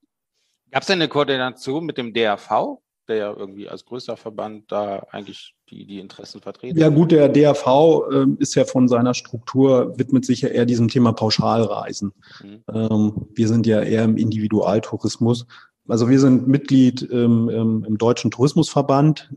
Gab 0.70 0.82
es 0.82 0.90
eine 0.90 1.08
Koordination 1.08 1.86
mit 1.86 1.98
dem 1.98 2.12
DRV, 2.12 2.80
der 3.08 3.16
ja 3.16 3.32
irgendwie 3.32 3.68
als 3.68 3.84
größter 3.84 4.16
Verband 4.16 4.70
da 4.72 5.06
eigentlich 5.10 5.54
die, 5.74 5.86
die 5.86 5.98
Interessen 5.98 6.40
vertreten? 6.40 6.78
Ja 6.78 6.88
gut, 6.88 7.12
der 7.12 7.28
DRV 7.28 7.66
äh, 8.10 8.26
ist 8.38 8.54
ja 8.54 8.64
von 8.64 8.88
seiner 8.88 9.14
Struktur, 9.14 9.98
widmet 9.98 10.24
sich 10.24 10.42
ja 10.42 10.48
eher 10.48 10.66
diesem 10.66 10.88
Thema 10.88 11.12
Pauschalreisen. 11.12 12.12
Mhm. 12.42 12.62
Ähm, 12.72 13.26
wir 13.34 13.48
sind 13.48 13.66
ja 13.66 13.80
eher 13.80 14.04
im 14.04 14.16
Individualtourismus. 14.16 15.46
Also 15.88 16.08
wir 16.08 16.20
sind 16.20 16.48
Mitglied 16.48 17.06
ähm, 17.12 17.84
im 17.86 17.98
Deutschen 17.98 18.30
Tourismusverband 18.30 19.30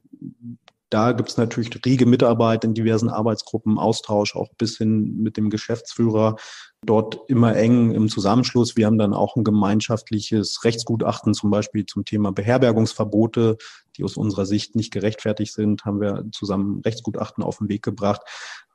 da 0.90 1.12
gibt 1.12 1.30
es 1.30 1.38
natürlich 1.38 1.70
rege 1.86 2.06
Mitarbeit 2.06 2.64
in 2.64 2.74
diversen 2.74 3.10
Arbeitsgruppen, 3.10 3.78
Austausch 3.78 4.36
auch 4.36 4.48
bis 4.58 4.78
hin 4.78 5.18
mit 5.18 5.36
dem 5.36 5.50
Geschäftsführer. 5.50 6.38
Dort 6.86 7.20
immer 7.28 7.56
eng 7.56 7.92
im 7.92 8.08
Zusammenschluss. 8.08 8.78
Wir 8.78 8.86
haben 8.86 8.98
dann 8.98 9.14
auch 9.14 9.36
ein 9.36 9.44
gemeinschaftliches 9.44 10.64
Rechtsgutachten 10.64 11.34
zum 11.34 11.50
Beispiel 11.50 11.86
zum 11.86 12.06
Thema 12.06 12.32
Beherbergungsverbote, 12.32 13.58
die 13.98 14.04
aus 14.04 14.16
unserer 14.16 14.46
Sicht 14.46 14.76
nicht 14.76 14.94
gerechtfertigt 14.94 15.54
sind, 15.54 15.84
haben 15.84 16.00
wir 16.00 16.26
zusammen 16.32 16.82
Rechtsgutachten 16.86 17.44
auf 17.44 17.58
den 17.58 17.68
Weg 17.68 17.84
gebracht. 17.84 18.22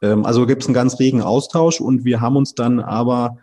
Ähm, 0.02 0.26
also 0.26 0.46
gibt 0.46 0.62
es 0.62 0.68
einen 0.68 0.74
ganz 0.74 0.98
regen 0.98 1.22
Austausch 1.22 1.80
und 1.80 2.04
wir 2.04 2.20
haben 2.20 2.36
uns 2.36 2.54
dann 2.54 2.80
aber 2.80 3.38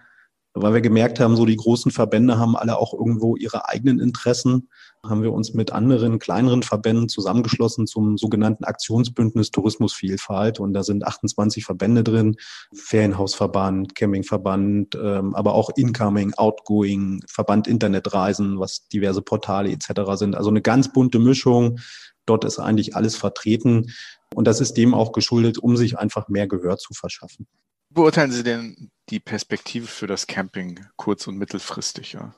weil 0.53 0.73
wir 0.73 0.81
gemerkt 0.81 1.19
haben, 1.19 1.35
so 1.35 1.45
die 1.45 1.55
großen 1.55 1.91
Verbände 1.91 2.39
haben 2.39 2.55
alle 2.55 2.77
auch 2.77 2.93
irgendwo 2.93 3.35
ihre 3.35 3.69
eigenen 3.69 3.99
Interessen, 3.99 4.69
haben 5.05 5.23
wir 5.23 5.31
uns 5.31 5.53
mit 5.53 5.71
anderen 5.71 6.19
kleineren 6.19 6.63
Verbänden 6.63 7.07
zusammengeschlossen 7.07 7.87
zum 7.87 8.17
sogenannten 8.17 8.65
Aktionsbündnis 8.65 9.51
Tourismusvielfalt. 9.51 10.59
Und 10.59 10.73
da 10.73 10.83
sind 10.83 11.05
28 11.05 11.63
Verbände 11.63 12.03
drin, 12.03 12.35
Ferienhausverband, 12.73 13.95
Campingverband, 13.95 14.95
ähm, 15.01 15.35
aber 15.35 15.53
auch 15.53 15.69
Incoming, 15.75 16.33
Outgoing, 16.33 17.23
Verband 17.27 17.67
Internetreisen, 17.67 18.59
was 18.59 18.87
diverse 18.89 19.21
Portale 19.21 19.71
etc. 19.71 20.15
sind. 20.15 20.35
Also 20.35 20.49
eine 20.49 20.61
ganz 20.61 20.91
bunte 20.91 21.19
Mischung. 21.19 21.79
Dort 22.25 22.43
ist 22.43 22.59
eigentlich 22.59 22.95
alles 22.95 23.15
vertreten. 23.15 23.91
Und 24.35 24.45
das 24.45 24.61
ist 24.61 24.73
dem 24.73 24.93
auch 24.93 25.11
geschuldet, 25.11 25.57
um 25.57 25.77
sich 25.77 25.97
einfach 25.97 26.27
mehr 26.27 26.47
Gehör 26.47 26.77
zu 26.77 26.93
verschaffen. 26.93 27.47
Beurteilen 27.91 28.31
Sie 28.31 28.43
denn 28.43 28.91
die 29.09 29.19
Perspektive 29.19 29.87
für 29.87 30.07
das 30.07 30.27
Camping 30.27 30.79
kurz- 30.95 31.27
und 31.27 31.37
mittelfristig? 31.37 32.13
Ja? 32.13 32.33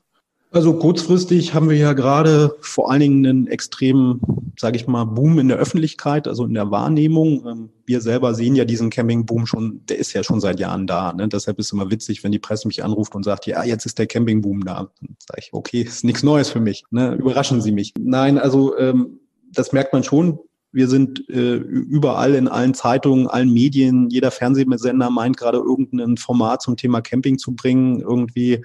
Also 0.53 0.73
kurzfristig 0.73 1.53
haben 1.53 1.69
wir 1.69 1.77
ja 1.77 1.93
gerade 1.93 2.57
vor 2.59 2.91
allen 2.91 2.99
Dingen 2.99 3.25
einen 3.25 3.47
extremen, 3.47 4.19
sage 4.59 4.75
ich 4.75 4.85
mal, 4.85 5.05
Boom 5.05 5.39
in 5.39 5.47
der 5.47 5.55
Öffentlichkeit, 5.55 6.27
also 6.27 6.43
in 6.43 6.53
der 6.53 6.69
Wahrnehmung. 6.71 7.45
Ähm, 7.47 7.69
wir 7.85 8.01
selber 8.01 8.33
sehen 8.33 8.55
ja 8.55 8.65
diesen 8.65 8.89
Campingboom 8.89 9.45
schon, 9.45 9.85
der 9.87 9.97
ist 9.97 10.11
ja 10.11 10.23
schon 10.23 10.41
seit 10.41 10.59
Jahren 10.59 10.87
da. 10.87 11.13
Ne? 11.13 11.29
Deshalb 11.29 11.57
ist 11.57 11.67
es 11.67 11.71
immer 11.71 11.89
witzig, 11.89 12.25
wenn 12.25 12.33
die 12.33 12.39
Presse 12.39 12.67
mich 12.67 12.83
anruft 12.83 13.15
und 13.15 13.23
sagt, 13.23 13.47
ja, 13.47 13.63
jetzt 13.63 13.85
ist 13.85 13.97
der 13.97 14.07
Campingboom 14.07 14.65
da. 14.65 14.91
Dann 14.99 15.15
sage 15.25 15.39
ich, 15.39 15.53
okay, 15.53 15.83
ist 15.83 16.03
nichts 16.03 16.21
Neues 16.21 16.49
für 16.49 16.59
mich. 16.59 16.83
Ne? 16.91 17.13
Überraschen 17.13 17.61
Sie 17.61 17.71
mich. 17.71 17.93
Nein, 17.97 18.37
also 18.37 18.77
ähm, 18.77 19.21
das 19.53 19.71
merkt 19.71 19.93
man 19.93 20.03
schon. 20.03 20.37
Wir 20.71 20.87
sind 20.87 21.27
äh, 21.29 21.55
überall 21.55 22.35
in 22.35 22.47
allen 22.47 22.73
Zeitungen, 22.73 23.27
allen 23.27 23.51
Medien, 23.51 24.09
jeder 24.09 24.31
Fernsehsender 24.31 25.09
meint 25.09 25.37
gerade 25.37 25.57
irgendein 25.57 26.17
Format 26.17 26.61
zum 26.61 26.77
Thema 26.77 27.01
Camping 27.01 27.37
zu 27.37 27.53
bringen. 27.53 27.99
Irgendwie 27.99 28.63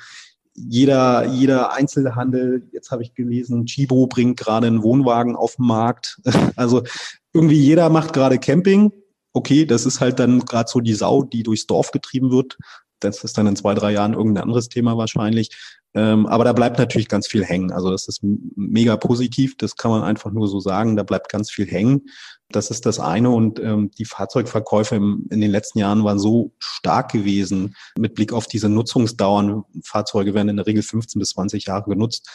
jeder, 0.56 1.26
jeder 1.26 1.72
Einzelhandel, 1.72 2.68
jetzt 2.72 2.90
habe 2.90 3.02
ich 3.02 3.14
gelesen, 3.14 3.66
Chibo 3.66 4.06
bringt 4.06 4.38
gerade 4.38 4.66
einen 4.66 4.82
Wohnwagen 4.82 5.36
auf 5.36 5.56
den 5.56 5.66
Markt. 5.66 6.20
Also 6.56 6.82
irgendwie 7.34 7.60
jeder 7.60 7.90
macht 7.90 8.14
gerade 8.14 8.38
Camping. 8.38 8.90
Okay, 9.34 9.66
das 9.66 9.84
ist 9.84 10.00
halt 10.00 10.18
dann 10.18 10.40
gerade 10.40 10.70
so 10.70 10.80
die 10.80 10.94
Sau, 10.94 11.22
die 11.22 11.42
durchs 11.42 11.66
Dorf 11.66 11.90
getrieben 11.90 12.30
wird. 12.30 12.56
Das 13.00 13.22
ist 13.24 13.36
dann 13.36 13.46
in 13.46 13.56
zwei, 13.56 13.74
drei 13.74 13.92
Jahren 13.92 14.14
irgendein 14.14 14.44
anderes 14.44 14.70
Thema 14.70 14.96
wahrscheinlich. 14.96 15.50
Ähm, 15.96 16.26
aber 16.26 16.44
da 16.44 16.52
bleibt 16.52 16.78
natürlich 16.78 17.08
ganz 17.08 17.26
viel 17.26 17.42
hängen. 17.42 17.72
Also 17.72 17.90
das 17.90 18.06
ist 18.06 18.20
mega 18.22 18.98
positiv, 18.98 19.56
das 19.56 19.76
kann 19.76 19.90
man 19.90 20.02
einfach 20.02 20.30
nur 20.30 20.46
so 20.46 20.60
sagen. 20.60 20.94
Da 20.94 21.02
bleibt 21.02 21.30
ganz 21.30 21.50
viel 21.50 21.66
hängen. 21.66 22.02
Das 22.50 22.70
ist 22.70 22.84
das 22.84 23.00
eine. 23.00 23.30
Und 23.30 23.58
ähm, 23.60 23.90
die 23.98 24.04
Fahrzeugverkäufe 24.04 24.94
im, 24.94 25.26
in 25.30 25.40
den 25.40 25.50
letzten 25.50 25.78
Jahren 25.78 26.04
waren 26.04 26.18
so 26.18 26.52
stark 26.58 27.12
gewesen 27.12 27.74
mit 27.98 28.14
Blick 28.14 28.34
auf 28.34 28.46
diese 28.46 28.68
Nutzungsdauern. 28.68 29.64
Fahrzeuge 29.82 30.34
werden 30.34 30.50
in 30.50 30.56
der 30.56 30.66
Regel 30.66 30.82
15 30.82 31.18
bis 31.18 31.30
20 31.30 31.64
Jahre 31.64 31.88
genutzt. 31.88 32.28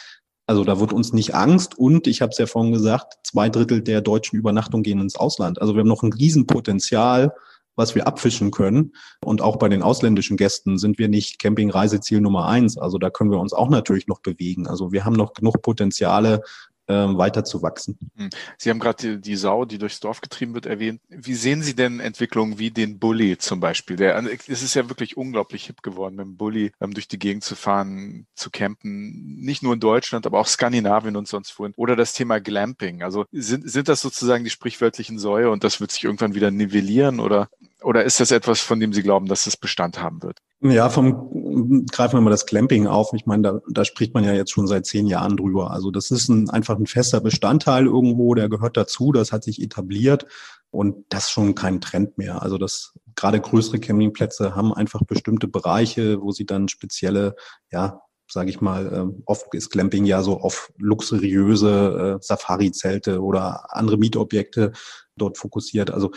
Also 0.48 0.64
da 0.64 0.80
wird 0.80 0.92
uns 0.92 1.12
nicht 1.12 1.36
Angst 1.36 1.78
und 1.78 2.08
ich 2.08 2.20
habe 2.20 2.30
es 2.30 2.38
ja 2.38 2.46
vorhin 2.46 2.72
gesagt, 2.72 3.14
zwei 3.22 3.48
Drittel 3.48 3.80
der 3.80 4.00
deutschen 4.00 4.36
Übernachtungen 4.36 4.82
gehen 4.82 5.00
ins 5.00 5.14
Ausland. 5.14 5.60
Also 5.60 5.74
wir 5.74 5.80
haben 5.80 5.88
noch 5.88 6.02
ein 6.02 6.12
Riesenpotenzial, 6.12 7.32
was 7.76 7.94
wir 7.94 8.06
abfischen 8.06 8.50
können. 8.50 8.94
Und 9.24 9.40
auch 9.40 9.56
bei 9.56 9.68
den 9.68 9.82
ausländischen 9.82 10.36
Gästen 10.36 10.78
sind 10.78 10.98
wir 10.98 11.08
nicht 11.08 11.38
Camping-Reiseziel 11.40 12.20
Nummer 12.20 12.46
eins. 12.46 12.78
Also 12.78 12.98
da 12.98 13.10
können 13.10 13.30
wir 13.30 13.40
uns 13.40 13.52
auch 13.52 13.70
natürlich 13.70 14.06
noch 14.06 14.20
bewegen. 14.20 14.66
Also 14.66 14.92
wir 14.92 15.04
haben 15.04 15.16
noch 15.16 15.32
genug 15.32 15.62
Potenziale, 15.62 16.42
ähm, 16.88 17.16
weiter 17.16 17.44
zu 17.44 17.62
wachsen. 17.62 17.98
Hm. 18.16 18.30
Sie 18.58 18.70
haben 18.70 18.80
gerade 18.80 19.16
die, 19.16 19.20
die, 19.20 19.36
Sau, 19.36 19.64
die 19.64 19.78
durchs 19.78 20.00
Dorf 20.00 20.20
getrieben 20.20 20.54
wird, 20.54 20.66
erwähnt. 20.66 21.00
Wie 21.08 21.34
sehen 21.34 21.62
Sie 21.62 21.74
denn 21.74 22.00
Entwicklungen 22.00 22.58
wie 22.58 22.70
den 22.70 22.98
Bulli 22.98 23.38
zum 23.38 23.60
Beispiel? 23.60 23.96
Der, 23.96 24.16
es 24.16 24.62
ist 24.62 24.74
ja 24.74 24.88
wirklich 24.88 25.16
unglaublich 25.16 25.66
hip 25.66 25.82
geworden, 25.82 26.16
mit 26.16 26.26
dem 26.26 26.36
Bulli 26.36 26.72
ähm, 26.80 26.92
durch 26.92 27.08
die 27.08 27.18
Gegend 27.18 27.44
zu 27.44 27.54
fahren, 27.54 28.26
zu 28.34 28.50
campen. 28.50 29.36
Nicht 29.40 29.62
nur 29.62 29.74
in 29.74 29.80
Deutschland, 29.80 30.26
aber 30.26 30.40
auch 30.40 30.46
Skandinavien 30.46 31.16
und 31.16 31.28
sonst 31.28 31.56
wohin. 31.58 31.72
Oder 31.76 31.96
das 31.96 32.12
Thema 32.12 32.40
Glamping. 32.40 33.02
Also 33.02 33.26
sind, 33.30 33.68
sind 33.70 33.88
das 33.88 34.00
sozusagen 34.00 34.44
die 34.44 34.50
sprichwörtlichen 34.50 35.18
Säue 35.18 35.50
und 35.50 35.64
das 35.64 35.80
wird 35.80 35.92
sich 35.92 36.04
irgendwann 36.04 36.34
wieder 36.34 36.50
nivellieren 36.50 37.20
oder, 37.20 37.48
oder 37.84 38.04
ist 38.04 38.20
das 38.20 38.30
etwas, 38.30 38.60
von 38.60 38.80
dem 38.80 38.92
Sie 38.92 39.02
glauben, 39.02 39.26
dass 39.26 39.46
es 39.46 39.56
Bestand 39.56 40.00
haben 40.00 40.22
wird? 40.22 40.38
Ja, 40.60 40.88
vom 40.90 41.86
greifen 41.90 42.16
wir 42.16 42.20
mal 42.20 42.30
das 42.30 42.46
Clamping 42.46 42.86
auf. 42.86 43.12
Ich 43.14 43.26
meine, 43.26 43.42
da, 43.42 43.60
da 43.68 43.84
spricht 43.84 44.14
man 44.14 44.24
ja 44.24 44.32
jetzt 44.32 44.52
schon 44.52 44.66
seit 44.66 44.86
zehn 44.86 45.06
Jahren 45.06 45.36
drüber. 45.36 45.72
Also 45.72 45.90
das 45.90 46.10
ist 46.10 46.28
ein, 46.28 46.50
einfach 46.50 46.78
ein 46.78 46.86
fester 46.86 47.20
Bestandteil 47.20 47.86
irgendwo, 47.86 48.34
der 48.34 48.48
gehört 48.48 48.76
dazu, 48.76 49.12
das 49.12 49.32
hat 49.32 49.42
sich 49.42 49.60
etabliert 49.60 50.26
und 50.70 51.04
das 51.08 51.24
ist 51.24 51.30
schon 51.32 51.54
kein 51.54 51.80
Trend 51.80 52.16
mehr. 52.16 52.42
Also 52.42 52.58
das 52.58 52.94
gerade 53.16 53.40
größere 53.40 53.80
Campingplätze 53.80 54.54
haben 54.54 54.72
einfach 54.72 55.02
bestimmte 55.04 55.48
Bereiche, 55.48 56.20
wo 56.22 56.30
sie 56.30 56.46
dann 56.46 56.68
spezielle, 56.68 57.34
ja, 57.70 58.00
sage 58.28 58.50
ich 58.50 58.60
mal, 58.60 58.86
äh, 58.92 59.22
oft 59.26 59.52
ist 59.54 59.70
Clamping 59.70 60.04
ja 60.04 60.22
so 60.22 60.40
auf 60.40 60.72
luxuriöse 60.78 62.18
äh, 62.18 62.22
Safari-Zelte 62.24 63.20
oder 63.20 63.66
andere 63.76 63.98
Mietobjekte 63.98 64.72
dort 65.16 65.36
fokussiert. 65.36 65.90
Also 65.90 66.12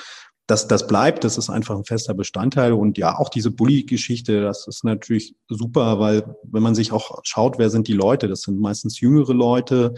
das, 0.48 0.68
das 0.68 0.86
bleibt, 0.86 1.24
das 1.24 1.38
ist 1.38 1.50
einfach 1.50 1.76
ein 1.76 1.86
fester 1.86 2.14
Bestandteil. 2.14 2.74
Und 2.74 2.98
ja, 2.98 3.18
auch 3.18 3.30
diese 3.30 3.52
Bully-Geschichte, 3.52 4.42
das 4.42 4.68
ist 4.68 4.84
natürlich 4.84 5.36
super, 5.50 6.00
weil 6.00 6.36
wenn 6.44 6.62
man 6.62 6.76
sich 6.76 6.92
auch 6.92 7.20
schaut, 7.24 7.58
wer 7.58 7.70
sind 7.70 7.88
die 7.88 7.94
Leute, 7.94 8.28
das 8.28 8.42
sind 8.42 8.60
meistens 8.60 9.00
jüngere 9.00 9.34
Leute. 9.34 9.96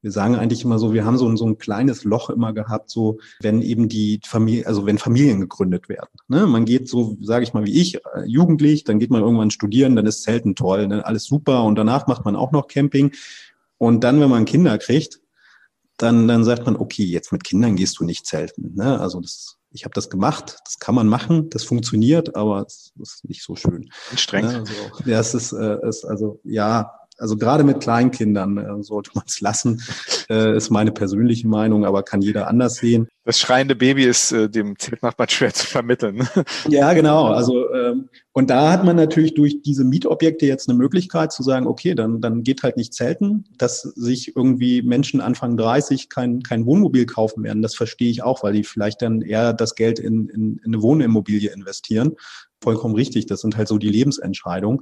Wir 0.00 0.12
sagen 0.12 0.36
eigentlich 0.36 0.62
immer 0.62 0.78
so, 0.78 0.92
wir 0.92 1.04
haben 1.04 1.18
so 1.18 1.28
ein, 1.28 1.36
so 1.36 1.44
ein 1.44 1.58
kleines 1.58 2.04
Loch 2.04 2.30
immer 2.30 2.52
gehabt, 2.52 2.88
so 2.90 3.18
wenn 3.40 3.60
eben 3.60 3.88
die 3.88 4.20
Familie, 4.24 4.64
also 4.68 4.86
wenn 4.86 4.98
Familien 4.98 5.40
gegründet 5.40 5.88
werden. 5.88 6.10
Ne? 6.28 6.46
Man 6.46 6.64
geht 6.64 6.88
so, 6.88 7.16
sage 7.20 7.42
ich 7.42 7.52
mal, 7.52 7.64
wie 7.64 7.80
ich, 7.80 7.96
äh, 7.96 8.24
jugendlich, 8.24 8.84
dann 8.84 9.00
geht 9.00 9.10
man 9.10 9.22
irgendwann 9.22 9.50
studieren, 9.50 9.96
dann 9.96 10.06
ist 10.06 10.22
Zelten 10.22 10.54
toll, 10.54 10.86
ne? 10.86 11.04
alles 11.04 11.24
super 11.24 11.64
und 11.64 11.74
danach 11.74 12.06
macht 12.06 12.24
man 12.24 12.36
auch 12.36 12.52
noch 12.52 12.68
Camping. 12.68 13.12
Und 13.76 14.04
dann, 14.04 14.20
wenn 14.20 14.30
man 14.30 14.44
Kinder 14.44 14.78
kriegt, 14.78 15.20
dann, 15.96 16.28
dann 16.28 16.44
sagt 16.44 16.64
man, 16.66 16.76
okay, 16.76 17.04
jetzt 17.04 17.32
mit 17.32 17.42
Kindern 17.42 17.74
gehst 17.74 17.98
du 17.98 18.04
nicht 18.04 18.24
zelten. 18.24 18.74
Ne? 18.76 19.00
Also 19.00 19.20
das, 19.20 19.57
ich 19.78 19.84
habe 19.84 19.94
das 19.94 20.10
gemacht, 20.10 20.58
das 20.64 20.80
kann 20.80 20.96
man 20.96 21.06
machen, 21.06 21.50
das 21.50 21.62
funktioniert, 21.62 22.34
aber 22.34 22.64
es 22.66 22.92
ist 23.00 23.24
nicht 23.28 23.44
so 23.44 23.54
schön. 23.54 23.88
Anstrengend. 24.10 24.52
Ne? 24.52 24.58
Also, 24.58 25.08
ja, 25.08 25.20
es 25.20 25.34
ist, 25.34 25.52
äh, 25.52 25.78
ist 25.88 26.04
also 26.04 26.40
ja, 26.42 26.97
also 27.18 27.36
gerade 27.36 27.64
mit 27.64 27.80
Kleinkindern 27.80 28.58
äh, 28.58 28.82
sollte 28.82 29.10
man 29.14 29.24
es 29.26 29.40
lassen, 29.42 29.82
äh, 30.30 30.56
ist 30.56 30.70
meine 30.70 30.92
persönliche 30.92 31.48
Meinung, 31.48 31.84
aber 31.84 32.02
kann 32.02 32.22
jeder 32.22 32.48
anders 32.48 32.76
sehen. 32.76 33.08
Das 33.24 33.38
schreiende 33.38 33.76
Baby 33.76 34.04
ist 34.04 34.32
äh, 34.32 34.48
dem 34.48 34.78
Zeltnachbarn 34.78 35.28
schwer 35.28 35.52
zu 35.52 35.66
vermitteln. 35.66 36.26
ja, 36.68 36.92
genau. 36.94 37.26
Also 37.26 37.70
ähm, 37.74 38.08
und 38.32 38.50
da 38.50 38.70
hat 38.70 38.84
man 38.84 38.96
natürlich 38.96 39.34
durch 39.34 39.62
diese 39.62 39.84
Mietobjekte 39.84 40.46
jetzt 40.46 40.68
eine 40.68 40.78
Möglichkeit 40.78 41.32
zu 41.32 41.42
sagen, 41.42 41.66
okay, 41.66 41.94
dann 41.94 42.20
dann 42.20 42.42
geht 42.42 42.62
halt 42.62 42.76
nicht 42.76 42.94
zelten, 42.94 43.44
dass 43.58 43.82
sich 43.82 44.34
irgendwie 44.36 44.80
Menschen 44.82 45.20
Anfang 45.20 45.56
30 45.56 46.08
kein 46.08 46.42
kein 46.42 46.64
Wohnmobil 46.64 47.04
kaufen 47.04 47.44
werden. 47.44 47.62
Das 47.62 47.74
verstehe 47.74 48.10
ich 48.10 48.22
auch, 48.22 48.42
weil 48.42 48.54
die 48.54 48.64
vielleicht 48.64 49.02
dann 49.02 49.20
eher 49.20 49.52
das 49.52 49.74
Geld 49.74 49.98
in, 49.98 50.28
in, 50.28 50.58
in 50.64 50.74
eine 50.74 50.82
Wohnimmobilie 50.82 51.50
investieren. 51.50 52.14
Vollkommen 52.62 52.94
richtig. 52.94 53.26
Das 53.26 53.40
sind 53.40 53.56
halt 53.56 53.68
so 53.68 53.78
die 53.78 53.88
Lebensentscheidungen. 53.88 54.80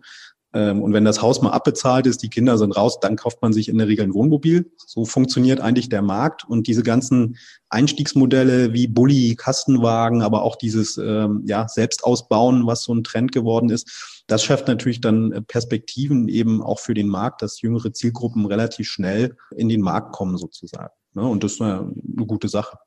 Ähm, 0.57 0.81
und 0.83 0.95
wenn 0.95 1.05
das 1.05 1.21
Haus 1.21 1.43
mal 1.43 1.51
abbezahlt 1.51 2.07
ist, 2.07 2.23
die 2.23 2.31
Kinder 2.31 2.57
sind 2.57 2.73
raus, 2.73 2.99
dann 2.99 3.17
kauft 3.17 3.43
man 3.43 3.53
sich 3.53 3.69
in 3.69 3.77
der 3.77 3.89
Regel 3.89 4.05
ein 4.05 4.15
Wohnmobil. 4.15 4.73
So 4.79 5.05
funktioniert 5.05 5.61
eigentlich 5.61 5.91
der 5.91 6.01
Markt. 6.01 6.45
Und 6.49 6.67
diese 6.67 6.83
ganzen 6.83 7.37
Einstiegsmodelle 7.69 8.73
wie 8.73 8.87
Bulli, 8.87 9.35
Kastenwagen, 9.37 10.23
aber 10.23 10.43
auch 10.43 10.57
dieses 10.57 10.97
ähm, 10.97 11.43
ja, 11.47 11.69
Selbstausbauen, 11.69 12.67
was 12.67 12.85
so 12.85 12.95
ein 12.95 13.05
Trend 13.05 13.33
geworden 13.33 13.69
ist, 13.69 14.23
das 14.29 14.43
schafft 14.43 14.67
natürlich 14.67 15.03
dann 15.03 15.45
Perspektiven 15.47 16.27
eben 16.29 16.63
auch 16.63 16.79
für 16.79 16.95
den 16.95 17.09
Markt, 17.09 17.43
dass 17.43 17.61
jüngere 17.61 17.93
Zielgruppen 17.93 18.47
relativ 18.47 18.89
schnell 18.89 19.37
in 19.55 19.69
den 19.69 19.83
Markt 19.83 20.13
kommen 20.13 20.39
sozusagen. 20.39 20.95
Ne? 21.13 21.23
Und 21.23 21.45
das 21.45 21.53
ist 21.53 21.61
eine, 21.61 21.93
eine 22.17 22.27
gute 22.27 22.49
Sache. 22.49 22.79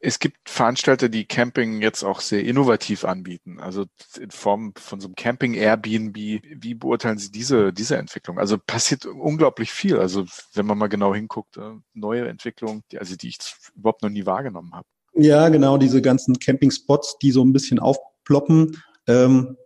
Es 0.00 0.20
gibt 0.20 0.48
Veranstalter, 0.48 1.08
die 1.08 1.24
Camping 1.24 1.82
jetzt 1.82 2.04
auch 2.04 2.20
sehr 2.20 2.44
innovativ 2.44 3.04
anbieten, 3.04 3.58
also 3.58 3.86
in 4.18 4.30
Form 4.30 4.72
von 4.76 5.00
so 5.00 5.08
einem 5.08 5.16
Camping 5.16 5.54
Airbnb. 5.54 6.16
Wie 6.16 6.74
beurteilen 6.74 7.18
Sie 7.18 7.32
diese, 7.32 7.72
diese 7.72 7.96
Entwicklung? 7.96 8.38
Also 8.38 8.58
passiert 8.58 9.06
unglaublich 9.06 9.72
viel. 9.72 9.98
Also 9.98 10.24
wenn 10.54 10.66
man 10.66 10.78
mal 10.78 10.86
genau 10.86 11.14
hinguckt, 11.14 11.56
äh, 11.56 11.72
neue 11.94 12.28
Entwicklungen, 12.28 12.82
die, 12.92 12.98
also 12.98 13.16
die 13.16 13.28
ich 13.28 13.38
überhaupt 13.74 14.02
noch 14.02 14.10
nie 14.10 14.24
wahrgenommen 14.24 14.72
habe. 14.72 14.86
Ja, 15.14 15.48
genau, 15.48 15.78
diese 15.78 16.00
ganzen 16.00 16.38
Camping-Spots, 16.38 17.18
die 17.18 17.32
so 17.32 17.44
ein 17.44 17.52
bisschen 17.52 17.80
aufploppen. 17.80 18.80
Ähm, 19.08 19.56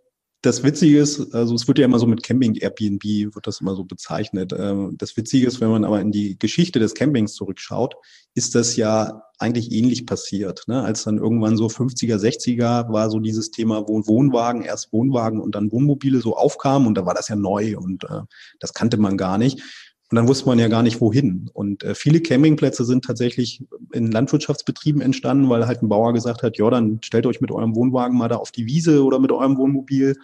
das 0.43 0.61
Witzige 0.61 0.99
ist, 0.99 1.33
also 1.33 1.55
es 1.55 1.69
wird 1.69 1.79
ja 1.79 1.85
immer 1.85 1.99
so 1.99 2.05
mit 2.05 2.21
Camping 2.21 2.55
Airbnb, 2.55 3.03
wird 3.33 3.47
das 3.47 3.61
immer 3.61 3.75
so 3.75 3.85
bezeichnet. 3.85 4.53
Ähm, 4.55 4.95
das 4.97 5.15
Witzige 5.15 5.47
ist, 5.47 5.61
wenn 5.61 5.69
man 5.69 5.85
aber 5.85 6.01
in 6.01 6.11
die 6.11 6.37
Geschichte 6.37 6.79
des 6.79 6.93
Campings 6.93 7.33
zurückschaut, 7.33 7.95
ist 8.35 8.53
das 8.53 8.75
ja 8.75 9.23
eigentlich 9.39 9.71
ähnlich 9.71 10.05
passiert. 10.05 10.65
Ne? 10.67 10.83
Als 10.83 11.05
dann 11.05 11.17
irgendwann 11.17 11.55
so 11.55 11.67
50er, 11.67 12.17
60er 12.17 12.91
war 12.91 13.09
so 13.09 13.19
dieses 13.19 13.51
Thema 13.51 13.87
Wohnwagen, 13.87 14.63
erst 14.63 14.91
Wohnwagen 14.91 15.39
und 15.39 15.55
dann 15.55 15.71
Wohnmobile 15.71 16.19
so 16.19 16.35
aufkam 16.35 16.87
und 16.87 16.95
da 16.95 17.05
war 17.05 17.13
das 17.13 17.29
ja 17.29 17.37
neu 17.37 17.77
und 17.77 18.03
äh, 18.03 18.23
das 18.59 18.73
kannte 18.73 18.97
man 18.97 19.15
gar 19.15 19.37
nicht. 19.37 19.61
Und 20.13 20.17
dann 20.17 20.27
wusste 20.27 20.45
man 20.45 20.59
ja 20.59 20.67
gar 20.67 20.83
nicht, 20.83 21.01
wohin. 21.01 21.49
Und 21.53 21.83
äh, 21.83 21.95
viele 21.95 22.21
Campingplätze 22.21 22.85
sind 22.85 23.03
tatsächlich 23.03 23.63
in 23.93 24.11
Landwirtschaftsbetrieben 24.11 25.01
entstanden, 25.01 25.49
weil 25.49 25.65
halt 25.65 25.81
ein 25.81 25.89
Bauer 25.89 26.13
gesagt 26.13 26.43
hat, 26.43 26.55
ja, 26.59 26.69
dann 26.69 26.99
stellt 27.01 27.25
euch 27.25 27.41
mit 27.41 27.49
eurem 27.49 27.75
Wohnwagen 27.75 28.15
mal 28.15 28.27
da 28.27 28.35
auf 28.35 28.51
die 28.51 28.67
Wiese 28.67 29.03
oder 29.03 29.17
mit 29.17 29.31
eurem 29.31 29.57
Wohnmobil. 29.57 30.15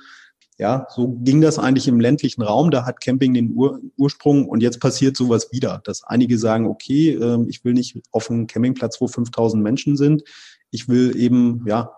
Ja, 0.59 0.85
so 0.91 1.17
ging 1.23 1.41
das 1.41 1.57
eigentlich 1.57 1.87
im 1.87 1.99
ländlichen 1.99 2.43
Raum. 2.43 2.69
Da 2.69 2.85
hat 2.85 3.01
Camping 3.01 3.33
den 3.33 3.53
Ur 3.55 3.79
Ursprung 3.97 4.47
und 4.47 4.61
jetzt 4.61 4.79
passiert 4.79 5.17
sowas 5.17 5.51
wieder, 5.51 5.81
dass 5.83 6.03
einige 6.03 6.37
sagen, 6.37 6.67
okay, 6.67 7.15
äh, 7.15 7.43
ich 7.47 7.65
will 7.65 7.73
nicht 7.73 7.99
auf 8.11 8.29
einem 8.29 8.45
Campingplatz, 8.45 9.01
wo 9.01 9.07
5000 9.07 9.63
Menschen 9.63 9.97
sind. 9.97 10.21
Ich 10.69 10.87
will 10.87 11.17
eben, 11.17 11.63
ja, 11.65 11.89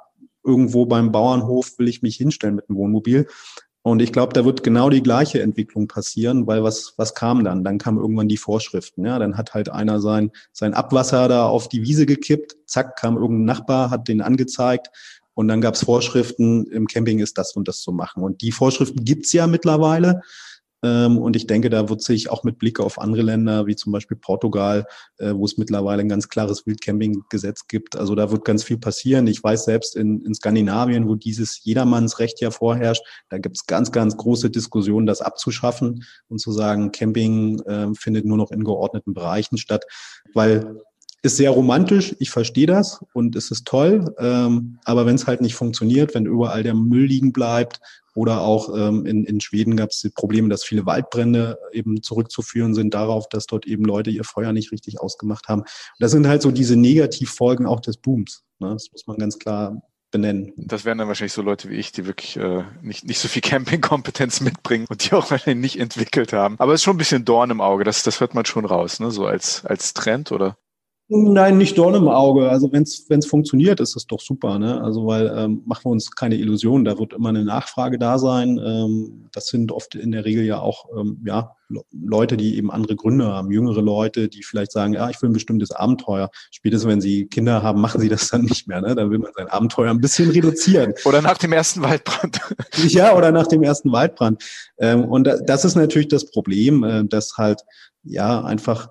irgendwo 0.46 0.86
beim 0.86 1.12
Bauernhof 1.12 1.78
will 1.78 1.89
ich 1.89 2.02
mich 2.02 2.16
hinstellen 2.16 2.56
mit 2.56 2.70
einem 2.70 2.78
Wohnmobil. 2.78 3.28
Und 3.84 4.02
ich 4.02 4.14
glaube, 4.14 4.34
da 4.34 4.46
wird 4.46 4.64
genau 4.64 4.92
die 4.92 5.02
gleiche 5.02 5.42
Entwicklung 5.42 5.88
passieren, 5.88 6.46
weil 6.46 6.64
was, 6.64 6.94
was 6.98 7.16
kam 7.16 7.44
dann? 7.44 7.64
Dann 7.64 7.80
kamen 7.80 7.98
irgendwann 7.98 8.28
die 8.28 8.38
Vorschriften. 8.38 9.06
Ja, 9.06 9.18
dann 9.18 9.38
hat 9.38 9.56
halt 9.56 9.70
einer 9.70 10.00
sein, 10.00 10.32
sein 10.52 10.76
Abwasser 10.76 11.28
da 11.28 11.48
auf 11.48 11.68
die 11.68 11.82
Wiese 11.82 12.06
gekippt. 12.06 12.58
Zack, 12.66 12.96
kam 12.98 13.18
irgendein 13.18 13.46
Nachbar, 13.46 13.90
hat 13.90 14.08
den 14.08 14.22
angezeigt. 14.22 14.90
Und 15.34 15.48
dann 15.48 15.62
gab 15.62 15.74
es 15.74 15.84
Vorschriften, 15.84 16.66
im 16.68 16.86
Camping 16.86 17.20
ist 17.20 17.38
das 17.38 17.56
und 17.56 17.68
das 17.68 17.82
zu 17.82 17.92
machen. 17.92 18.22
Und 18.22 18.42
die 18.42 18.52
Vorschriften 18.52 19.04
gibt's 19.04 19.34
ja 19.34 19.48
mittlerweile. 19.48 20.22
Ähm, 20.84 21.18
und 21.18 21.36
ich 21.36 21.48
denke, 21.48 21.70
da 21.70 21.90
wird 21.90 22.02
sich 22.02 22.30
auch 22.30 22.44
mit 22.44 22.58
Blick 22.58 22.80
auf 22.80 23.00
andere 23.00 23.22
Länder, 23.22 23.68
wie 23.68 23.76
zum 23.76 23.92
Beispiel 23.92 24.18
Portugal, 24.18 24.86
äh, 25.18 25.34
wo 25.34 25.46
es 25.46 25.58
mittlerweile 25.58 26.02
ein 26.02 26.10
ganz 26.10 26.30
klares 26.30 26.66
Wildcamping-Gesetz 26.66 27.68
gibt. 27.68 27.96
Also 27.96 28.16
da 28.16 28.32
wird 28.32 28.46
ganz 28.46 28.64
viel 28.64 28.78
passieren. 28.78 29.28
Ich 29.28 29.44
weiß 29.44 29.66
selbst 29.66 29.96
in, 29.96 30.24
in 30.26 30.34
Skandinavien, 30.34 31.08
wo 31.08 31.16
dieses 31.16 31.64
Jedermannsrecht 31.64 32.42
ja 32.42 32.52
vorherrscht, 32.52 33.04
da 33.30 33.38
gibt 33.38 33.58
es 33.58 33.68
ganz, 33.68 33.92
ganz 33.92 34.18
große 34.18 34.50
Diskussionen, 34.50 35.06
das 35.06 35.22
abzuschaffen 35.22 36.04
und 36.28 36.40
zu 36.40 36.52
sagen, 36.52 36.92
Camping 36.92 37.60
äh, 37.62 37.88
findet 37.96 38.26
nur 38.26 38.38
noch 38.38 38.52
in 38.52 38.64
geordneten 38.64 39.14
Bereichen 39.14 39.58
statt, 39.58 39.86
weil 40.34 40.76
ist 41.24 41.38
sehr 41.38 41.52
romantisch, 41.52 42.16
ich 42.18 42.32
verstehe 42.32 42.66
das 42.66 43.06
und 43.14 43.36
es 43.36 43.52
ist 43.52 43.68
toll, 43.68 44.14
ähm, 44.18 44.80
aber 44.86 45.06
wenn 45.06 45.16
es 45.16 45.28
halt 45.28 45.42
nicht 45.42 45.54
funktioniert, 45.54 46.16
wenn 46.16 46.26
überall 46.26 46.64
der 46.64 46.74
Müll 46.74 47.06
liegen 47.06 47.32
bleibt 47.32 47.80
oder 48.16 48.41
auch 48.41 48.76
ähm, 48.76 49.05
in, 49.05 49.24
in 49.26 49.39
Schweden 49.41 49.76
gab 49.78 49.91
es 49.91 50.09
Probleme, 50.16 50.49
dass 50.49 50.64
viele 50.64 50.86
Waldbrände 50.86 51.57
eben 51.72 52.01
zurückzuführen 52.03 52.74
sind 52.74 52.93
darauf, 52.93 53.30
dass 53.30 53.45
dort 53.45 53.66
eben 53.66 53.86
Leute 53.86 54.09
ihr 54.09 54.24
Feuer 54.24 54.51
nicht 54.51 54.72
richtig 54.72 54.99
ausgemacht 54.99 55.47
haben. 55.47 55.62
Und 55.62 55.70
das 55.99 56.12
sind 56.12 56.28
halt 56.28 56.41
so 56.41 56.51
diese 56.51 56.76
Negativfolgen 56.76 57.66
auch 57.66 57.80
des 57.80 57.97
Booms. 57.97 58.43
Ne? 58.59 58.70
Das 58.74 58.89
muss 58.91 59.07
man 59.07 59.18
ganz 59.18 59.39
klar 59.39 59.82
benennen. 60.12 60.51
Das 60.57 60.86
wären 60.86 60.97
dann 60.97 61.07
wahrscheinlich 61.07 61.34
so 61.34 61.41
Leute 61.41 61.70
wie 61.70 61.76
ich, 61.76 61.93
die 61.93 62.05
wirklich 62.05 62.36
äh, 62.38 62.64
nicht, 62.82 63.05
nicht 63.05 63.20
so 63.20 63.28
viel 63.28 63.41
Campingkompetenz 63.49 64.41
mitbringen 64.41 64.86
und 64.89 65.09
die 65.09 65.16
auch 65.16 65.32
wahrscheinlich 65.32 65.62
nicht 65.62 65.80
entwickelt 65.80 66.34
haben. 66.34 66.55
Aber 66.59 66.74
es 66.74 66.82
ist 66.82 66.84
schon 66.84 66.95
ein 66.95 66.99
bisschen 66.99 67.26
Dorn 67.26 67.49
im 67.49 67.62
Auge, 67.62 67.84
das, 67.84 68.03
das 68.03 68.20
hört 68.20 68.36
man 68.36 68.45
schon 68.45 68.66
raus, 68.66 68.99
ne? 68.99 69.09
so 69.12 69.26
als, 69.26 69.66
als 69.66 69.93
Trend, 69.93 70.32
oder? 70.32 70.57
Nein, 71.14 71.57
nicht 71.57 71.78
Dorn 71.78 71.95
im 71.95 72.07
Auge. 72.07 72.49
Also 72.49 72.72
wenn 72.72 72.84
es 72.84 73.26
funktioniert, 73.26 73.82
ist 73.82 73.97
das 73.97 74.07
doch 74.07 74.22
super. 74.22 74.57
Ne? 74.57 74.82
Also 74.82 75.05
weil 75.05 75.28
ähm, 75.36 75.62
machen 75.66 75.84
wir 75.84 75.91
uns 75.91 76.12
keine 76.12 76.36
Illusionen, 76.36 76.86
da 76.86 76.97
wird 76.97 77.12
immer 77.12 77.28
eine 77.28 77.43
Nachfrage 77.43 77.99
da 77.99 78.18
sein. 78.18 78.57
Ähm, 78.66 79.28
das 79.34 79.47
sind 79.47 79.74
oft 79.74 79.95
in 79.95 80.14
der 80.14 80.24
Regel 80.24 80.45
ja 80.45 80.62
auch 80.62 80.86
ähm, 80.97 81.22
ja, 81.26 81.57
Leute, 81.91 82.38
die 82.38 82.55
eben 82.55 82.72
andere 82.72 82.95
Gründe 82.95 83.26
haben, 83.26 83.51
jüngere 83.51 83.82
Leute, 83.82 84.30
die 84.30 84.41
vielleicht 84.41 84.72
sagen, 84.72 84.93
ja, 84.93 85.09
ich 85.09 85.22
will 85.22 85.30
ein 85.30 85.34
bestimmtes 85.34 85.72
Abenteuer. 85.72 86.32
Spätestens 86.49 86.89
wenn 86.89 87.01
sie 87.01 87.26
Kinder 87.26 87.62
haben, 87.62 87.82
machen 87.82 87.99
sie 87.99 88.07
das 88.07 88.30
dann 88.30 88.43
nicht 88.43 88.70
mehr. 88.70 88.80
Ne? 88.80 88.95
Dann 88.95 89.12
will 89.12 89.20
man 89.20 89.34
sein 89.36 89.49
Abenteuer 89.49 89.91
ein 89.91 89.99
bisschen 89.99 90.30
reduzieren. 90.30 90.93
Oder 91.03 91.22
nach 91.22 91.38
dem 91.38 91.51
ersten 91.51 91.82
Waldbrand. 91.82 92.39
ja, 92.88 93.18
oder 93.18 93.34
nach 93.34 93.47
dem 93.47 93.64
ersten 93.64 93.91
Waldbrand. 93.91 94.41
Ähm, 94.78 95.03
und 95.03 95.26
das 95.26 95.66
ist 95.66 95.76
natürlich 95.76 96.07
das 96.07 96.32
Problem, 96.32 96.86
äh, 96.86 97.03
dass 97.03 97.36
halt 97.38 97.64
ja 98.03 98.41
einfach 98.45 98.88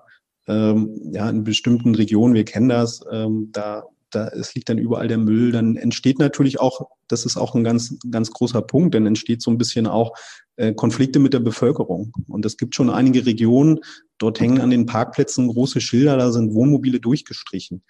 ähm, 0.47 1.11
ja, 1.11 1.29
in 1.29 1.43
bestimmten 1.43 1.95
Regionen, 1.95 2.33
wir 2.33 2.45
kennen 2.45 2.69
das, 2.69 3.03
ähm, 3.11 3.49
da, 3.51 3.83
da 4.09 4.27
es 4.27 4.53
liegt 4.55 4.69
dann 4.69 4.77
überall 4.77 5.07
der 5.07 5.17
Müll, 5.17 5.51
dann 5.51 5.75
entsteht 5.77 6.19
natürlich 6.19 6.59
auch, 6.59 6.89
das 7.07 7.25
ist 7.25 7.37
auch 7.37 7.55
ein 7.55 7.63
ganz, 7.63 7.97
ganz 8.09 8.31
großer 8.31 8.61
Punkt, 8.61 8.95
dann 8.95 9.05
entsteht 9.05 9.41
so 9.41 9.51
ein 9.51 9.57
bisschen 9.57 9.87
auch 9.87 10.13
äh, 10.57 10.73
Konflikte 10.73 11.19
mit 11.19 11.33
der 11.33 11.39
Bevölkerung. 11.39 12.13
Und 12.27 12.45
es 12.45 12.57
gibt 12.57 12.75
schon 12.75 12.89
einige 12.89 13.25
Regionen, 13.25 13.79
dort 14.17 14.39
hängen 14.39 14.61
an 14.61 14.69
den 14.69 14.85
Parkplätzen 14.85 15.47
große 15.47 15.81
Schilder, 15.81 16.17
da 16.17 16.31
sind 16.31 16.53
Wohnmobile 16.53 16.99
durchgestrichen. 16.99 17.83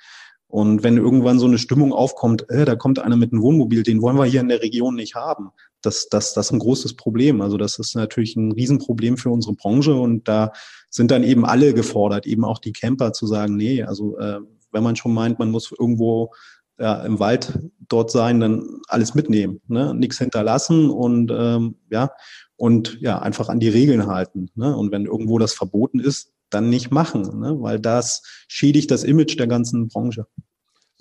Und 0.47 0.83
wenn 0.83 0.97
irgendwann 0.97 1.39
so 1.39 1.45
eine 1.45 1.57
Stimmung 1.57 1.93
aufkommt, 1.93 2.49
äh, 2.49 2.65
da 2.65 2.75
kommt 2.75 2.99
einer 2.99 3.15
mit 3.15 3.31
einem 3.31 3.41
Wohnmobil, 3.41 3.83
den 3.83 4.01
wollen 4.01 4.17
wir 4.17 4.25
hier 4.25 4.41
in 4.41 4.49
der 4.49 4.61
Region 4.61 4.95
nicht 4.95 5.15
haben, 5.15 5.51
das, 5.81 6.09
das, 6.09 6.33
das 6.33 6.47
ist 6.47 6.51
ein 6.51 6.59
großes 6.59 6.95
Problem. 6.95 7.41
Also 7.41 7.57
das 7.57 7.79
ist 7.79 7.95
natürlich 7.95 8.35
ein 8.35 8.51
Riesenproblem 8.51 9.17
für 9.17 9.29
unsere 9.29 9.55
Branche 9.55 9.95
und 9.95 10.27
da 10.27 10.51
sind 10.89 11.11
dann 11.11 11.23
eben 11.23 11.45
alle 11.45 11.73
gefordert, 11.73 12.25
eben 12.25 12.45
auch 12.45 12.59
die 12.59 12.73
Camper 12.73 13.13
zu 13.13 13.27
sagen, 13.27 13.55
nee, 13.55 13.83
also 13.83 14.17
äh, 14.17 14.39
wenn 14.71 14.83
man 14.83 14.95
schon 14.95 15.13
meint, 15.13 15.39
man 15.39 15.51
muss 15.51 15.71
irgendwo 15.77 16.31
ja, 16.79 17.03
im 17.03 17.19
Wald 17.19 17.59
dort 17.89 18.11
sein, 18.11 18.39
dann 18.39 18.81
alles 18.87 19.13
mitnehmen, 19.13 19.61
ne? 19.67 19.93
nichts 19.93 20.17
hinterlassen 20.17 20.89
und 20.89 21.31
ähm, 21.31 21.75
ja 21.89 22.11
und 22.55 22.99
ja 23.01 23.19
einfach 23.19 23.49
an 23.49 23.59
die 23.59 23.69
Regeln 23.69 24.07
halten. 24.07 24.49
Ne? 24.55 24.75
Und 24.75 24.91
wenn 24.91 25.05
irgendwo 25.05 25.39
das 25.39 25.53
verboten 25.53 25.99
ist, 25.99 26.31
dann 26.49 26.69
nicht 26.69 26.91
machen, 26.91 27.39
ne? 27.39 27.55
weil 27.59 27.79
das 27.79 28.23
schädigt 28.47 28.91
das 28.91 29.03
Image 29.03 29.37
der 29.37 29.47
ganzen 29.47 29.87
Branche. 29.87 30.25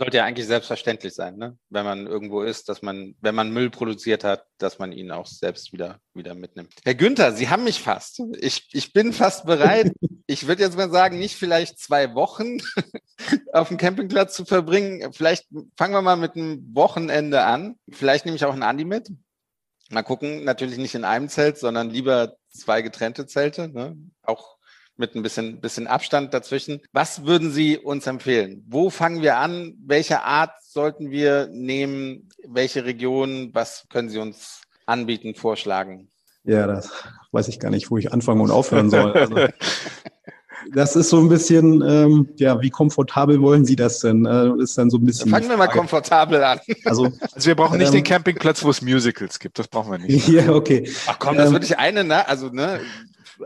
Sollte 0.00 0.16
ja 0.16 0.24
eigentlich 0.24 0.46
selbstverständlich 0.46 1.12
sein, 1.12 1.36
ne? 1.36 1.58
wenn 1.68 1.84
man 1.84 2.06
irgendwo 2.06 2.40
ist, 2.40 2.70
dass 2.70 2.80
man, 2.80 3.16
wenn 3.20 3.34
man 3.34 3.50
Müll 3.50 3.68
produziert 3.68 4.24
hat, 4.24 4.46
dass 4.56 4.78
man 4.78 4.92
ihn 4.92 5.10
auch 5.10 5.26
selbst 5.26 5.74
wieder, 5.74 6.00
wieder 6.14 6.34
mitnimmt. 6.34 6.72
Herr 6.84 6.94
Günther, 6.94 7.32
Sie 7.32 7.50
haben 7.50 7.64
mich 7.64 7.82
fast. 7.82 8.22
Ich, 8.38 8.70
ich 8.72 8.94
bin 8.94 9.12
fast 9.12 9.44
bereit. 9.44 9.92
ich 10.26 10.46
würde 10.46 10.62
jetzt 10.62 10.78
mal 10.78 10.90
sagen, 10.90 11.18
nicht 11.18 11.36
vielleicht 11.36 11.78
zwei 11.78 12.14
Wochen 12.14 12.56
auf 13.52 13.68
dem 13.68 13.76
Campingplatz 13.76 14.34
zu 14.34 14.46
verbringen. 14.46 15.12
Vielleicht 15.12 15.44
fangen 15.76 15.92
wir 15.92 16.00
mal 16.00 16.16
mit 16.16 16.34
einem 16.34 16.74
Wochenende 16.74 17.42
an. 17.42 17.76
Vielleicht 17.90 18.24
nehme 18.24 18.36
ich 18.36 18.46
auch 18.46 18.54
einen 18.54 18.62
Andi 18.62 18.86
mit. 18.86 19.10
Mal 19.90 20.02
gucken, 20.02 20.44
natürlich 20.44 20.78
nicht 20.78 20.94
in 20.94 21.04
einem 21.04 21.28
Zelt, 21.28 21.58
sondern 21.58 21.90
lieber 21.90 22.36
zwei 22.48 22.80
getrennte 22.80 23.26
Zelte. 23.26 23.68
Ne? 23.68 23.98
Auch 24.22 24.56
mit 25.00 25.16
ein 25.16 25.22
bisschen, 25.22 25.60
bisschen 25.60 25.88
Abstand 25.88 26.32
dazwischen. 26.32 26.80
Was 26.92 27.24
würden 27.26 27.50
Sie 27.50 27.76
uns 27.76 28.06
empfehlen? 28.06 28.64
Wo 28.68 28.90
fangen 28.90 29.22
wir 29.22 29.38
an? 29.38 29.74
Welche 29.84 30.22
Art 30.22 30.52
sollten 30.62 31.10
wir 31.10 31.48
nehmen? 31.50 32.28
Welche 32.46 32.84
Region? 32.84 33.50
Was 33.52 33.86
können 33.90 34.08
Sie 34.08 34.18
uns 34.18 34.60
anbieten, 34.86 35.34
vorschlagen? 35.34 36.08
Ja, 36.44 36.66
das 36.66 36.92
weiß 37.32 37.48
ich 37.48 37.58
gar 37.58 37.70
nicht, 37.70 37.90
wo 37.90 37.98
ich 37.98 38.12
anfangen 38.12 38.40
und 38.40 38.52
aufhören 38.52 38.90
soll. 38.90 39.12
Also, 39.20 39.48
das 40.72 40.94
ist 40.94 41.08
so 41.08 41.18
ein 41.18 41.28
bisschen, 41.28 41.82
ähm, 41.82 42.28
ja, 42.36 42.60
wie 42.60 42.70
komfortabel 42.70 43.40
wollen 43.40 43.64
Sie 43.64 43.76
das 43.76 44.00
denn? 44.00 44.26
Äh, 44.26 44.62
ist 44.62 44.76
dann 44.76 44.90
so 44.90 44.98
ein 44.98 45.04
bisschen. 45.04 45.30
Fangen 45.30 45.48
wir 45.48 45.56
mal 45.56 45.68
komfortabel 45.68 46.42
an. 46.42 46.60
Also, 46.84 47.10
also 47.32 47.46
wir 47.46 47.54
brauchen 47.54 47.78
nicht 47.78 47.88
ähm, 47.88 47.94
den 47.94 48.04
Campingplatz, 48.04 48.62
wo 48.62 48.70
es 48.70 48.82
Musicals 48.82 49.38
gibt. 49.38 49.58
Das 49.58 49.68
brauchen 49.68 49.92
wir 49.92 49.98
nicht. 49.98 50.28
Ja, 50.30 50.50
okay. 50.52 50.88
Ach 51.06 51.18
komm, 51.18 51.36
das 51.36 51.46
ähm, 51.46 51.52
würde 51.54 51.66
ich 51.66 51.78
eine, 51.78 52.04
ne? 52.04 52.28
Also, 52.28 52.50
ne? 52.50 52.80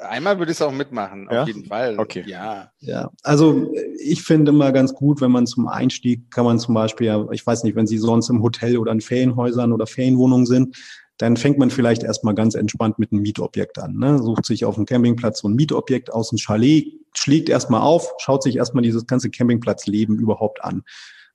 Einmal 0.01 0.39
würde 0.39 0.53
ich 0.53 0.59
es 0.59 0.63
auch 0.63 0.73
mitmachen, 0.73 1.29
ja? 1.31 1.43
auf 1.43 1.49
jeden 1.49 1.65
Fall. 1.65 1.99
Okay. 1.99 2.25
Ja. 2.27 2.71
Ja, 2.81 3.11
also 3.23 3.73
ich 3.99 4.23
finde 4.23 4.51
immer 4.51 4.73
ganz 4.73 4.95
gut, 4.95 5.21
wenn 5.21 5.31
man 5.31 5.47
zum 5.47 5.69
Einstieg 5.69 6.31
kann 6.31 6.45
man 6.45 6.59
zum 6.59 6.75
Beispiel, 6.75 7.07
ja, 7.07 7.27
ich 7.31 7.47
weiß 7.47 7.65
nicht, 7.65 7.77
wenn 7.77 7.87
Sie 7.87 7.99
sonst 7.99 8.29
im 8.29 8.43
Hotel 8.43 8.77
oder 8.79 8.93
in 8.93 9.01
Ferienhäusern 9.01 9.73
oder 9.73 9.87
Ferienwohnungen 9.87 10.47
sind, 10.47 10.77
dann 11.19 11.37
fängt 11.37 11.59
man 11.59 11.71
vielleicht 11.71 12.03
erstmal 12.03 12.35
ganz 12.35 12.55
entspannt 12.55 12.99
mit 12.99 13.13
einem 13.13 13.23
Mietobjekt 13.23 13.79
an. 13.79 13.97
Ne? 13.97 14.19
Sucht 14.19 14.47
sich 14.47 14.65
auf 14.65 14.75
dem 14.75 14.85
Campingplatz 14.85 15.41
so 15.41 15.49
ein 15.49 15.55
Mietobjekt 15.55 16.13
aus, 16.13 16.33
ein 16.33 16.39
Chalet, 16.39 16.93
schlägt 17.15 17.49
erstmal 17.49 17.83
auf, 17.83 18.13
schaut 18.19 18.43
sich 18.43 18.57
erstmal 18.57 18.83
dieses 18.83 19.07
ganze 19.07 19.31
Campingplatzleben 19.31 20.19
überhaupt 20.19 20.65
an. 20.65 20.83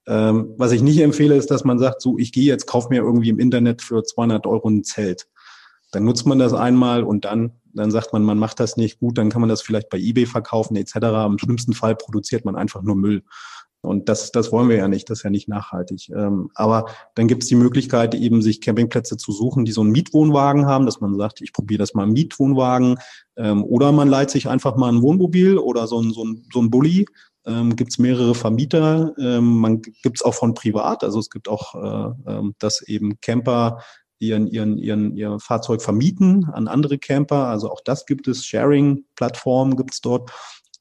Ähm, 0.06 0.54
was 0.58 0.72
ich 0.72 0.82
nicht 0.82 1.00
empfehle, 1.00 1.36
ist, 1.36 1.52
dass 1.52 1.64
man 1.64 1.80
sagt, 1.80 2.02
so, 2.02 2.18
ich 2.18 2.32
gehe 2.32 2.46
jetzt, 2.46 2.66
kauf 2.66 2.90
mir 2.90 2.98
irgendwie 2.98 3.30
im 3.30 3.40
Internet 3.40 3.82
für 3.82 4.04
200 4.04 4.48
Euro 4.48 4.70
ein 4.70 4.84
Zelt. 4.84 5.28
Dann 5.92 6.04
nutzt 6.04 6.26
man 6.26 6.40
das 6.40 6.54
einmal 6.54 7.04
und 7.04 7.26
dann, 7.26 7.54
dann 7.74 7.92
sagt 7.92 8.14
man, 8.14 8.24
man 8.24 8.40
macht 8.40 8.60
das 8.60 8.78
nicht 8.78 9.00
gut, 9.00 9.18
dann 9.18 9.30
kann 9.30 9.42
man 9.42 9.50
das 9.50 9.62
vielleicht 9.62 9.90
bei 9.90 9.98
eBay 9.98 10.26
verkaufen 10.26 10.76
etc. 10.76 10.96
Im 11.26 11.38
schlimmsten 11.38 11.74
Fall 11.74 11.96
produziert 11.96 12.46
man 12.46 12.56
einfach 12.56 12.82
nur 12.82 12.96
Müll. 12.96 13.24
Und 13.82 14.10
das, 14.10 14.32
das 14.32 14.52
wollen 14.52 14.68
wir 14.68 14.76
ja 14.76 14.88
nicht, 14.90 15.10
das 15.10 15.20
ist 15.20 15.24
ja 15.24 15.30
nicht 15.30 15.48
nachhaltig. 15.48 16.10
Ähm, 16.10 16.50
aber 16.54 16.88
dann 17.16 17.28
gibt 17.30 17.44
es 17.44 17.50
die 17.50 17.56
Möglichkeit, 17.56 18.14
eben 18.14 18.42
sich 18.42 18.60
Campingplätze 18.60 19.16
zu 19.16 19.32
suchen, 19.32 19.64
die 19.64 19.72
so 19.72 19.82
einen 19.82 19.92
Mietwohnwagen 19.92 20.66
haben, 20.66 20.86
dass 20.86 21.00
man 21.00 21.16
sagt, 21.16 21.40
ich 21.42 21.54
probiere 21.54 21.80
das 21.80 21.94
mal 21.94 22.04
im 22.04 22.12
Mietwohnwagen. 22.12 22.98
Ähm, 23.38 23.64
oder 23.64 23.94
man 23.94 24.10
leiht 24.10 24.32
sich 24.32 24.50
einfach 24.50 24.76
mal 24.76 24.92
ein 24.92 25.02
Wohnmobil 25.02 25.58
oder 25.58 25.88
so 25.88 26.02
ein, 26.02 26.12
so 26.12 26.26
ein, 26.26 26.46
so 26.52 26.62
ein 26.62 26.70
Bulli. 26.70 27.06
Ähm, 27.46 27.78
gibt 27.78 27.92
es 27.92 28.00
mehrere 28.00 28.36
Vermieter. 28.36 29.14
Ähm, 29.18 29.60
man 29.60 29.82
gibt 29.82 30.18
es 30.18 30.24
auch 30.24 30.34
von 30.34 30.54
privat. 30.54 31.06
Also 31.06 31.20
es 31.20 31.30
gibt 31.30 31.48
auch, 31.48 31.76
äh, 31.76 32.32
äh, 32.32 32.52
dass 32.60 32.82
eben 32.82 33.22
Camper 33.22 33.80
ihren, 34.20 34.48
ihren, 34.48 34.78
ihren, 34.78 35.16
ihr 35.16 35.40
Fahrzeug 35.40 35.82
vermieten 35.82 36.46
an 36.52 36.68
andere 36.68 36.98
Camper. 36.98 37.48
Also 37.48 37.72
auch 37.72 37.82
das 37.84 38.06
gibt 38.06 38.28
es. 38.28 38.46
Sharing-Plattformen 38.46 39.76
gibt 39.78 39.94
es 39.94 40.02
dort. 40.02 40.32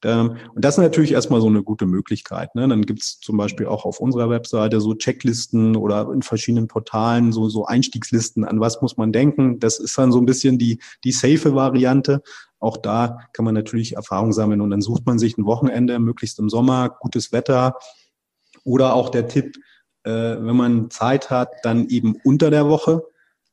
Ähm, 0.04 0.36
und 0.54 0.64
das 0.64 0.74
ist 0.74 0.82
natürlich 0.82 1.12
erstmal 1.12 1.40
so 1.40 1.48
eine 1.48 1.62
gute 1.62 1.86
Möglichkeit. 1.86 2.54
Ne? 2.54 2.68
Dann 2.68 2.82
gibt's 2.82 3.18
zum 3.20 3.36
Beispiel 3.36 3.66
auch 3.66 3.84
auf 3.84 4.00
unserer 4.00 4.30
Webseite 4.30 4.80
so 4.80 4.94
Checklisten 4.94 5.76
oder 5.76 6.10
in 6.12 6.22
verschiedenen 6.22 6.68
Portalen 6.68 7.32
so, 7.32 7.48
so 7.48 7.66
Einstiegslisten, 7.66 8.44
an 8.44 8.60
was 8.60 8.80
muss 8.80 8.96
man 8.96 9.12
denken. 9.12 9.58
Das 9.58 9.80
ist 9.80 9.98
dann 9.98 10.12
so 10.12 10.20
ein 10.20 10.26
bisschen 10.26 10.58
die, 10.58 10.80
die 11.04 11.12
safe 11.12 11.54
Variante. 11.54 12.22
Auch 12.60 12.76
da 12.76 13.18
kann 13.32 13.44
man 13.44 13.54
natürlich 13.54 13.94
Erfahrung 13.96 14.32
sammeln 14.32 14.60
und 14.60 14.70
dann 14.70 14.82
sucht 14.82 15.06
man 15.06 15.18
sich 15.18 15.36
ein 15.38 15.46
Wochenende, 15.46 15.98
möglichst 15.98 16.38
im 16.38 16.48
Sommer, 16.48 16.90
gutes 17.00 17.32
Wetter. 17.32 17.76
Oder 18.64 18.94
auch 18.94 19.08
der 19.10 19.28
Tipp, 19.28 19.56
äh, 20.04 20.10
wenn 20.10 20.56
man 20.56 20.90
Zeit 20.90 21.30
hat, 21.30 21.50
dann 21.62 21.88
eben 21.88 22.16
unter 22.24 22.50
der 22.50 22.68
Woche 22.68 23.02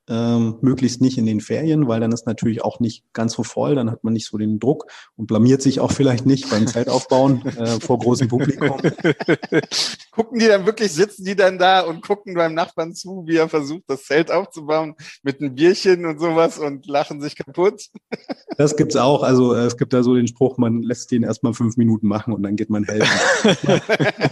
ähm, 0.08 0.58
möglichst 0.62 1.02
nicht 1.02 1.18
in 1.18 1.26
den 1.26 1.42
Ferien, 1.42 1.88
weil 1.88 2.00
dann 2.00 2.12
ist 2.12 2.28
natürlich 2.28 2.64
auch 2.64 2.80
nicht 2.80 3.04
ganz 3.14 3.34
so 3.34 3.44
voll, 3.44 3.76
dann 3.76 3.90
hat 3.90 4.04
man 4.04 4.14
nicht 4.14 4.28
so 4.28 4.38
den 4.38 4.60
Druck 4.60 4.86
und 5.16 5.28
blamiert 5.28 5.62
sich 5.62 5.80
auch 5.80 5.92
vielleicht 5.92 6.26
nicht 6.26 6.50
beim 6.50 6.68
Zeltaufbauen 6.68 7.46
äh, 7.58 7.80
vor 7.80 8.00
großem 8.00 8.28
Publikum. 8.28 8.78
gucken 10.12 10.40
die 10.40 10.48
dann 10.48 10.66
wirklich, 10.66 10.92
sitzen 10.92 11.26
die 11.26 11.36
dann 11.36 11.58
da 11.58 11.82
und 11.82 12.02
gucken 12.02 12.36
beim 12.36 12.54
Nachbarn 12.54 12.94
zu, 12.94 13.24
wie 13.28 13.38
er 13.38 13.50
versucht, 13.50 13.84
das 13.88 14.04
Zelt 14.04 14.32
aufzubauen 14.32 14.96
mit 15.24 15.42
einem 15.42 15.56
Bierchen 15.56 16.06
und 16.06 16.20
sowas 16.20 16.60
und 16.60 16.86
lachen 16.88 17.20
sich 17.22 17.36
kaputt? 17.36 17.88
das 18.58 18.76
gibt's 18.76 18.96
auch. 18.96 19.24
Also 19.24 19.54
äh, 19.56 19.66
es 19.66 19.78
gibt 19.78 19.94
da 19.94 20.04
so 20.04 20.14
den 20.16 20.28
Spruch, 20.28 20.58
man 20.58 20.84
lässt 20.84 21.12
den 21.12 21.24
erstmal 21.24 21.54
fünf 21.54 21.78
Minuten 21.78 22.08
machen 22.08 22.34
und 22.34 22.44
dann 22.44 22.56
geht 22.56 22.70
man 22.70 22.84
helfen. 22.84 23.10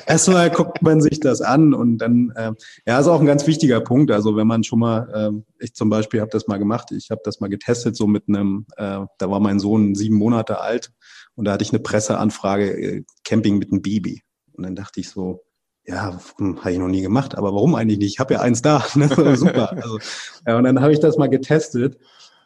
erstmal 0.05 0.51
guckt 0.51 0.84
man 0.84 1.01
sich 1.01 1.19
das 1.19 1.41
an 1.41 1.74
und 1.74 1.97
dann, 1.97 2.32
äh, 2.36 2.51
ja, 2.86 2.99
ist 2.99 3.07
auch 3.07 3.19
ein 3.19 3.26
ganz 3.26 3.47
wichtiger 3.47 3.82
Punkt. 3.82 4.11
Also 4.11 4.36
wenn 4.36 4.47
man 4.47 4.63
schon 4.63 4.80
mal 4.80 5.34
äh, 5.34 5.62
ich 5.64 5.74
zum 5.74 5.89
Beispiel 5.89 6.22
habe 6.22 6.32
das 6.32 6.47
mal 6.47 6.57
gemacht. 6.57 6.91
Ich 6.91 7.09
habe 7.09 7.22
das 7.24 7.39
mal 7.39 7.49
getestet, 7.49 7.95
so 7.95 8.07
mit 8.07 8.28
einem, 8.28 8.66
äh, 8.78 8.99
da 9.18 9.30
war 9.32 9.39
mein 9.39 9.59
Sohn 9.59 9.95
sieben 9.95 10.16
Monate 10.16 10.59
alt 10.59 10.91
und 11.36 11.45
da 11.45 11.53
hatte 11.53 11.64
ich 11.64 11.72
eine 11.72 11.80
Presseanfrage, 11.80 12.70
äh, 12.70 13.03
Camping 13.24 13.57
mit 13.57 13.72
einem 13.72 13.82
Baby. 13.82 14.22
Und 14.53 14.64
dann 14.64 14.76
dachte 14.76 14.99
ich 14.99 15.09
so, 15.09 15.43
ja, 15.86 16.20
hm, 16.38 16.59
habe 16.59 16.72
ich 16.72 16.80
noch 16.80 16.88
nie 16.88 17.01
gemacht, 17.01 17.36
aber 17.36 17.53
warum 17.53 17.76
eigentlich 17.76 17.99
nicht? 17.99 18.14
Ich 18.14 18.20
habe 18.20 18.36
ja 18.36 18.41
eins 18.41 18.61
da. 18.61 18.86
Ne? 18.95 19.07
Super. 19.36 19.72
Also, 19.74 19.99
ja, 20.45 20.57
und 20.57 20.64
dann 20.66 20.82
habe 20.82 20.93
ich 20.93 20.99
das 20.99 21.18
mal 21.18 21.28
getestet. 21.28 21.97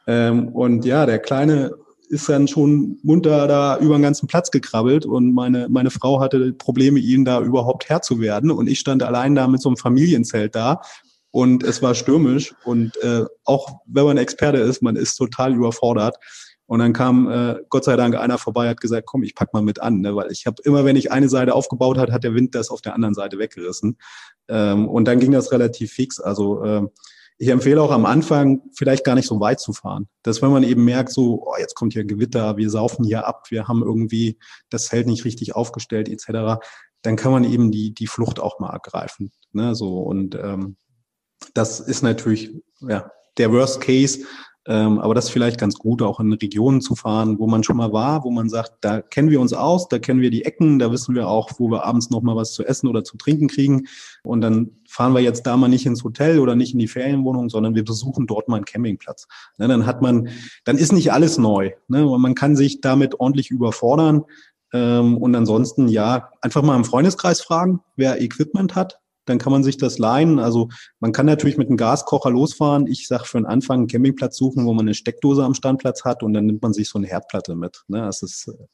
Ähm, 0.08 0.50
und 0.50 0.86
ja, 0.86 1.06
der 1.06 1.20
Kleine 1.20 1.72
ist 2.10 2.30
dann 2.30 2.48
schon 2.48 3.00
munter 3.04 3.48
da 3.48 3.78
über 3.80 3.98
den 3.98 4.02
ganzen 4.02 4.28
Platz 4.28 4.50
gekrabbelt 4.50 5.06
und 5.06 5.34
meine, 5.34 5.68
meine 5.70 5.90
Frau 5.90 6.22
hatte 6.22 6.54
Probleme, 6.54 7.00
ihn 7.00 7.26
da 7.26 7.42
überhaupt 7.42 7.90
Herr 7.90 8.02
zu 8.02 8.22
werden. 8.22 8.50
Und 8.50 8.68
ich 8.68 8.80
stand 8.80 9.04
allein 9.04 9.36
da 9.36 9.48
mit 9.48 9.62
so 9.62 9.68
einem 9.68 9.76
Familienzelt 9.76 10.56
da 10.56 10.82
und 11.38 11.62
es 11.62 11.84
war 11.84 11.94
stürmisch 11.94 12.56
und 12.64 12.98
äh, 13.04 13.24
auch 13.44 13.82
wenn 13.86 14.06
man 14.06 14.18
Experte 14.18 14.58
ist, 14.58 14.82
man 14.82 14.96
ist 14.96 15.18
total 15.18 15.54
überfordert. 15.54 16.18
Und 16.66 16.80
dann 16.80 16.94
kam 16.94 17.30
äh, 17.30 17.58
Gott 17.70 17.84
sei 17.84 17.96
Dank 17.96 18.16
einer 18.16 18.40
vorbei, 18.40 18.68
hat 18.68 18.82
gesagt, 18.82 19.06
komm, 19.06 19.22
ich 19.22 19.36
pack 19.36 19.54
mal 19.54 19.62
mit 19.62 19.80
an, 19.80 20.02
ne? 20.02 20.16
weil 20.16 20.32
ich 20.32 20.48
habe 20.48 20.64
immer, 20.64 20.84
wenn 20.84 20.96
ich 20.96 21.12
eine 21.12 21.30
Seite 21.30 21.54
aufgebaut 21.54 22.00
hat, 22.00 22.12
hat 22.12 22.24
der 22.24 22.34
Wind 22.34 22.56
das 22.56 22.72
auf 22.72 22.82
der 22.82 22.96
anderen 22.96 23.14
Seite 23.14 23.38
weggerissen. 23.38 24.00
Ähm, 24.48 24.90
und 24.90 25.06
dann 25.06 25.20
ging 25.20 25.32
das 25.32 25.52
relativ 25.52 25.92
fix. 25.92 26.20
Also 26.20 26.64
äh, 26.64 26.88
ich 27.38 27.50
empfehle 27.50 27.84
auch 27.84 27.92
am 27.92 28.08
Anfang 28.08 28.64
vielleicht 28.76 29.04
gar 29.04 29.14
nicht 29.14 29.28
so 29.28 29.40
weit 29.40 29.60
zu 29.60 29.74
fahren. 29.74 30.08
Dass 30.24 30.42
wenn 30.42 30.50
man 30.50 30.64
eben 30.64 30.86
merkt, 30.86 31.12
so, 31.12 31.44
oh, 31.46 31.54
jetzt 31.60 31.76
kommt 31.76 31.94
hier 31.94 32.04
Gewitter, 32.04 32.58
wir 32.58 32.72
saufen 32.72 33.06
hier 33.06 33.28
ab, 33.28 33.46
wir 33.52 33.68
haben 33.68 33.84
irgendwie 33.84 34.40
das 34.72 34.88
Zelt 34.88 35.06
nicht 35.06 35.24
richtig 35.24 35.56
aufgestellt, 35.56 36.10
etc., 36.10 36.60
dann 37.04 37.16
kann 37.16 37.32
man 37.32 37.44
eben 37.44 37.70
die, 37.70 37.94
die 37.94 38.08
Flucht 38.08 38.40
auch 38.40 38.58
mal 38.58 38.74
ergreifen. 38.74 39.32
Ne? 39.52 39.76
So, 39.76 40.00
und 40.00 40.34
ähm, 40.34 40.78
das 41.54 41.80
ist 41.80 42.04
natürlich 42.04 42.52
ja, 42.82 43.12
der 43.38 43.52
Worst 43.52 43.82
Case, 43.82 44.20
ähm, 44.70 45.00
aber 45.00 45.16
das 45.16 45.26
ist 45.26 45.32
vielleicht 45.32 45.60
ganz 45.60 45.76
gut, 45.76 46.02
auch 46.02 46.20
in 46.20 46.34
Regionen 46.34 46.82
zu 46.82 46.96
fahren, 46.96 47.40
wo 47.40 47.48
man 47.48 47.64
schon 47.64 47.78
mal 47.78 47.94
war, 47.94 48.26
wo 48.26 48.32
man 48.32 48.50
sagt, 48.50 48.74
da 48.82 49.02
kennen 49.02 49.30
wir 49.30 49.40
uns 49.40 49.54
aus, 49.54 49.88
da 49.88 49.98
kennen 49.98 50.20
wir 50.20 50.30
die 50.30 50.44
Ecken, 50.44 50.78
da 50.78 50.92
wissen 50.92 51.16
wir 51.16 51.30
auch, 51.30 51.52
wo 51.58 51.72
wir 51.72 51.86
abends 51.86 52.10
noch 52.10 52.22
mal 52.22 52.36
was 52.36 52.52
zu 52.52 52.66
essen 52.66 52.88
oder 52.88 53.06
zu 53.06 53.16
trinken 53.16 53.48
kriegen. 53.48 53.88
Und 54.24 54.42
dann 54.42 54.72
fahren 54.90 55.14
wir 55.14 55.22
jetzt 55.22 55.48
da 55.48 55.56
mal 55.56 55.70
nicht 55.70 55.86
ins 55.86 56.04
Hotel 56.04 56.40
oder 56.40 56.56
nicht 56.56 56.74
in 56.74 56.80
die 56.80 56.90
Ferienwohnung, 56.90 57.48
sondern 57.48 57.76
wir 57.76 57.86
besuchen 57.86 58.28
dort 58.28 58.50
mal 58.50 58.58
einen 58.58 58.66
Campingplatz. 58.66 59.28
Ne, 59.58 59.70
dann 59.70 59.86
hat 59.86 60.02
man, 60.02 60.28
dann 60.66 60.78
ist 60.78 60.92
nicht 60.92 61.14
alles 61.14 61.38
neu. 61.38 61.72
Ne? 61.88 62.04
Man 62.04 62.36
kann 62.36 62.58
sich 62.58 62.82
damit 62.82 63.22
ordentlich 63.22 63.52
überfordern. 63.52 64.24
Ähm, 64.74 65.18
und 65.18 65.34
ansonsten, 65.34 65.88
ja, 65.88 66.30
einfach 66.42 66.62
mal 66.62 66.76
im 66.76 66.84
Freundeskreis 66.84 67.40
fragen, 67.40 67.80
wer 67.96 68.22
Equipment 68.22 68.76
hat, 68.76 69.00
dann 69.28 69.38
kann 69.38 69.52
man 69.52 69.64
sich 69.64 69.78
das 69.78 69.98
leihen. 69.98 70.40
Also 70.40 70.70
man 71.00 71.12
kann 71.12 71.26
natürlich 71.26 71.58
mit 71.58 71.68
einem 71.68 71.78
Gaskocher 71.78 72.32
losfahren. 72.32 72.88
Ich 72.88 73.08
sage 73.08 73.26
für 73.26 73.38
den 73.38 73.46
Anfang 73.46 73.80
einen 73.80 73.88
Campingplatz 73.88 74.38
suchen, 74.38 74.66
wo 74.66 74.74
man 74.74 74.86
eine 74.86 74.94
Steckdose 74.94 75.44
am 75.44 75.54
Standplatz 75.54 76.04
hat 76.04 76.24
und 76.24 76.34
dann 76.34 76.46
nimmt 76.46 76.62
man 76.62 76.74
sich 76.74 76.90
so 76.90 76.98
eine 76.98 77.08
Herdplatte 77.08 77.56
mit. 77.56 77.84
Ne? 77.88 78.02
Das 78.02 78.24
ist, 78.24 78.48
äh, 78.48 78.66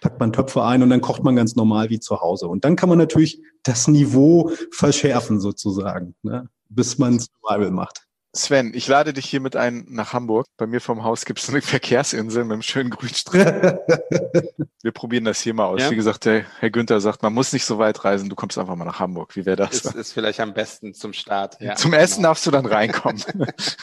packt 0.00 0.20
man 0.20 0.32
Töpfe 0.32 0.62
ein 0.62 0.82
und 0.82 0.90
dann 0.90 1.00
kocht 1.00 1.22
man 1.24 1.36
ganz 1.36 1.56
normal 1.56 1.90
wie 1.90 2.00
zu 2.00 2.20
Hause. 2.20 2.48
Und 2.48 2.64
dann 2.64 2.76
kann 2.76 2.88
man 2.88 2.98
natürlich 2.98 3.40
das 3.62 3.88
Niveau 3.88 4.50
verschärfen 4.70 5.40
sozusagen, 5.40 6.14
ne? 6.22 6.48
bis 6.68 6.98
man 6.98 7.18
Survival 7.18 7.70
macht. 7.70 8.06
Sven, 8.34 8.72
ich 8.74 8.88
lade 8.88 9.12
dich 9.12 9.26
hiermit 9.26 9.56
ein 9.56 9.84
nach 9.90 10.14
Hamburg. 10.14 10.46
Bei 10.56 10.66
mir 10.66 10.80
vom 10.80 11.04
Haus 11.04 11.26
gibt 11.26 11.38
es 11.38 11.50
eine 11.50 11.60
Verkehrsinsel 11.62 12.44
mit 12.44 12.52
einem 12.52 12.62
schönen 12.62 12.90
Grünstreifen. 12.90 13.78
Wir 14.82 14.90
probieren 14.92 15.24
das 15.24 15.40
hier 15.40 15.52
mal 15.52 15.66
aus. 15.66 15.80
Ja. 15.80 15.90
Wie 15.90 15.96
gesagt, 15.96 16.24
der 16.24 16.44
Herr 16.58 16.70
Günther 16.70 17.00
sagt, 17.00 17.22
man 17.22 17.34
muss 17.34 17.52
nicht 17.52 17.64
so 17.64 17.78
weit 17.78 18.04
reisen, 18.04 18.30
du 18.30 18.34
kommst 18.34 18.56
einfach 18.56 18.74
mal 18.74 18.84
nach 18.86 18.98
Hamburg. 18.98 19.36
Wie 19.36 19.44
wäre 19.44 19.56
das? 19.56 19.84
Ist, 19.84 19.94
ist 19.94 20.12
vielleicht 20.12 20.40
am 20.40 20.54
besten 20.54 20.94
zum 20.94 21.12
Start. 21.12 21.60
Ja, 21.60 21.76
zum 21.76 21.90
genau. 21.90 22.02
Essen 22.02 22.22
darfst 22.22 22.46
du 22.46 22.50
dann 22.50 22.66
reinkommen. 22.66 23.22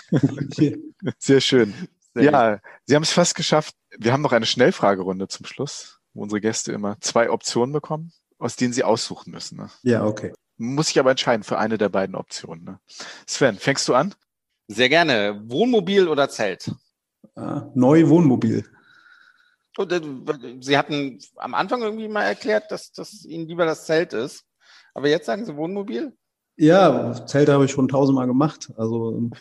Sehr 1.20 1.42
schön. 1.42 1.74
Sehr 2.16 2.24
ja, 2.24 2.52
gut. 2.54 2.62
Sie 2.86 2.96
haben 2.96 3.04
es 3.04 3.12
fast 3.12 3.36
geschafft. 3.36 3.76
Wir 3.98 4.12
haben 4.12 4.22
noch 4.22 4.34
eine 4.34 4.48
Schnellfragerunde 4.48 5.28
zum 5.28 5.46
Schluss, 5.46 6.00
wo 6.14 6.24
unsere 6.24 6.42
Gäste 6.42 6.72
immer 6.72 6.98
zwei 7.02 7.30
Optionen 7.30 7.72
bekommen, 7.72 8.12
aus 8.40 8.56
denen 8.56 8.74
sie 8.74 8.84
aussuchen 8.84 9.32
müssen. 9.32 9.58
Ne? 9.58 9.70
Ja, 9.84 10.04
okay. 10.04 10.34
Muss 10.58 10.90
ich 10.90 11.00
aber 11.00 11.12
entscheiden 11.12 11.44
für 11.44 11.60
eine 11.60 11.78
der 11.78 11.90
beiden 11.90 12.16
Optionen. 12.16 12.66
Ne? 12.66 12.80
Sven, 13.26 13.58
fängst 13.58 13.88
du 13.88 13.94
an? 13.94 14.16
Sehr 14.72 14.88
gerne. 14.88 15.42
Wohnmobil 15.46 16.08
oder 16.08 16.30
Zelt? 16.30 16.72
Äh, 17.36 17.62
neu 17.74 18.08
Wohnmobil. 18.08 18.64
Und, 19.78 19.92
äh, 19.92 20.02
Sie 20.62 20.78
hatten 20.78 21.20
am 21.38 21.56
Anfang 21.56 21.82
irgendwie 21.82 22.08
mal 22.08 22.24
erklärt, 22.24 22.72
dass, 22.72 22.92
dass 22.92 23.26
Ihnen 23.26 23.48
lieber 23.48 23.66
das 23.66 23.86
Zelt 23.86 24.14
ist. 24.14 24.46
Aber 24.94 25.10
jetzt 25.10 25.26
sagen 25.26 25.44
Sie 25.44 25.56
Wohnmobil? 25.56 26.16
Ja, 26.56 27.26
Zelt 27.26 27.50
habe 27.50 27.66
ich 27.66 27.72
schon 27.72 27.88
tausendmal 27.88 28.28
gemacht. 28.28 28.72
Also 28.78 29.32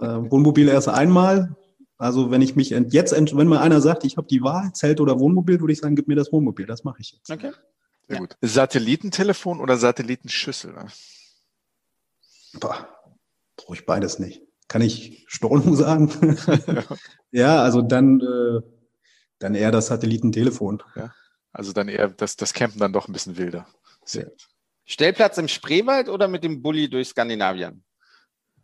äh, 0.00 0.30
Wohnmobil 0.30 0.68
erst 0.68 0.88
einmal, 0.88 1.54
Also 1.98 2.30
wenn 2.30 2.40
ich 2.40 2.56
mich 2.56 2.72
ent, 2.72 2.94
jetzt, 2.94 3.12
ent, 3.12 3.36
wenn 3.36 3.48
mal 3.48 3.58
einer 3.58 3.82
sagt, 3.82 4.04
ich 4.04 4.16
habe 4.16 4.26
die 4.26 4.40
Wahl, 4.40 4.72
Zelt 4.72 5.00
oder 5.00 5.20
Wohnmobil, 5.20 5.60
würde 5.60 5.74
ich 5.74 5.80
sagen, 5.80 5.96
gib 5.96 6.08
mir 6.08 6.16
das 6.16 6.32
Wohnmobil. 6.32 6.64
Das 6.64 6.84
mache 6.84 7.02
ich 7.02 7.12
jetzt. 7.12 7.30
Okay. 7.30 7.52
Sehr 8.08 8.16
ja. 8.16 8.20
gut. 8.20 8.38
Satellitentelefon 8.40 9.60
oder 9.60 9.76
Satellitenschüssel? 9.76 10.72
Ne? 10.72 10.86
Boah, 12.58 12.88
brauche 13.56 13.74
ich 13.74 13.84
beides 13.84 14.18
nicht. 14.18 14.40
Kann 14.70 14.82
ich 14.82 15.24
Steuerung 15.26 15.74
sagen? 15.74 16.08
ja, 17.32 17.60
also 17.60 17.82
dann, 17.82 18.20
äh, 18.20 18.60
dann 19.40 19.56
eher 19.56 19.72
das 19.72 19.88
Satellitentelefon. 19.88 20.80
Ja. 20.94 21.12
Also 21.50 21.72
dann 21.72 21.88
eher 21.88 22.08
das, 22.08 22.36
das 22.36 22.54
Campen 22.54 22.78
dann 22.78 22.92
doch 22.92 23.08
ein 23.08 23.12
bisschen 23.12 23.36
wilder. 23.36 23.66
Sehr. 24.04 24.30
Stellplatz 24.84 25.38
im 25.38 25.48
Spreewald 25.48 26.08
oder 26.08 26.28
mit 26.28 26.44
dem 26.44 26.62
Bulli 26.62 26.88
durch 26.88 27.08
Skandinavien? 27.08 27.82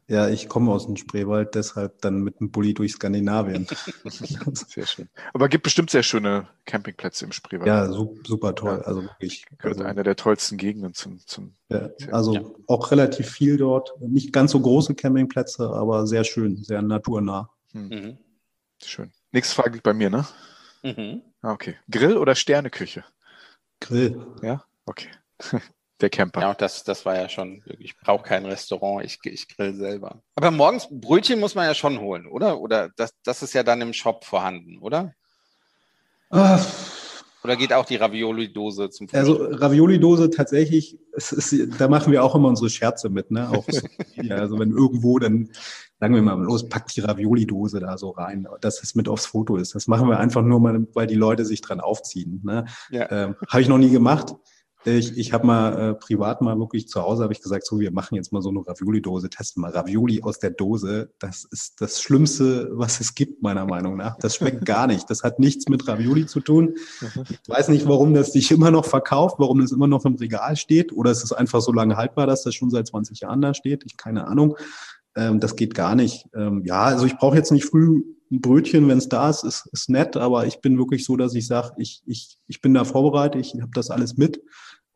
Ja, 0.09 0.29
ich 0.29 0.49
komme 0.49 0.71
aus 0.71 0.87
dem 0.87 0.97
Spreewald, 0.97 1.57
deshalb 1.57 2.01
dann 2.01 2.23
mit 2.23 2.39
dem 2.39 2.53
Bulli 2.53 2.75
durch 2.75 2.93
Skandinavien. 2.93 3.67
sehr 4.53 4.87
schön. 4.87 5.09
Aber 5.35 5.49
gibt 5.49 5.65
bestimmt 5.65 5.91
sehr 5.91 6.05
schöne 6.05 6.47
Campingplätze 6.65 7.25
im 7.25 7.33
Spreewald. 7.33 7.67
Ja, 7.67 7.91
super 7.91 8.55
toll. 8.55 8.79
Ja. 8.81 8.87
Also 8.87 9.03
wirklich. 9.03 9.47
Gehört 9.59 9.79
also, 9.79 9.85
einer 9.85 10.05
der 10.05 10.15
tollsten 10.15 10.59
Gegenden 10.59 10.95
zum. 10.95 11.19
zum 11.27 11.57
ja, 11.71 11.91
also 12.13 12.35
ja. 12.35 12.43
auch 12.69 12.93
relativ 12.93 13.29
viel 13.29 13.57
dort. 13.57 14.01
Nicht 14.01 14.33
ganz 14.33 14.53
so 14.53 14.61
große 14.61 14.95
Campingplätze, 14.95 15.69
aber 15.69 16.07
sehr 16.07 16.23
schön, 16.23 16.63
sehr 16.63 16.83
naturnah. 16.83 17.51
Hm. 17.73 17.89
Mhm. 17.89 18.19
Schön. 18.85 19.11
Nächste 19.33 19.57
Frage 19.57 19.81
bei 19.83 19.93
mir, 19.93 20.11
ne? 20.11 20.25
Mhm. 20.85 21.23
Ah, 21.43 21.53
okay. 21.53 21.77
Grill 21.91 22.17
oder 22.17 22.37
Sterneküche? 22.37 23.05
Grill. 23.81 24.25
Ja, 24.41 24.65
okay. 24.85 25.09
der 26.01 26.11
Camper. 26.11 26.40
Ja, 26.40 26.55
das, 26.55 26.84
das 26.84 27.07
war 27.07 27.16
ja 27.16 27.28
schon, 27.28 27.62
ich 27.78 27.97
brauche 27.99 28.22
kein 28.22 28.44
Restaurant, 28.44 29.05
ich, 29.05 29.18
ich 29.24 29.49
grill 29.49 29.74
selber. 29.74 30.22
Aber 30.34 30.51
morgens 30.51 30.88
Brötchen 30.90 31.40
muss 31.40 31.55
man 31.55 31.66
ja 31.66 31.74
schon 31.74 32.01
holen, 32.01 32.26
oder? 32.26 32.61
Oder 32.61 32.90
das, 32.97 33.14
das 33.24 33.42
ist 33.42 33.55
ja 33.55 33.62
dann 33.62 33.80
im 33.80 33.92
Shop 33.92 34.24
vorhanden, 34.24 34.78
oder? 34.78 35.14
Ach. 36.30 36.66
Oder 37.44 37.55
geht 37.55 37.72
auch 37.72 37.84
die 37.84 37.94
Ravioli-Dose 37.97 38.90
zum 38.90 39.09
Frühstück? 39.09 39.38
Also 39.40 39.59
Ravioli-Dose 39.59 40.30
tatsächlich, 40.30 40.99
ist, 41.12 41.55
da 41.78 41.86
machen 41.86 42.12
wir 42.12 42.24
auch 42.24 42.34
immer 42.34 42.49
unsere 42.49 42.68
Scherze 42.68 43.09
mit, 43.09 43.30
ne? 43.30 43.49
Auch 43.49 43.64
so, 43.68 43.86
also 44.30 44.59
wenn 44.59 44.72
irgendwo, 44.72 45.20
dann 45.20 45.51
sagen 46.01 46.14
wir 46.14 46.22
mal, 46.22 46.38
los, 46.42 46.68
packt 46.68 46.94
die 46.97 47.01
Ravioli-Dose 47.01 47.80
da 47.80 47.97
so 47.99 48.11
rein, 48.11 48.47
dass 48.61 48.82
es 48.82 48.94
mit 48.94 49.09
aufs 49.09 49.26
Foto 49.26 49.57
ist. 49.57 49.74
Das 49.74 49.86
machen 49.86 50.09
wir 50.09 50.18
einfach 50.18 50.42
nur 50.42 50.61
mal, 50.61 50.86
weil 50.92 51.07
die 51.07 51.14
Leute 51.14 51.44
sich 51.44 51.61
dran 51.61 51.80
aufziehen. 51.80 52.42
Ne? 52.44 52.66
Ja. 52.90 53.11
Ähm, 53.11 53.36
Habe 53.49 53.62
ich 53.62 53.68
noch 53.68 53.78
nie 53.78 53.90
gemacht. 53.90 54.34
Ich, 54.87 55.18
ich 55.18 55.32
habe 55.32 55.47
mal 55.47 55.91
äh, 55.91 55.95
privat 55.95 56.43
mal 56.43 56.59
wirklich 56.59 56.89
zu 56.89 57.03
Hause 57.03 57.24
habe 57.24 57.32
ich 57.32 57.43
gesagt, 57.43 57.66
so 57.66 57.80
wir 57.80 57.91
machen 57.91 58.14
jetzt 58.14 58.32
mal 58.32 58.41
so 58.41 58.51
eine 58.51 58.66
Ravioli-Dose, 58.66 59.28
testen 59.28 59.61
mal 59.61 59.72
Ravioli 59.72 60.22
aus 60.22 60.39
der 60.39 60.51
Dose. 60.51 61.11
Das 61.18 61.45
ist 61.45 61.80
das 61.80 62.01
Schlimmste, 62.01 62.70
was 62.72 63.01
es 63.01 63.14
gibt 63.14 63.43
meiner 63.43 63.66
Meinung 63.66 63.97
nach. 63.97 64.16
Das 64.18 64.37
schmeckt 64.37 64.64
gar 64.64 64.87
nicht. 64.87 65.11
Das 65.11 65.22
hat 65.24 65.39
nichts 65.39 65.68
mit 65.68 65.89
Ravioli 65.89 66.26
zu 66.26 66.41
tun. 66.41 66.74
Ich 67.28 67.49
weiß 67.49 67.68
nicht, 67.68 67.89
warum 67.89 68.14
das 68.14 68.32
sich 68.32 68.51
immer 68.51 68.70
noch 68.70 68.84
verkauft, 68.84 69.37
warum 69.39 69.61
es 69.61 69.72
immer 69.72 69.89
noch 69.89 70.05
im 70.05 70.14
Regal 70.14 70.57
steht, 70.57 70.93
oder 70.93 71.11
es 71.11 71.24
ist 71.24 71.32
einfach 71.32 71.61
so 71.61 71.72
lange 71.72 71.97
haltbar, 71.97 72.26
dass 72.26 72.45
das 72.45 72.55
schon 72.55 72.70
seit 72.70 72.87
20 72.87 73.20
Jahren 73.20 73.41
da 73.41 73.55
steht. 73.55 73.82
Ich 73.84 73.97
keine 73.97 74.26
Ahnung. 74.28 74.57
Ähm, 75.17 75.41
das 75.41 75.57
geht 75.57 75.75
gar 75.75 75.95
nicht. 75.95 76.29
Ähm, 76.35 76.62
ja, 76.64 76.83
also 76.83 77.07
ich 77.07 77.17
brauche 77.17 77.37
jetzt 77.37 77.51
nicht 77.51 77.64
früh 77.64 78.03
ein 78.31 78.41
Brötchen, 78.41 78.89
wenn 78.89 78.99
es 78.99 79.09
da 79.09 79.31
ist, 79.31 79.45
ist, 79.45 79.67
ist 79.73 79.89
nett, 79.89 80.17
aber 80.17 80.47
ich 80.47 80.61
bin 80.61 80.79
wirklich 80.79 81.05
so, 81.05 81.17
dass 81.17 81.35
ich 81.35 81.47
sage, 81.47 81.75
ich, 81.79 82.03
ich, 82.07 82.39
ich 82.49 82.61
bin 82.61 82.75
da 82.75 82.85
vorbereitet, 82.85 83.41
ich 83.41 83.61
habe 83.61 83.71
das 83.73 83.91
alles 83.91 84.17
mit. 84.17 84.43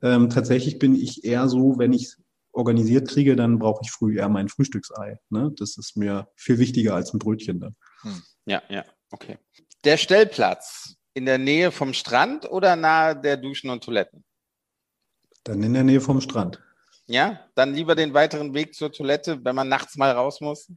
Ähm, 0.03 0.31
tatsächlich 0.31 0.79
bin 0.79 0.95
ich 0.95 1.25
eher 1.25 1.49
so, 1.49 1.79
wenn 1.79 1.93
ich 1.93 2.16
organisiert 2.53 3.09
kriege, 3.09 3.37
dann 3.37 3.59
brauche 3.59 3.83
ich 3.85 3.91
früh 3.91 4.18
eher 4.18 4.29
mein 4.29 4.49
Frühstücksei. 4.49 5.18
Ne? 5.31 5.53
Das 5.57 5.79
ist 5.79 5.97
mir 5.97 6.29
viel 6.35 6.59
wichtiger 6.59 6.95
als 6.95 7.14
ein 7.14 7.18
Brötchen 7.18 7.61
dann. 7.61 7.77
Hm. 8.03 8.23
Ja, 8.47 8.62
ja, 8.68 8.85
okay. 9.11 9.39
Der 9.85 9.97
Stellplatz 9.97 10.97
in 11.14 11.27
der 11.27 11.39
Nähe 11.39 11.71
vom 11.71 11.95
Strand 11.95 12.51
oder 12.51 12.77
nahe 12.77 13.21
der 13.21 13.37
Duschen 13.37 13.71
und 13.71 13.85
Toiletten? 13.85 14.25
Dann 15.45 15.62
in 15.62 15.75
der 15.75 15.85
Nähe 15.85 16.01
vom 16.01 16.21
Strand. 16.21 16.61
Ja, 17.11 17.41
dann 17.57 17.75
lieber 17.75 17.97
den 17.97 18.15
weiteren 18.15 18.55
Weg 18.55 18.73
zur 18.73 18.93
Toilette, 18.93 19.45
wenn 19.45 19.57
man 19.57 19.69
nachts 19.69 19.97
mal 19.97 20.13
raus 20.13 20.41
muss? 20.41 20.71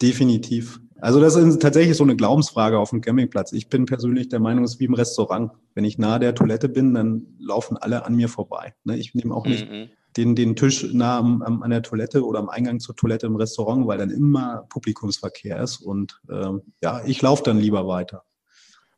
Definitiv. 0.00 0.78
Also 1.00 1.20
das 1.20 1.34
ist 1.34 1.60
tatsächlich 1.60 1.96
so 1.96 2.04
eine 2.04 2.14
Glaubensfrage 2.14 2.78
auf 2.78 2.90
dem 2.90 3.00
Campingplatz. 3.00 3.52
Ich 3.52 3.68
bin 3.68 3.84
persönlich 3.84 4.28
der 4.28 4.38
Meinung, 4.38 4.62
es 4.62 4.74
ist 4.74 4.80
wie 4.80 4.84
im 4.84 4.94
Restaurant. 4.94 5.50
Wenn 5.74 5.84
ich 5.84 5.98
nahe 5.98 6.20
der 6.20 6.36
Toilette 6.36 6.68
bin, 6.68 6.94
dann 6.94 7.36
laufen 7.40 7.76
alle 7.78 8.04
an 8.04 8.14
mir 8.14 8.28
vorbei. 8.28 8.74
Ne? 8.84 8.96
Ich 8.96 9.14
nehme 9.14 9.34
auch 9.34 9.44
nicht 9.44 9.68
mhm. 9.68 9.88
den, 10.16 10.36
den 10.36 10.54
Tisch 10.54 10.86
nah 10.92 11.18
am, 11.18 11.42
am, 11.42 11.64
an 11.64 11.70
der 11.70 11.82
Toilette 11.82 12.24
oder 12.24 12.38
am 12.38 12.48
Eingang 12.48 12.78
zur 12.78 12.94
Toilette 12.94 13.26
im 13.26 13.34
Restaurant, 13.34 13.88
weil 13.88 13.98
dann 13.98 14.10
immer 14.10 14.66
Publikumsverkehr 14.68 15.60
ist. 15.60 15.78
Und 15.78 16.20
ähm, 16.30 16.62
ja, 16.80 17.02
ich 17.04 17.20
laufe 17.22 17.42
dann 17.42 17.58
lieber 17.58 17.88
weiter. 17.88 18.22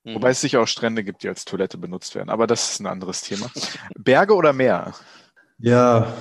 Mhm. 0.04 0.16
Wobei 0.16 0.30
es 0.30 0.42
sicher 0.42 0.60
auch 0.60 0.68
Strände 0.68 1.02
gibt, 1.02 1.22
die 1.22 1.28
als 1.28 1.46
Toilette 1.46 1.78
benutzt 1.78 2.14
werden. 2.14 2.28
Aber 2.28 2.46
das 2.46 2.72
ist 2.72 2.80
ein 2.80 2.86
anderes 2.86 3.22
Thema. 3.22 3.50
Berge 3.96 4.34
oder 4.34 4.52
Meer? 4.52 4.92
Ja, 5.60 6.12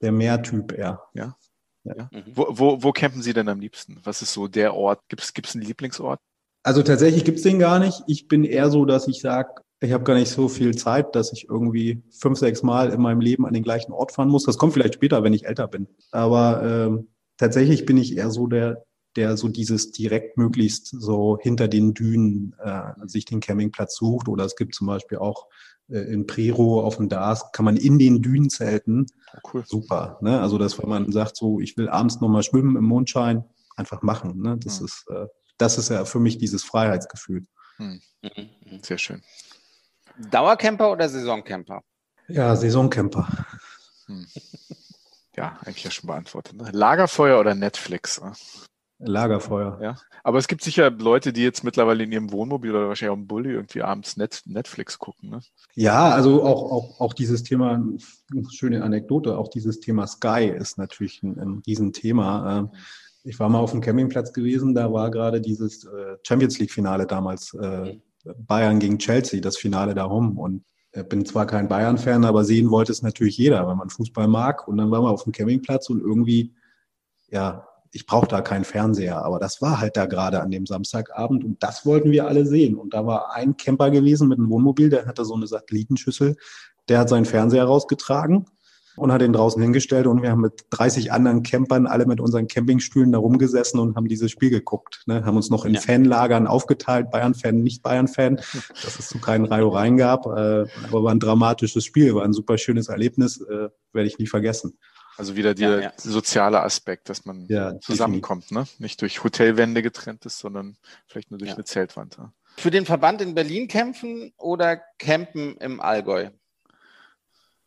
der 0.00 0.12
Meertyp 0.12 0.72
eher. 0.72 1.00
Ja. 1.14 1.36
Ja. 1.84 2.08
Mhm. 2.12 2.24
Wo, 2.34 2.46
wo, 2.50 2.82
wo 2.82 2.92
campen 2.92 3.22
Sie 3.22 3.32
denn 3.32 3.48
am 3.48 3.60
liebsten? 3.60 3.98
Was 4.04 4.22
ist 4.22 4.32
so 4.32 4.48
der 4.48 4.74
Ort? 4.74 5.00
Gibt 5.08 5.22
es 5.22 5.54
einen 5.54 5.64
Lieblingsort? 5.64 6.20
Also 6.62 6.82
tatsächlich 6.82 7.24
gibt 7.24 7.38
es 7.38 7.44
den 7.44 7.58
gar 7.58 7.78
nicht. 7.78 8.02
Ich 8.06 8.28
bin 8.28 8.44
eher 8.44 8.70
so, 8.70 8.84
dass 8.84 9.08
ich 9.08 9.20
sage, 9.20 9.62
ich 9.80 9.92
habe 9.92 10.04
gar 10.04 10.14
nicht 10.14 10.30
so 10.30 10.48
viel 10.48 10.76
Zeit, 10.76 11.14
dass 11.16 11.32
ich 11.32 11.48
irgendwie 11.48 12.02
fünf, 12.10 12.38
sechs 12.38 12.62
Mal 12.62 12.90
in 12.90 13.00
meinem 13.00 13.20
Leben 13.20 13.46
an 13.46 13.54
den 13.54 13.62
gleichen 13.62 13.92
Ort 13.92 14.12
fahren 14.12 14.28
muss. 14.28 14.44
Das 14.44 14.58
kommt 14.58 14.74
vielleicht 14.74 14.94
später, 14.94 15.22
wenn 15.22 15.32
ich 15.32 15.46
älter 15.46 15.68
bin. 15.68 15.88
Aber 16.10 16.62
ähm, 16.62 17.08
tatsächlich 17.38 17.86
bin 17.86 17.96
ich 17.96 18.18
eher 18.18 18.30
so 18.30 18.46
der, 18.46 18.84
der 19.16 19.38
so 19.38 19.48
dieses 19.48 19.90
direkt 19.90 20.36
möglichst 20.36 20.88
so 20.88 21.38
hinter 21.40 21.66
den 21.66 21.94
Dünen 21.94 22.54
äh, 22.62 22.92
sich 23.06 23.24
den 23.24 23.40
Campingplatz 23.40 23.96
sucht. 23.96 24.28
Oder 24.28 24.44
es 24.44 24.54
gibt 24.54 24.74
zum 24.74 24.86
Beispiel 24.86 25.16
auch 25.16 25.46
äh, 25.46 25.50
in 25.90 26.26
Prero 26.26 26.82
auf 26.82 26.96
dem 26.96 27.08
Dars, 27.08 27.52
kann 27.52 27.64
man 27.64 27.76
in 27.76 27.98
den 27.98 28.22
Dünen 28.22 28.50
zelten. 28.50 29.06
Cool. 29.52 29.64
Super. 29.66 30.18
Ne? 30.20 30.40
Also, 30.40 30.58
dass 30.58 30.78
wenn 30.78 30.88
man 30.88 31.12
sagt, 31.12 31.36
so, 31.36 31.60
ich 31.60 31.76
will 31.76 31.88
abends 31.88 32.20
nochmal 32.20 32.42
schwimmen 32.42 32.76
im 32.76 32.84
Mondschein, 32.84 33.44
einfach 33.76 34.02
machen. 34.02 34.40
Ne? 34.40 34.58
Das, 34.58 34.80
mhm. 34.80 34.86
ist, 34.86 35.04
äh, 35.10 35.26
das 35.58 35.78
ist 35.78 35.90
ja 35.90 36.04
für 36.04 36.20
mich 36.20 36.38
dieses 36.38 36.64
Freiheitsgefühl. 36.64 37.46
Mhm. 37.78 38.00
mhm. 38.22 38.80
Sehr 38.82 38.98
schön. 38.98 39.22
Dauercamper 40.30 40.92
oder 40.92 41.08
Saisoncamper? 41.08 41.82
Ja, 42.28 42.54
Saisoncamper. 42.54 43.26
Hm. 44.06 44.26
Ja, 45.36 45.58
eigentlich 45.64 45.84
ja 45.84 45.90
schon 45.90 46.08
beantwortet. 46.08 46.54
Ne? 46.54 46.70
Lagerfeuer 46.72 47.40
oder 47.40 47.54
Netflix? 47.54 48.20
Lagerfeuer. 49.00 49.78
Ja. 49.82 49.94
Aber 50.22 50.38
es 50.38 50.46
gibt 50.46 50.62
sicher 50.62 50.90
Leute, 50.90 51.32
die 51.32 51.42
jetzt 51.42 51.64
mittlerweile 51.64 52.04
in 52.04 52.12
ihrem 52.12 52.32
Wohnmobil 52.32 52.70
oder 52.70 52.88
wahrscheinlich 52.88 53.12
auch 53.12 53.20
im 53.20 53.26
Bulli 53.26 53.50
irgendwie 53.50 53.82
abends 53.82 54.16
Net 54.16 54.42
Netflix 54.46 54.98
gucken. 54.98 55.30
Ne? 55.30 55.40
Ja, 55.74 56.10
also 56.10 56.42
auch, 56.42 56.70
auch, 56.70 57.00
auch 57.00 57.14
dieses 57.14 57.42
Thema, 57.42 57.82
schöne 58.50 58.82
Anekdote, 58.82 59.38
auch 59.38 59.48
dieses 59.48 59.80
Thema 59.80 60.06
Sky 60.06 60.52
ist 60.54 60.78
natürlich 60.78 61.22
ein, 61.22 61.38
ein 61.38 61.62
Riesenthema. 61.66 62.58
Ähm, 62.58 62.70
ich 63.24 63.38
war 63.38 63.48
mal 63.48 63.58
auf 63.58 63.72
dem 63.72 63.80
Campingplatz 63.80 64.32
gewesen, 64.32 64.74
da 64.74 64.92
war 64.92 65.10
gerade 65.10 65.40
dieses 65.40 65.84
äh, 65.84 66.16
Champions 66.22 66.58
League-Finale 66.58 67.06
damals, 67.06 67.54
äh, 67.54 67.98
Bayern 68.36 68.78
gegen 68.78 68.98
Chelsea, 68.98 69.40
das 69.40 69.56
Finale 69.56 69.94
darum. 69.94 70.38
Und 70.38 70.64
ich 70.92 71.04
bin 71.04 71.24
zwar 71.24 71.46
kein 71.46 71.68
Bayern-Fan, 71.68 72.24
aber 72.24 72.44
sehen 72.44 72.70
wollte 72.70 72.92
es 72.92 73.02
natürlich 73.02 73.38
jeder, 73.38 73.66
wenn 73.68 73.76
man 73.76 73.90
Fußball 73.90 74.28
mag. 74.28 74.68
Und 74.68 74.76
dann 74.76 74.90
waren 74.90 75.04
wir 75.04 75.10
auf 75.10 75.24
dem 75.24 75.32
Campingplatz 75.32 75.88
und 75.88 76.00
irgendwie, 76.00 76.54
ja, 77.28 77.66
ich 77.92 78.06
brauche 78.06 78.28
da 78.28 78.40
keinen 78.40 78.64
Fernseher, 78.64 79.24
aber 79.24 79.38
das 79.38 79.60
war 79.60 79.80
halt 79.80 79.96
da 79.96 80.06
gerade 80.06 80.40
an 80.40 80.50
dem 80.50 80.66
Samstagabend 80.66 81.44
und 81.44 81.62
das 81.62 81.84
wollten 81.84 82.10
wir 82.10 82.26
alle 82.26 82.46
sehen. 82.46 82.76
Und 82.76 82.94
da 82.94 83.04
war 83.06 83.34
ein 83.34 83.56
Camper 83.56 83.90
gewesen 83.90 84.28
mit 84.28 84.38
einem 84.38 84.50
Wohnmobil, 84.50 84.90
der 84.90 85.06
hatte 85.06 85.24
so 85.24 85.34
eine 85.34 85.46
Satellitenschüssel, 85.46 86.36
der 86.88 86.98
hat 86.98 87.08
seinen 87.08 87.24
Fernseher 87.24 87.64
rausgetragen 87.64 88.46
und 88.96 89.12
hat 89.12 89.22
ihn 89.22 89.32
draußen 89.32 89.62
hingestellt 89.62 90.06
und 90.06 90.22
wir 90.22 90.30
haben 90.30 90.40
mit 90.40 90.66
30 90.70 91.12
anderen 91.12 91.42
Campern 91.42 91.86
alle 91.86 92.06
mit 92.06 92.20
unseren 92.20 92.48
Campingstühlen 92.48 93.12
da 93.12 93.18
rumgesessen 93.18 93.80
und 93.80 93.96
haben 93.96 94.08
dieses 94.08 94.30
Spiel 94.30 94.50
geguckt. 94.50 95.02
Ne? 95.06 95.24
Haben 95.24 95.36
uns 95.36 95.50
noch 95.50 95.64
in 95.64 95.74
ja. 95.74 95.80
Fanlagern 95.80 96.46
aufgeteilt, 96.46 97.10
Bayern-Fan, 97.10 97.62
nicht 97.62 97.82
Bayern-Fan, 97.82 98.36
dass 98.82 98.98
es 98.98 99.08
zu 99.08 99.18
keinen 99.18 99.44
Reihereien 99.44 99.96
gab. 99.96 100.26
Äh, 100.26 100.66
aber 100.88 101.04
war 101.04 101.12
ein 101.12 101.20
dramatisches 101.20 101.84
Spiel, 101.84 102.14
war 102.14 102.24
ein 102.24 102.32
super 102.32 102.58
schönes 102.58 102.88
Erlebnis, 102.88 103.40
äh, 103.40 103.68
werde 103.92 104.08
ich 104.08 104.18
nie 104.18 104.26
vergessen. 104.26 104.78
Also 105.20 105.36
wieder 105.36 105.54
der 105.54 105.70
ja, 105.70 105.80
ja. 105.80 105.92
soziale 105.98 106.62
Aspekt, 106.62 107.10
dass 107.10 107.26
man 107.26 107.44
ja, 107.46 107.78
zusammenkommt, 107.80 108.52
ne? 108.52 108.64
Nicht 108.78 109.02
durch 109.02 109.22
Hotelwände 109.22 109.82
getrennt 109.82 110.24
ist, 110.24 110.38
sondern 110.38 110.78
vielleicht 111.06 111.30
nur 111.30 111.36
durch 111.36 111.52
eine 111.52 111.64
Zeltwand. 111.64 112.16
Für 112.56 112.70
den 112.70 112.86
Verband 112.86 113.20
in 113.20 113.34
Berlin 113.34 113.68
kämpfen 113.68 114.32
oder 114.38 114.80
campen 114.98 115.58
im 115.58 115.78
Allgäu? 115.82 116.30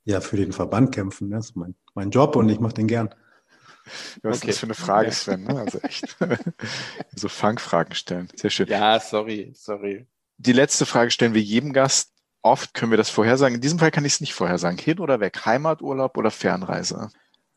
Ja, 0.03 0.19
für 0.19 0.35
den 0.35 0.51
Verband 0.51 0.95
kämpfen. 0.95 1.29
Das 1.29 1.51
ist 1.51 1.55
mein, 1.55 1.75
mein 1.93 2.09
Job 2.09 2.35
und 2.35 2.49
ich 2.49 2.59
mache 2.59 2.73
den 2.73 2.87
gern. 2.87 3.13
Was 4.23 4.37
okay. 4.39 4.47
ist 4.49 4.55
das 4.55 4.57
für 4.57 4.65
eine 4.65 4.73
Frage, 4.73 5.11
Sven? 5.11 5.43
Ne? 5.43 5.59
Also 5.59 5.77
echt 5.77 6.17
so 7.15 7.29
Fangfragen 7.29 7.93
stellen. 7.93 8.29
Sehr 8.35 8.49
schön. 8.49 8.67
Ja, 8.67 8.99
sorry, 8.99 9.53
sorry. 9.55 10.07
Die 10.37 10.53
letzte 10.53 10.87
Frage 10.87 11.11
stellen 11.11 11.35
wir 11.35 11.41
jedem 11.43 11.71
Gast. 11.71 12.13
Oft 12.41 12.73
können 12.73 12.91
wir 12.91 12.97
das 12.97 13.11
vorhersagen. 13.11 13.53
In 13.53 13.61
diesem 13.61 13.77
Fall 13.77 13.91
kann 13.91 14.05
ich 14.05 14.13
es 14.13 14.21
nicht 14.21 14.33
vorhersagen. 14.33 14.79
Hin 14.79 14.97
oder 14.97 15.19
weg? 15.19 15.45
Heimaturlaub 15.45 16.17
oder 16.17 16.31
Fernreise? 16.31 17.09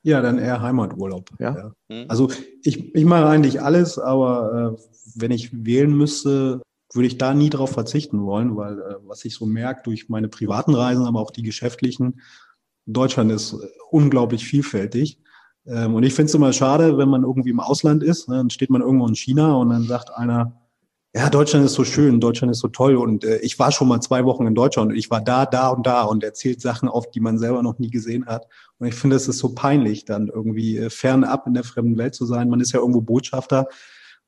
Ja, 0.07 0.23
dann 0.23 0.39
eher 0.39 0.63
Heimaturlaub. 0.63 1.31
Ja? 1.41 1.57
ja. 1.57 1.73
Mhm. 1.89 2.05
Also 2.07 2.31
ich, 2.63 2.95
ich 2.95 3.05
mache 3.05 3.27
eigentlich 3.27 3.61
alles, 3.61 3.99
aber 3.99 4.77
äh, 4.79 4.83
wenn 5.17 5.33
ich 5.33 5.51
wählen 5.53 5.97
müsste, 5.97 6.63
würde 6.93 7.09
ich 7.09 7.19
da 7.19 7.35
nie 7.35 7.51
drauf 7.51 7.73
verzichten 7.73 8.23
wollen, 8.23 8.57
weil 8.57 8.79
äh, 8.79 8.95
was 9.05 9.25
ich 9.25 9.35
so 9.35 9.47
merke 9.47 9.83
durch 9.83 10.09
meine 10.09 10.29
privaten 10.29 10.77
Reisen, 10.77 11.07
aber 11.07 11.19
auch 11.19 11.33
die 11.33 11.43
geschäftlichen, 11.43 12.21
Deutschland 12.87 13.33
ist 13.33 13.57
unglaublich 13.91 14.47
vielfältig. 14.47 15.19
Ähm, 15.67 15.97
und 15.97 16.05
ich 16.05 16.15
finde 16.15 16.29
es 16.29 16.35
immer 16.37 16.53
schade, 16.53 16.97
wenn 16.99 17.09
man 17.09 17.25
irgendwie 17.25 17.51
im 17.51 17.59
Ausland 17.59 18.05
ist, 18.05 18.29
ne, 18.29 18.37
dann 18.37 18.51
steht 18.51 18.71
man 18.71 18.83
irgendwo 18.83 19.09
in 19.09 19.17
China 19.17 19.55
und 19.57 19.71
dann 19.71 19.89
sagt 19.89 20.15
einer, 20.15 20.66
ja, 21.17 21.31
Deutschland 21.31 21.65
ist 21.65 21.73
so 21.73 21.85
schön, 21.85 22.21
Deutschland 22.21 22.51
ist 22.51 22.59
so 22.59 22.69
toll 22.69 22.97
und 22.97 23.25
äh, 23.25 23.39
ich 23.39 23.59
war 23.59 23.73
schon 23.73 23.89
mal 23.89 24.01
zwei 24.01 24.27
Wochen 24.27 24.47
in 24.47 24.55
Deutschland 24.55 24.91
und 24.91 24.99
ich 24.99 25.11
war 25.11 25.23
da, 25.23 25.47
da 25.47 25.71
und 25.71 25.87
da 25.87 26.03
und 26.03 26.23
erzählt 26.23 26.61
Sachen 26.61 26.91
auf, 26.91 27.11
die 27.11 27.21
man 27.21 27.39
selber 27.39 27.63
noch 27.63 27.79
nie 27.79 27.89
gesehen 27.89 28.27
hat. 28.27 28.47
Und 28.79 28.89
ich 28.89 28.95
finde, 28.95 29.17
es 29.17 29.27
ist 29.27 29.39
so 29.39 29.55
peinlich, 29.55 30.05
dann 30.05 30.29
irgendwie 30.29 30.77
äh, 30.77 30.91
fernab 30.91 31.47
in 31.47 31.55
der 31.55 31.65
fremden 31.65 31.97
Welt 31.97 32.15
zu 32.15 32.27
sein. 32.27 32.51
Man 32.51 32.61
ist 32.61 32.73
ja 32.73 32.81
irgendwo 32.81 33.01
Botschafter 33.01 33.67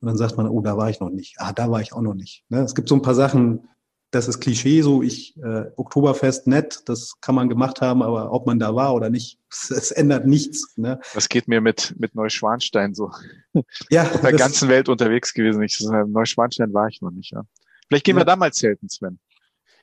und 0.01 0.07
dann 0.09 0.16
sagt 0.16 0.39
man, 0.39 0.49
oh, 0.49 0.62
da 0.62 0.78
war 0.78 0.89
ich 0.89 0.99
noch 0.99 1.11
nicht. 1.11 1.34
Ah, 1.39 1.53
da 1.53 1.70
war 1.70 1.82
ich 1.82 1.93
auch 1.93 2.01
noch 2.01 2.14
nicht. 2.14 2.45
Ne? 2.49 2.61
Es 2.61 2.74
gibt 2.74 2.89
so 2.89 2.95
ein 2.95 3.03
paar 3.03 3.14
Sachen, 3.14 3.68
das 4.11 4.26
ist 4.26 4.40
Klischee, 4.40 4.82
so 4.82 5.02
ich, 5.02 5.36
äh, 5.38 5.64
Oktoberfest 5.76 6.46
nett, 6.46 6.82
das 6.86 7.20
kann 7.20 7.34
man 7.34 7.48
gemacht 7.48 7.80
haben, 7.80 8.02
aber 8.02 8.32
ob 8.32 8.46
man 8.46 8.59
da 8.59 8.74
war 8.74 8.94
oder 8.94 9.11
nicht, 9.11 9.38
es 9.50 9.90
ändert 9.90 10.26
nichts. 10.26 10.76
Ne? 10.76 11.00
Das 11.14 11.28
geht 11.28 11.48
mir 11.48 11.61
mit, 11.61 11.94
mit 11.98 12.14
Neuschwanstein 12.14 12.94
so. 12.94 13.11
Ja. 13.90 14.04
Auf 14.04 14.20
der 14.20 14.32
ganzen 14.34 14.68
Welt 14.68 14.88
unterwegs 14.88 15.34
gewesen. 15.34 15.62
Ich, 15.62 15.80
Neuschwanstein 15.80 16.72
war 16.72 16.88
ich 16.88 17.00
noch 17.00 17.11
nicht, 17.11 17.32
ja. 17.32 17.42
Vielleicht 17.88 18.04
gehen 18.04 18.16
ja. 18.16 18.20
wir 18.20 18.26
da 18.26 18.36
mal 18.36 18.52
zelten, 18.52 18.88
Sven. 18.88 19.18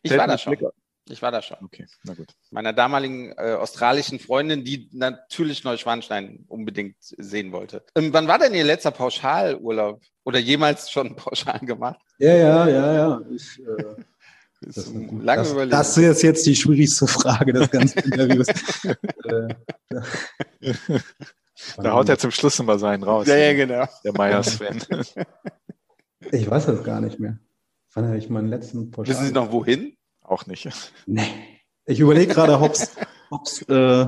Ich 0.02 0.10
zelten 0.10 0.22
war 0.22 0.28
da 0.28 0.38
schon. 0.38 0.58
Ich 1.08 1.22
war 1.22 1.32
da 1.32 1.42
schon. 1.42 1.58
Okay, 1.64 1.86
na 2.04 2.16
gut. 2.16 2.34
Meiner 2.50 2.74
damaligen 2.74 3.32
äh, 3.34 3.54
australischen 3.54 4.18
Freundin, 4.18 4.64
die 4.64 4.90
natürlich 4.92 5.64
Neuschwanstein 5.64 6.46
unbedingt 6.48 6.96
sehen 7.00 7.52
wollte. 7.52 7.86
Ähm, 7.96 8.12
wann 8.12 8.28
war 8.28 8.40
denn 8.40 8.56
Ihr 8.56 8.64
letzter 8.64 8.92
Pauschalurlaub? 8.92 10.02
Oder 10.24 10.40
jemals 10.40 10.90
schon 10.90 11.16
pauschal 11.16 11.60
gemacht? 11.60 12.00
Ja, 12.18 12.34
ja, 12.34 12.68
ja, 12.68 12.94
ja. 12.94 13.22
Ich, 13.30 13.60
äh, 13.60 13.96
das, 14.62 14.92
lange 14.94 15.42
das, 15.42 15.52
überlegen. 15.52 15.72
das 15.72 15.98
ist 15.98 16.22
jetzt 16.22 16.46
die 16.46 16.56
schwierigste 16.56 17.08
Frage 17.08 17.54
des 17.54 17.70
ganzen 17.70 18.00
Interviews. 18.00 18.48
Da 21.78 21.94
haut 21.94 22.10
er 22.10 22.18
zum 22.18 22.32
Schluss 22.32 22.60
immer 22.60 22.78
seinen 22.78 23.04
raus. 23.04 23.28
Ja, 23.28 23.36
ja, 23.38 23.54
genau. 23.54 23.86
Der 24.04 24.14
Meier-Sven. 24.14 24.82
Ich 26.32 26.50
weiß 26.50 26.66
das 26.66 26.84
gar 26.84 27.02
nicht 27.02 27.20
mehr. 27.20 27.38
Wann 27.94 28.08
habe 28.08 28.18
ich 28.18 28.32
meinen 28.32 28.48
letzten 28.48 28.90
Pauschal? 28.90 29.14
Wissen 29.14 29.28
Sie 29.28 29.32
noch 29.32 29.52
wohin? 29.52 29.96
Auch 30.22 30.48
nicht. 30.48 30.68
Nee. 31.06 31.28
Ich 31.86 32.00
überlege 32.00 32.34
gerade, 32.34 32.60
ob 32.60 32.74
es 32.74 33.62
äh, 33.70 34.08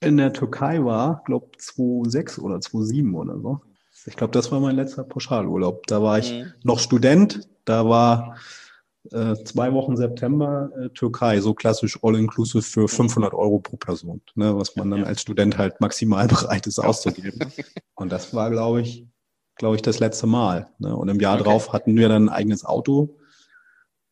in 0.00 0.16
der 0.16 0.32
Türkei 0.32 0.82
war, 0.82 1.22
glaube 1.26 1.50
2006 1.58 2.38
oder 2.38 2.62
2007 2.62 3.14
oder 3.14 3.38
so. 3.38 3.60
Ich 4.06 4.16
glaube, 4.16 4.32
das 4.32 4.50
war 4.50 4.60
mein 4.60 4.76
letzter 4.76 5.04
Pauschalurlaub. 5.04 5.86
Da 5.86 6.02
war 6.02 6.18
ich 6.18 6.32
mhm. 6.32 6.54
noch 6.62 6.78
Student. 6.78 7.46
Da 7.66 7.86
war 7.86 8.38
äh, 9.12 9.34
zwei 9.44 9.72
Wochen 9.72 9.96
September 9.96 10.70
äh, 10.78 10.88
Türkei, 10.90 11.40
so 11.40 11.54
klassisch 11.54 11.98
all-inclusive 12.02 12.62
für 12.62 12.88
500 12.88 13.32
Euro 13.34 13.58
pro 13.58 13.76
Person, 13.76 14.20
ne, 14.34 14.56
was 14.56 14.76
man 14.76 14.90
dann 14.90 15.04
als 15.04 15.22
Student 15.22 15.56
halt 15.56 15.80
maximal 15.80 16.26
bereit 16.28 16.66
ist 16.66 16.78
auszugeben. 16.78 17.52
Und 17.94 18.12
das 18.12 18.34
war, 18.34 18.50
glaube 18.50 18.82
ich, 18.82 19.06
glaube 19.56 19.76
ich, 19.76 19.82
das 19.82 19.98
letzte 19.98 20.26
Mal. 20.26 20.70
Ne? 20.78 20.94
Und 20.94 21.08
im 21.08 21.20
Jahr 21.20 21.36
okay. 21.36 21.44
drauf 21.44 21.72
hatten 21.72 21.96
wir 21.96 22.08
dann 22.08 22.28
ein 22.28 22.34
eigenes 22.34 22.64
Auto 22.64 23.18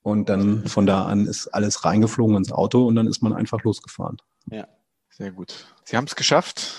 und 0.02 0.28
dann 0.28 0.66
von 0.66 0.86
da 0.86 1.04
an 1.04 1.26
ist 1.26 1.48
alles 1.48 1.84
reingeflogen 1.84 2.36
ins 2.36 2.52
Auto 2.52 2.86
und 2.86 2.94
dann 2.94 3.06
ist 3.06 3.22
man 3.22 3.32
einfach 3.32 3.62
losgefahren. 3.62 4.18
Ja, 4.50 4.68
sehr 5.10 5.32
gut. 5.32 5.66
Sie 5.84 5.96
haben 5.96 6.04
es 6.04 6.14
geschafft. 6.14 6.74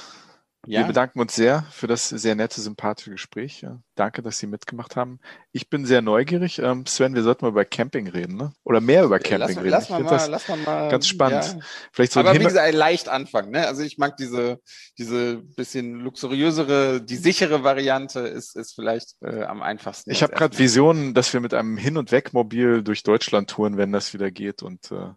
Ja. 0.66 0.82
Wir 0.82 0.88
bedanken 0.88 1.20
uns 1.20 1.36
sehr 1.36 1.64
für 1.72 1.88
das 1.88 2.10
sehr 2.10 2.36
nette, 2.36 2.62
sympathische 2.62 3.12
Gespräch. 3.12 3.62
Ja. 3.62 3.82
Danke, 3.98 4.22
dass 4.22 4.38
Sie 4.38 4.46
mitgemacht 4.46 4.96
haben. 4.96 5.20
Ich 5.52 5.70
bin 5.70 5.84
sehr 5.84 6.04
neugierig. 6.04 6.60
Ähm, 6.60 6.86
Sven, 6.86 7.16
wir 7.16 7.24
sollten 7.24 7.44
mal 7.44 7.50
über 7.50 7.66
Camping 7.66 8.08
reden, 8.08 8.38
ne? 8.38 8.54
Oder 8.64 8.80
mehr 8.80 9.04
über 9.04 9.18
Camping 9.18 9.40
lass, 9.40 9.58
reden. 9.58 9.70
Lass 9.70 9.90
mal, 9.90 10.04
mal, 10.04 10.28
lass 10.30 10.48
mal, 10.48 10.58
mal 10.58 10.90
ganz 10.90 11.08
spannend. 11.08 11.44
Ja. 11.44 11.60
Vielleicht 11.92 12.12
so 12.12 12.20
Aber 12.20 12.36
wie 12.36 12.44
gesagt, 12.44 12.74
leicht 12.76 13.10
anfangen. 13.10 13.50
Ne? 13.50 13.66
Also 13.66 13.82
ich 13.82 13.98
mag 13.98 14.16
diese, 14.16 14.60
diese 15.00 15.38
bisschen 15.38 15.96
luxuriösere, 15.96 17.02
die 17.02 17.16
sichere 17.16 17.64
Variante 17.64 18.20
ist, 18.20 18.56
ist 18.56 18.76
vielleicht 18.76 19.16
äh, 19.22 19.42
am 19.44 19.64
einfachsten. 19.64 20.12
Ich 20.12 20.22
habe 20.22 20.34
gerade 20.36 20.60
Visionen, 20.60 21.16
dass 21.16 21.34
wir 21.34 21.40
mit 21.40 21.56
einem 21.56 21.76
Hin- 21.76 21.98
und 21.98 22.12
Weg-Mobil 22.12 22.84
durch 22.84 23.02
Deutschland 23.02 23.50
touren, 23.50 23.78
wenn 23.78 23.92
das 23.92 24.14
wieder 24.14 24.30
geht 24.30 24.62
und 24.62 24.92
äh, 24.92 25.10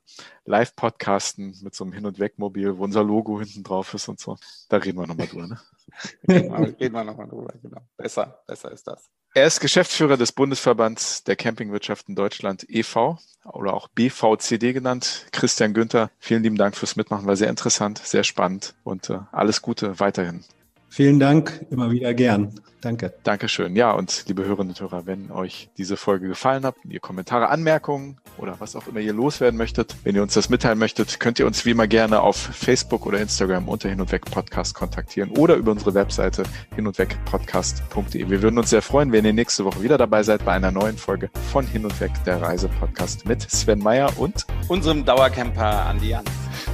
live 0.47 0.75
podcasten 0.75 1.55
mit 1.63 1.75
so 1.75 1.85
einem 1.85 1.93
Hin- 1.93 2.07
und 2.07 2.19
Weg-Mobil, 2.19 2.79
wo 2.79 2.85
unser 2.85 3.05
Logo 3.05 3.39
hinten 3.41 3.63
drauf 3.63 3.93
ist 3.93 4.09
und 4.09 4.19
so. 4.21 4.39
Da 4.71 4.79
reden 4.79 4.99
wir 4.99 5.07
nochmal 5.07 5.27
drüber. 5.27 5.49
Ne? 5.49 5.61
reden 6.29 6.93
wir 6.93 7.05
nochmal 7.05 7.29
drüber, 7.29 7.55
genau. 7.63 7.81
Besser, 7.97 8.43
besser 8.47 8.71
ist 8.73 8.87
das. 8.87 9.11
Er 9.33 9.47
ist 9.47 9.61
Geschäftsführer 9.61 10.17
des 10.17 10.33
Bundesverbands 10.33 11.23
der 11.23 11.37
Campingwirtschaft 11.37 12.09
in 12.09 12.17
Deutschland 12.17 12.67
e.V. 12.69 13.19
oder 13.45 13.75
auch 13.75 13.87
BVCD 13.89 14.73
genannt. 14.73 15.27
Christian 15.31 15.73
Günther, 15.73 16.11
vielen 16.19 16.43
lieben 16.43 16.57
Dank 16.57 16.77
fürs 16.77 16.97
Mitmachen, 16.97 17.27
war 17.27 17.37
sehr 17.37 17.49
interessant, 17.49 17.99
sehr 17.99 18.25
spannend 18.25 18.75
und 18.83 19.09
äh, 19.09 19.21
alles 19.31 19.63
Gute 19.63 20.01
weiterhin. 20.01 20.45
Vielen 20.93 21.21
Dank, 21.21 21.65
immer 21.71 21.93
wieder 21.93 22.13
gern. 22.15 22.53
Danke. 22.81 23.13
Dankeschön. 23.23 23.77
Ja, 23.77 23.93
und 23.93 24.25
liebe 24.27 24.45
Hörerinnen 24.45 24.71
und 24.71 24.81
Hörer, 24.81 25.07
wenn 25.07 25.31
euch 25.31 25.71
diese 25.79 25.97
Folge 25.97 26.27
gefallen 26.27 26.65
hat, 26.65 26.75
ihr 26.89 26.99
Kommentare, 26.99 27.49
Anmerkungen 27.49 28.19
oder 28.39 28.57
was 28.59 28.75
auch 28.75 28.89
immer 28.89 28.99
ihr 28.99 29.13
loswerden 29.13 29.57
möchtet, 29.57 29.95
wenn 30.03 30.17
ihr 30.17 30.23
uns 30.23 30.35
das 30.35 30.49
mitteilen 30.49 30.79
möchtet, 30.79 31.21
könnt 31.21 31.39
ihr 31.39 31.47
uns 31.47 31.65
wie 31.65 31.71
immer 31.71 31.87
gerne 31.87 32.21
auf 32.21 32.37
Facebook 32.37 33.07
oder 33.07 33.21
Instagram 33.21 33.69
unter 33.69 33.89
Hin 33.89 34.01
und 34.01 34.11
Weg 34.11 34.25
Podcast 34.25 34.75
kontaktieren 34.75 35.31
oder 35.31 35.55
über 35.55 35.71
unsere 35.71 35.95
Webseite 35.95 36.43
hin 36.75 36.89
und 36.89 36.99
weg 36.99 37.17
podcast.de. 37.25 38.29
Wir 38.29 38.43
würden 38.43 38.59
uns 38.59 38.71
sehr 38.71 38.83
freuen, 38.83 39.13
wenn 39.13 39.25
ihr 39.25 39.33
nächste 39.33 39.65
Woche 39.65 39.83
wieder 39.83 39.97
dabei 39.97 40.25
seid 40.25 40.45
bei 40.45 40.53
einer 40.53 40.73
neuen 40.73 40.97
Folge 40.97 41.31
von 41.53 41.67
Hin 41.67 41.85
und 41.85 42.01
Weg, 42.01 42.11
der 42.27 42.43
Reisepodcast 42.43 43.27
mit 43.27 43.43
Sven 43.43 43.79
Meyer 43.79 44.11
und 44.19 44.45
unserem 44.67 45.05
Dauercamper 45.05 45.87
Andi 45.87 46.09
Jans. 46.09 46.31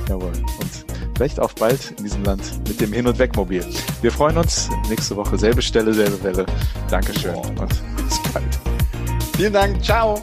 Jawohl. 0.09 0.33
Und 0.61 0.86
vielleicht 1.17 1.41
auch 1.41 1.53
bald 1.55 1.93
in 1.97 2.05
diesem 2.05 2.23
Land 2.25 2.43
mit 2.69 2.81
dem 2.81 2.93
Hin- 2.93 3.07
und 3.07 3.19
Weg-Mobil. 3.19 3.64
Wir 4.03 4.12
freuen 4.12 4.37
uns. 4.37 4.69
Nächste 4.89 5.17
Woche 5.17 5.39
selbe 5.39 5.62
Stelle, 5.62 5.93
selbe 5.95 6.23
Welle. 6.23 6.47
Dankeschön 6.91 7.35
und 7.35 7.69
bis 7.97 8.23
bald. 8.33 8.59
Vielen 9.37 9.53
Dank. 9.53 9.83
Ciao. 9.83 10.23